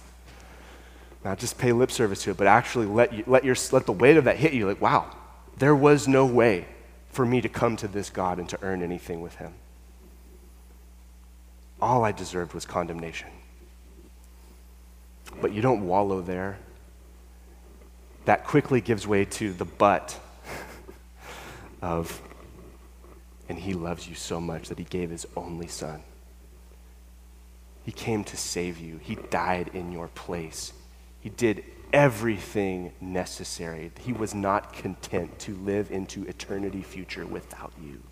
Not 1.29 1.39
just 1.39 1.59
pay 1.59 1.73
lip 1.73 1.91
service 1.91 2.23
to 2.23 2.31
it, 2.31 2.39
but 2.39 2.47
actually 2.47 2.87
let, 2.87 3.13
you, 3.13 3.23
let, 3.27 3.45
your, 3.45 3.55
let 3.71 3.85
the 3.85 3.93
weight 3.93 4.17
of 4.17 4.25
that 4.25 4.39
hit 4.39 4.55
you 4.55 4.67
like, 4.67 4.81
wow, 4.81 5.15
there 5.59 5.77
was 5.77 6.09
no 6.09 6.25
way 6.25 6.65
for 7.11 7.27
me 7.27 7.43
to 7.43 7.51
come 7.51 7.77
to 7.77 7.87
this 7.87 8.09
God 8.09 8.39
and 8.39 8.49
to 8.49 8.59
earn 8.63 8.83
anything 8.83 9.21
with 9.21 9.35
Him. 9.35 9.53
All 11.83 12.03
I 12.03 12.13
deserved 12.13 12.55
was 12.55 12.65
condemnation. 12.65 13.29
But 15.43 15.53
you 15.53 15.61
don't 15.61 15.87
wallow 15.87 16.23
there. 16.23 16.59
That 18.25 18.47
quickly 18.47 18.81
gives 18.81 19.07
way 19.07 19.27
to 19.27 19.53
the 19.53 19.67
but 19.67 20.19
of 21.83 22.23
and 23.51 23.59
he 23.59 23.75
loves 23.75 24.09
you 24.09 24.15
so 24.15 24.41
much 24.41 24.71
that 24.71 24.79
he 24.79 24.85
gave 24.85 25.11
his 25.11 25.27
only 25.37 25.67
son. 25.67 26.03
He 27.85 27.93
came 27.93 28.25
to 28.25 28.37
save 28.39 28.79
you, 28.79 28.97
he 28.97 29.17
died 29.17 29.73
in 29.75 29.93
your 29.93 30.09
place. 30.09 30.73
He 31.21 31.31
did 31.31 31.65
everything 31.93 32.93
necessary. 33.01 33.91
He 34.01 34.13
was 34.13 34.35
not 34.35 34.73
content 34.73 35.39
to 35.41 35.55
live 35.57 35.91
into 35.91 36.25
eternity 36.25 36.83
future 36.83 37.27
without 37.27 37.73
you. 37.83 38.03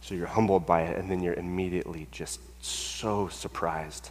So 0.00 0.14
you're 0.14 0.26
humbled 0.26 0.66
by 0.66 0.82
it, 0.82 0.98
and 0.98 1.10
then 1.10 1.22
you're 1.22 1.34
immediately 1.34 2.08
just 2.10 2.40
so 2.62 3.28
surprised 3.28 4.10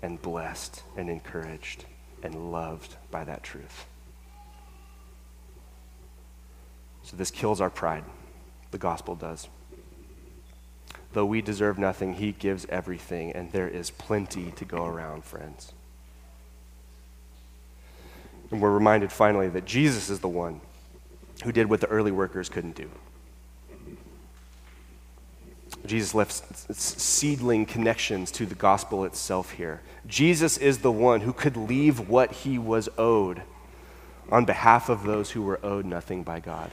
and 0.00 0.20
blessed 0.22 0.82
and 0.96 1.10
encouraged 1.10 1.84
and 2.22 2.52
loved 2.52 2.96
by 3.10 3.24
that 3.24 3.42
truth. 3.42 3.86
So 7.02 7.16
this 7.16 7.30
kills 7.30 7.60
our 7.60 7.70
pride. 7.70 8.04
The 8.70 8.78
gospel 8.78 9.14
does. 9.14 9.48
Though 11.12 11.26
we 11.26 11.42
deserve 11.42 11.78
nothing, 11.78 12.14
he 12.14 12.32
gives 12.32 12.64
everything, 12.66 13.32
and 13.32 13.50
there 13.52 13.68
is 13.68 13.90
plenty 13.90 14.52
to 14.52 14.64
go 14.64 14.86
around, 14.86 15.24
friends. 15.24 15.72
And 18.52 18.60
we're 18.60 18.70
reminded 18.70 19.10
finally 19.10 19.48
that 19.48 19.64
Jesus 19.64 20.10
is 20.10 20.20
the 20.20 20.28
one 20.28 20.60
who 21.42 21.50
did 21.52 21.68
what 21.68 21.80
the 21.80 21.88
early 21.88 22.12
workers 22.12 22.50
couldn't 22.50 22.76
do. 22.76 22.88
Jesus 25.86 26.14
left 26.14 26.74
seedling 26.76 27.66
connections 27.66 28.30
to 28.32 28.46
the 28.46 28.54
gospel 28.54 29.04
itself 29.04 29.52
here. 29.52 29.80
Jesus 30.06 30.58
is 30.58 30.78
the 30.78 30.92
one 30.92 31.22
who 31.22 31.32
could 31.32 31.56
leave 31.56 32.08
what 32.08 32.30
he 32.30 32.58
was 32.58 32.88
owed 32.98 33.42
on 34.30 34.44
behalf 34.44 34.88
of 34.88 35.02
those 35.02 35.30
who 35.30 35.42
were 35.42 35.58
owed 35.64 35.84
nothing 35.84 36.22
by 36.22 36.38
God. 36.38 36.70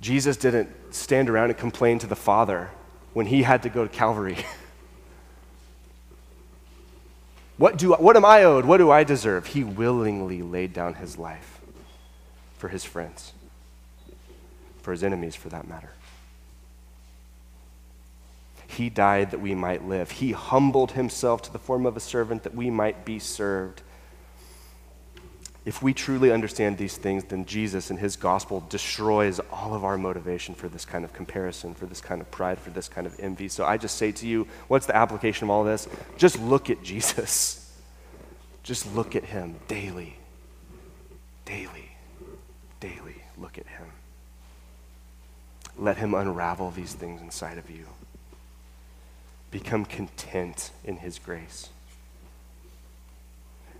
Jesus 0.00 0.36
didn't 0.36 0.68
stand 0.90 1.30
around 1.30 1.50
and 1.50 1.58
complain 1.58 1.98
to 2.00 2.06
the 2.06 2.16
Father 2.16 2.70
when 3.14 3.26
he 3.26 3.42
had 3.42 3.62
to 3.62 3.68
go 3.68 3.84
to 3.86 3.88
Calvary. 3.88 4.36
what, 7.58 7.76
do, 7.76 7.92
what 7.92 8.16
am 8.16 8.24
I 8.24 8.44
owed? 8.44 8.64
What 8.64 8.78
do 8.78 8.90
I 8.90 9.04
deserve? 9.04 9.46
He 9.48 9.64
willingly 9.64 10.42
laid 10.42 10.72
down 10.72 10.94
his 10.94 11.18
life 11.18 11.60
for 12.56 12.68
his 12.68 12.84
friends, 12.84 13.32
for 14.80 14.92
his 14.92 15.04
enemies, 15.04 15.34
for 15.34 15.48
that 15.50 15.68
matter. 15.68 15.90
He 18.68 18.88
died 18.88 19.32
that 19.32 19.40
we 19.40 19.56
might 19.56 19.86
live. 19.88 20.12
He 20.12 20.32
humbled 20.32 20.92
himself 20.92 21.42
to 21.42 21.52
the 21.52 21.58
form 21.58 21.84
of 21.84 21.96
a 21.96 22.00
servant 22.00 22.44
that 22.44 22.54
we 22.54 22.70
might 22.70 23.04
be 23.04 23.18
served. 23.18 23.82
If 25.68 25.82
we 25.82 25.92
truly 25.92 26.32
understand 26.32 26.78
these 26.78 26.96
things, 26.96 27.24
then 27.24 27.44
Jesus 27.44 27.90
and 27.90 27.98
his 27.98 28.16
gospel 28.16 28.64
destroys 28.70 29.38
all 29.52 29.74
of 29.74 29.84
our 29.84 29.98
motivation 29.98 30.54
for 30.54 30.66
this 30.66 30.86
kind 30.86 31.04
of 31.04 31.12
comparison, 31.12 31.74
for 31.74 31.84
this 31.84 32.00
kind 32.00 32.22
of 32.22 32.30
pride, 32.30 32.58
for 32.58 32.70
this 32.70 32.88
kind 32.88 33.06
of 33.06 33.14
envy. 33.20 33.48
So 33.48 33.66
I 33.66 33.76
just 33.76 33.98
say 33.98 34.10
to 34.12 34.26
you, 34.26 34.48
what's 34.68 34.86
the 34.86 34.96
application 34.96 35.44
of 35.44 35.50
all 35.50 35.64
this? 35.64 35.86
Just 36.16 36.40
look 36.40 36.70
at 36.70 36.82
Jesus. 36.82 37.70
Just 38.62 38.94
look 38.94 39.14
at 39.14 39.24
him 39.24 39.56
daily. 39.68 40.16
Daily. 41.44 41.90
Daily. 42.80 43.22
Look 43.36 43.58
at 43.58 43.66
him. 43.66 43.88
Let 45.76 45.98
him 45.98 46.14
unravel 46.14 46.70
these 46.70 46.94
things 46.94 47.20
inside 47.20 47.58
of 47.58 47.68
you. 47.68 47.84
Become 49.50 49.84
content 49.84 50.70
in 50.82 50.96
his 50.96 51.18
grace. 51.18 51.68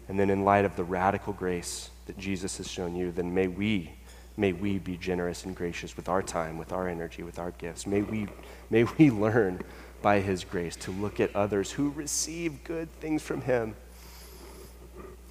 And 0.09 0.19
then, 0.19 0.31
in 0.31 0.45
light 0.45 0.65
of 0.65 0.75
the 0.77 0.85
radical 0.85 1.33
grace 1.33 1.91
that 2.07 2.19
Jesus 2.19 2.57
has 2.57 2.69
shown 2.69 2.97
you, 2.97 3.13
then 3.13 3.35
may 3.35 3.47
we, 3.47 3.93
may 4.37 4.53
we 4.53 4.79
be 4.79 4.97
generous 4.97 5.45
and 5.45 5.55
gracious 5.55 5.97
with 5.97 6.09
our 6.09 6.23
time, 6.23 6.57
with 6.57 6.73
our 6.73 6.89
energy, 6.89 7.23
with 7.23 7.39
our 7.39 7.51
gifts. 7.53 7.87
May 7.87 8.03
we, 8.03 8.27
may 8.71 8.85
we 8.85 9.11
learn 9.11 9.61
by 10.01 10.21
his 10.21 10.45
grace 10.45 10.77
to 10.77 10.91
look 10.91 11.21
at 11.21 11.35
others 11.37 11.73
who 11.73 11.91
receive 11.91 12.65
good 12.65 12.91
things 13.01 13.23
from 13.23 13.43
him 13.43 13.75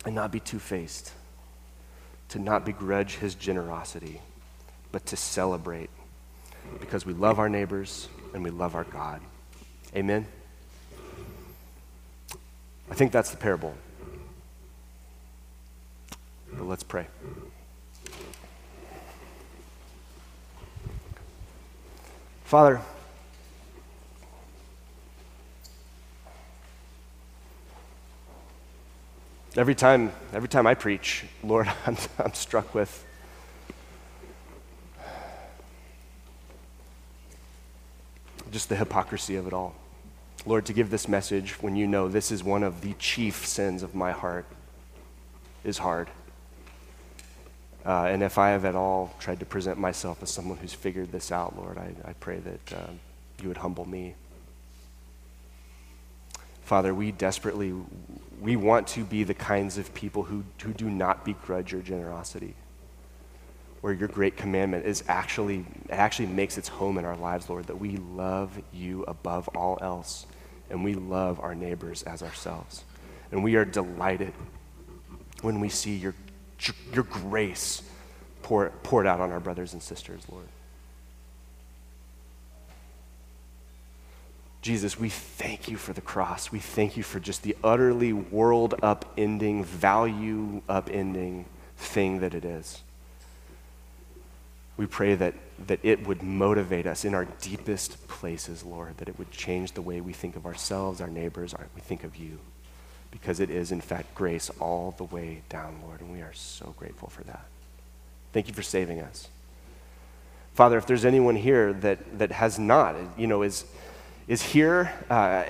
and 0.05 0.13
not 0.13 0.31
be 0.31 0.39
two 0.39 0.59
faced, 0.59 1.11
to 2.29 2.39
not 2.39 2.65
begrudge 2.65 3.15
his 3.15 3.33
generosity, 3.33 4.21
but 4.91 5.05
to 5.07 5.15
celebrate 5.15 5.89
because 6.79 7.05
we 7.05 7.13
love 7.13 7.39
our 7.39 7.49
neighbors 7.49 8.09
and 8.33 8.43
we 8.43 8.49
love 8.49 8.75
our 8.75 8.83
God. 8.83 9.21
Amen. 9.95 10.27
I 12.89 12.95
think 12.95 13.11
that's 13.11 13.31
the 13.31 13.37
parable. 13.37 13.73
But 16.53 16.65
let's 16.65 16.83
pray. 16.83 17.07
Father, 22.45 22.79
every 29.57 29.75
time, 29.75 30.13
every 30.31 30.47
time 30.47 30.65
I 30.65 30.75
preach, 30.75 31.25
Lord, 31.43 31.67
I'm, 31.85 31.97
I'm 32.19 32.33
struck 32.33 32.73
with 32.73 33.05
just 38.51 38.69
the 38.69 38.75
hypocrisy 38.75 39.35
of 39.35 39.45
it 39.45 39.53
all. 39.53 39.75
Lord, 40.45 40.65
to 40.67 40.73
give 40.73 40.89
this 40.89 41.07
message 41.07 41.61
when 41.61 41.75
you 41.75 41.85
know 41.85 42.07
this 42.07 42.31
is 42.31 42.43
one 42.43 42.63
of 42.63 42.81
the 42.81 42.93
chief 42.93 43.45
sins 43.45 43.83
of 43.83 43.93
my 43.93 44.11
heart 44.11 44.45
is 45.63 45.79
hard. 45.79 46.07
Uh, 47.87 48.03
and 48.03 48.21
if 48.21 48.37
I 48.37 48.49
have 48.49 48.65
at 48.65 48.75
all 48.75 49.15
tried 49.17 49.39
to 49.39 49.45
present 49.45 49.79
myself 49.79 50.21
as 50.21 50.29
someone 50.29 50.57
who's 50.57 50.73
figured 50.73 51.11
this 51.11 51.31
out, 51.31 51.57
Lord, 51.57 51.77
I, 51.77 51.93
I 52.03 52.13
pray 52.13 52.39
that 52.39 52.73
um, 52.73 52.99
you 53.41 53.47
would 53.47 53.57
humble 53.57 53.87
me. 53.87 54.13
Father, 56.63 56.93
we 56.93 57.13
desperately, 57.13 57.73
we 58.41 58.57
want 58.57 58.87
to 58.87 59.05
be 59.05 59.23
the 59.23 59.33
kinds 59.33 59.77
of 59.77 59.93
people 59.93 60.23
who, 60.23 60.43
who 60.61 60.73
do 60.73 60.89
not 60.89 61.23
begrudge 61.23 61.71
your 61.71 61.81
generosity 61.81 62.53
where 63.81 63.93
your 63.93 64.07
great 64.07 64.35
commandment 64.35 64.85
is 64.85 65.03
actually 65.07 65.65
it 65.85 65.93
actually 65.93 66.25
makes 66.25 66.57
its 66.57 66.67
home 66.67 66.97
in 66.97 67.05
our 67.05 67.15
lives, 67.15 67.49
Lord, 67.49 67.67
that 67.67 67.79
we 67.79 67.97
love 67.97 68.59
you 68.73 69.03
above 69.03 69.47
all 69.49 69.77
else 69.81 70.25
and 70.69 70.83
we 70.83 70.93
love 70.93 71.39
our 71.39 71.55
neighbors 71.55 72.03
as 72.03 72.21
ourselves. 72.21 72.83
And 73.31 73.43
we 73.43 73.55
are 73.55 73.65
delighted 73.65 74.33
when 75.41 75.59
we 75.59 75.69
see 75.69 75.95
your, 75.95 76.15
your 76.93 77.03
grace 77.03 77.81
pour, 78.41 78.69
poured 78.83 79.07
out 79.07 79.19
on 79.19 79.31
our 79.31 79.39
brothers 79.39 79.73
and 79.73 79.81
sisters, 79.81 80.23
Lord. 80.31 80.47
Jesus, 84.61 84.99
we 84.99 85.09
thank 85.09 85.69
you 85.69 85.77
for 85.77 85.93
the 85.93 86.01
cross. 86.01 86.51
We 86.51 86.59
thank 86.59 86.97
you 86.97 87.03
for 87.03 87.19
just 87.19 87.43
the 87.43 87.55
utterly 87.63 88.11
world 88.11 88.75
upending, 88.81 89.63
value 89.63 90.61
upending 90.67 91.45
thing 91.77 92.19
that 92.19 92.33
it 92.33 92.43
is. 92.43 92.81
We 94.75 94.85
pray 94.85 95.15
that, 95.15 95.35
that 95.67 95.79
it 95.83 96.05
would 96.05 96.21
motivate 96.21 96.85
us 96.85 97.05
in 97.05 97.15
our 97.15 97.25
deepest 97.41 98.07
places, 98.07 98.63
Lord, 98.63 98.97
that 98.97 99.07
it 99.07 99.17
would 99.17 99.31
change 99.31 99.71
the 99.71 99.81
way 99.81 100.01
we 100.01 100.13
think 100.13 100.35
of 100.35 100.45
ourselves, 100.45 101.01
our 101.01 101.07
neighbors, 101.07 101.53
our, 101.53 101.67
we 101.73 101.81
think 101.81 102.03
of 102.03 102.17
you. 102.17 102.37
Because 103.11 103.39
it 103.39 103.49
is, 103.49 103.71
in 103.71 103.81
fact, 103.81 104.13
grace 104.15 104.49
all 104.59 104.93
the 104.97 105.03
way 105.03 105.41
down, 105.49 105.79
Lord, 105.83 106.01
and 106.01 106.11
we 106.11 106.21
are 106.21 106.33
so 106.33 106.73
grateful 106.77 107.09
for 107.09 107.23
that. 107.23 107.45
Thank 108.33 108.47
you 108.47 108.53
for 108.53 108.61
saving 108.61 109.01
us. 109.01 109.29
Father, 110.53 110.77
if 110.77 110.85
there's 110.85 111.05
anyone 111.05 111.35
here 111.35 111.71
that, 111.71 112.19
that 112.19 112.31
has 112.31 112.59
not, 112.59 112.95
you 113.17 113.27
know, 113.27 113.43
is, 113.43 113.65
is 114.27 114.41
here 114.41 114.91
uh, 115.09 115.43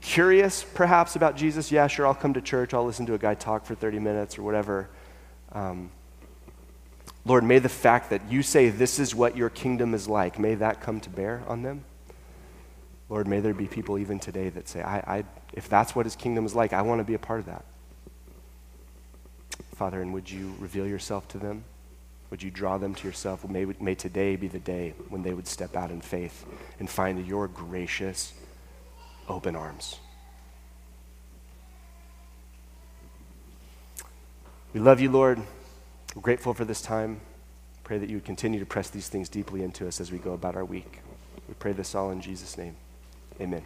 curious 0.00 0.64
perhaps 0.74 1.16
about 1.16 1.36
Jesus, 1.36 1.70
yeah, 1.70 1.86
sure, 1.86 2.06
I'll 2.06 2.14
come 2.14 2.34
to 2.34 2.40
church, 2.40 2.74
I'll 2.74 2.84
listen 2.84 3.06
to 3.06 3.14
a 3.14 3.18
guy 3.18 3.34
talk 3.34 3.64
for 3.64 3.74
30 3.74 3.98
minutes 3.98 4.38
or 4.38 4.42
whatever. 4.42 4.88
Um, 5.52 5.90
Lord, 7.24 7.44
may 7.44 7.58
the 7.58 7.68
fact 7.68 8.10
that 8.10 8.30
you 8.30 8.42
say 8.42 8.70
this 8.70 8.98
is 8.98 9.14
what 9.14 9.36
your 9.36 9.50
kingdom 9.50 9.92
is 9.92 10.08
like, 10.08 10.38
may 10.38 10.54
that 10.54 10.80
come 10.80 11.00
to 11.00 11.10
bear 11.10 11.42
on 11.46 11.62
them. 11.62 11.84
Lord, 13.08 13.26
may 13.26 13.40
there 13.40 13.54
be 13.54 13.66
people 13.66 13.98
even 13.98 14.18
today 14.18 14.50
that 14.50 14.68
say, 14.68 14.82
I, 14.82 14.98
I, 14.98 15.24
if 15.52 15.68
that's 15.68 15.96
what 15.96 16.04
his 16.04 16.14
kingdom 16.14 16.44
is 16.44 16.54
like, 16.54 16.72
I 16.72 16.82
want 16.82 17.00
to 17.00 17.04
be 17.04 17.14
a 17.14 17.18
part 17.18 17.40
of 17.40 17.46
that. 17.46 17.64
Father, 19.74 20.02
and 20.02 20.12
would 20.12 20.30
you 20.30 20.54
reveal 20.58 20.86
yourself 20.86 21.26
to 21.28 21.38
them? 21.38 21.64
Would 22.30 22.42
you 22.42 22.50
draw 22.50 22.76
them 22.76 22.94
to 22.96 23.06
yourself? 23.06 23.48
May, 23.48 23.64
may 23.80 23.94
today 23.94 24.36
be 24.36 24.48
the 24.48 24.58
day 24.58 24.94
when 25.08 25.22
they 25.22 25.32
would 25.32 25.46
step 25.46 25.76
out 25.76 25.90
in 25.90 26.02
faith 26.02 26.44
and 26.78 26.90
find 26.90 27.26
your 27.26 27.48
gracious, 27.48 28.34
open 29.28 29.56
arms. 29.56 29.98
We 34.74 34.80
love 34.80 35.00
you, 35.00 35.10
Lord. 35.10 35.40
We're 36.14 36.22
grateful 36.22 36.52
for 36.52 36.66
this 36.66 36.82
time. 36.82 37.20
Pray 37.84 37.96
that 37.96 38.10
you 38.10 38.16
would 38.16 38.26
continue 38.26 38.60
to 38.60 38.66
press 38.66 38.90
these 38.90 39.08
things 39.08 39.30
deeply 39.30 39.62
into 39.62 39.88
us 39.88 39.98
as 39.98 40.12
we 40.12 40.18
go 40.18 40.34
about 40.34 40.56
our 40.56 40.64
week. 40.64 41.00
We 41.48 41.54
pray 41.54 41.72
this 41.72 41.94
all 41.94 42.10
in 42.10 42.20
Jesus' 42.20 42.58
name. 42.58 42.76
Amen. 43.40 43.62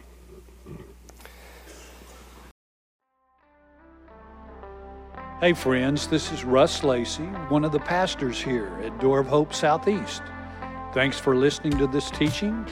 Hey, 5.39 5.53
friends, 5.53 6.07
this 6.07 6.31
is 6.31 6.43
Russ 6.43 6.83
Lacey, 6.83 7.23
one 7.49 7.65
of 7.65 7.71
the 7.71 7.79
pastors 7.79 8.41
here 8.41 8.71
at 8.83 8.97
Door 8.99 9.19
of 9.19 9.27
Hope 9.27 9.53
Southeast. 9.53 10.21
Thanks 10.93 11.19
for 11.19 11.35
listening 11.35 11.77
to 11.79 11.87
this 11.87 12.09
teaching. 12.11 12.65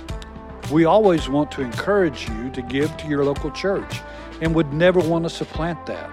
We 0.72 0.86
always 0.86 1.28
want 1.28 1.52
to 1.54 1.62
encourage 1.62 2.30
you 2.30 2.50
to 2.52 2.62
give 2.62 2.96
to 2.98 3.08
your 3.08 3.26
local 3.26 3.52
church 3.52 4.00
and 4.42 4.56
would 4.56 4.72
never 4.72 5.00
want 5.00 5.26
to 5.26 5.30
supplant 5.30 5.86
that. 5.88 6.10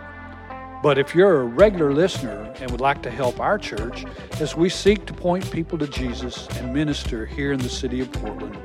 But 0.83 0.97
if 0.97 1.15
you're 1.15 1.43
a 1.43 1.45
regular 1.45 1.93
listener 1.93 2.53
and 2.61 2.71
would 2.71 2.81
like 2.81 3.03
to 3.03 3.11
help 3.11 3.41
our 3.41 3.59
church 3.59 4.05
as 4.41 4.57
we 4.57 4.69
seek 4.69 5.07
to 5.07 5.13
point 5.13 5.49
people 5.51 5.77
to 5.79 5.87
Jesus 5.87 6.49
and 6.57 6.73
minister 6.73 7.27
here 7.27 7.53
in 7.53 7.61
the 7.61 7.69
city 7.69 8.01
of 8.01 8.11
Portland, 8.13 8.57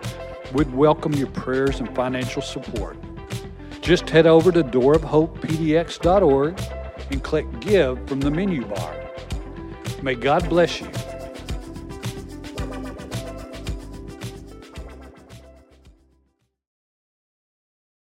we'd 0.54 0.72
welcome 0.74 1.14
your 1.14 1.28
prayers 1.28 1.80
and 1.80 1.94
financial 1.96 2.42
support. 2.42 2.98
Just 3.82 4.10
head 4.10 4.26
over 4.28 4.52
to 4.52 4.64
doorofhopepdx.org 4.64 6.62
and 7.12 7.24
click 7.24 7.60
Give 7.60 8.08
from 8.08 8.22
the 8.22 8.32
menu 8.32 8.66
bar. 8.66 8.96
May 10.02 10.16
God 10.16 10.48
bless 10.50 10.80
you 10.80 10.90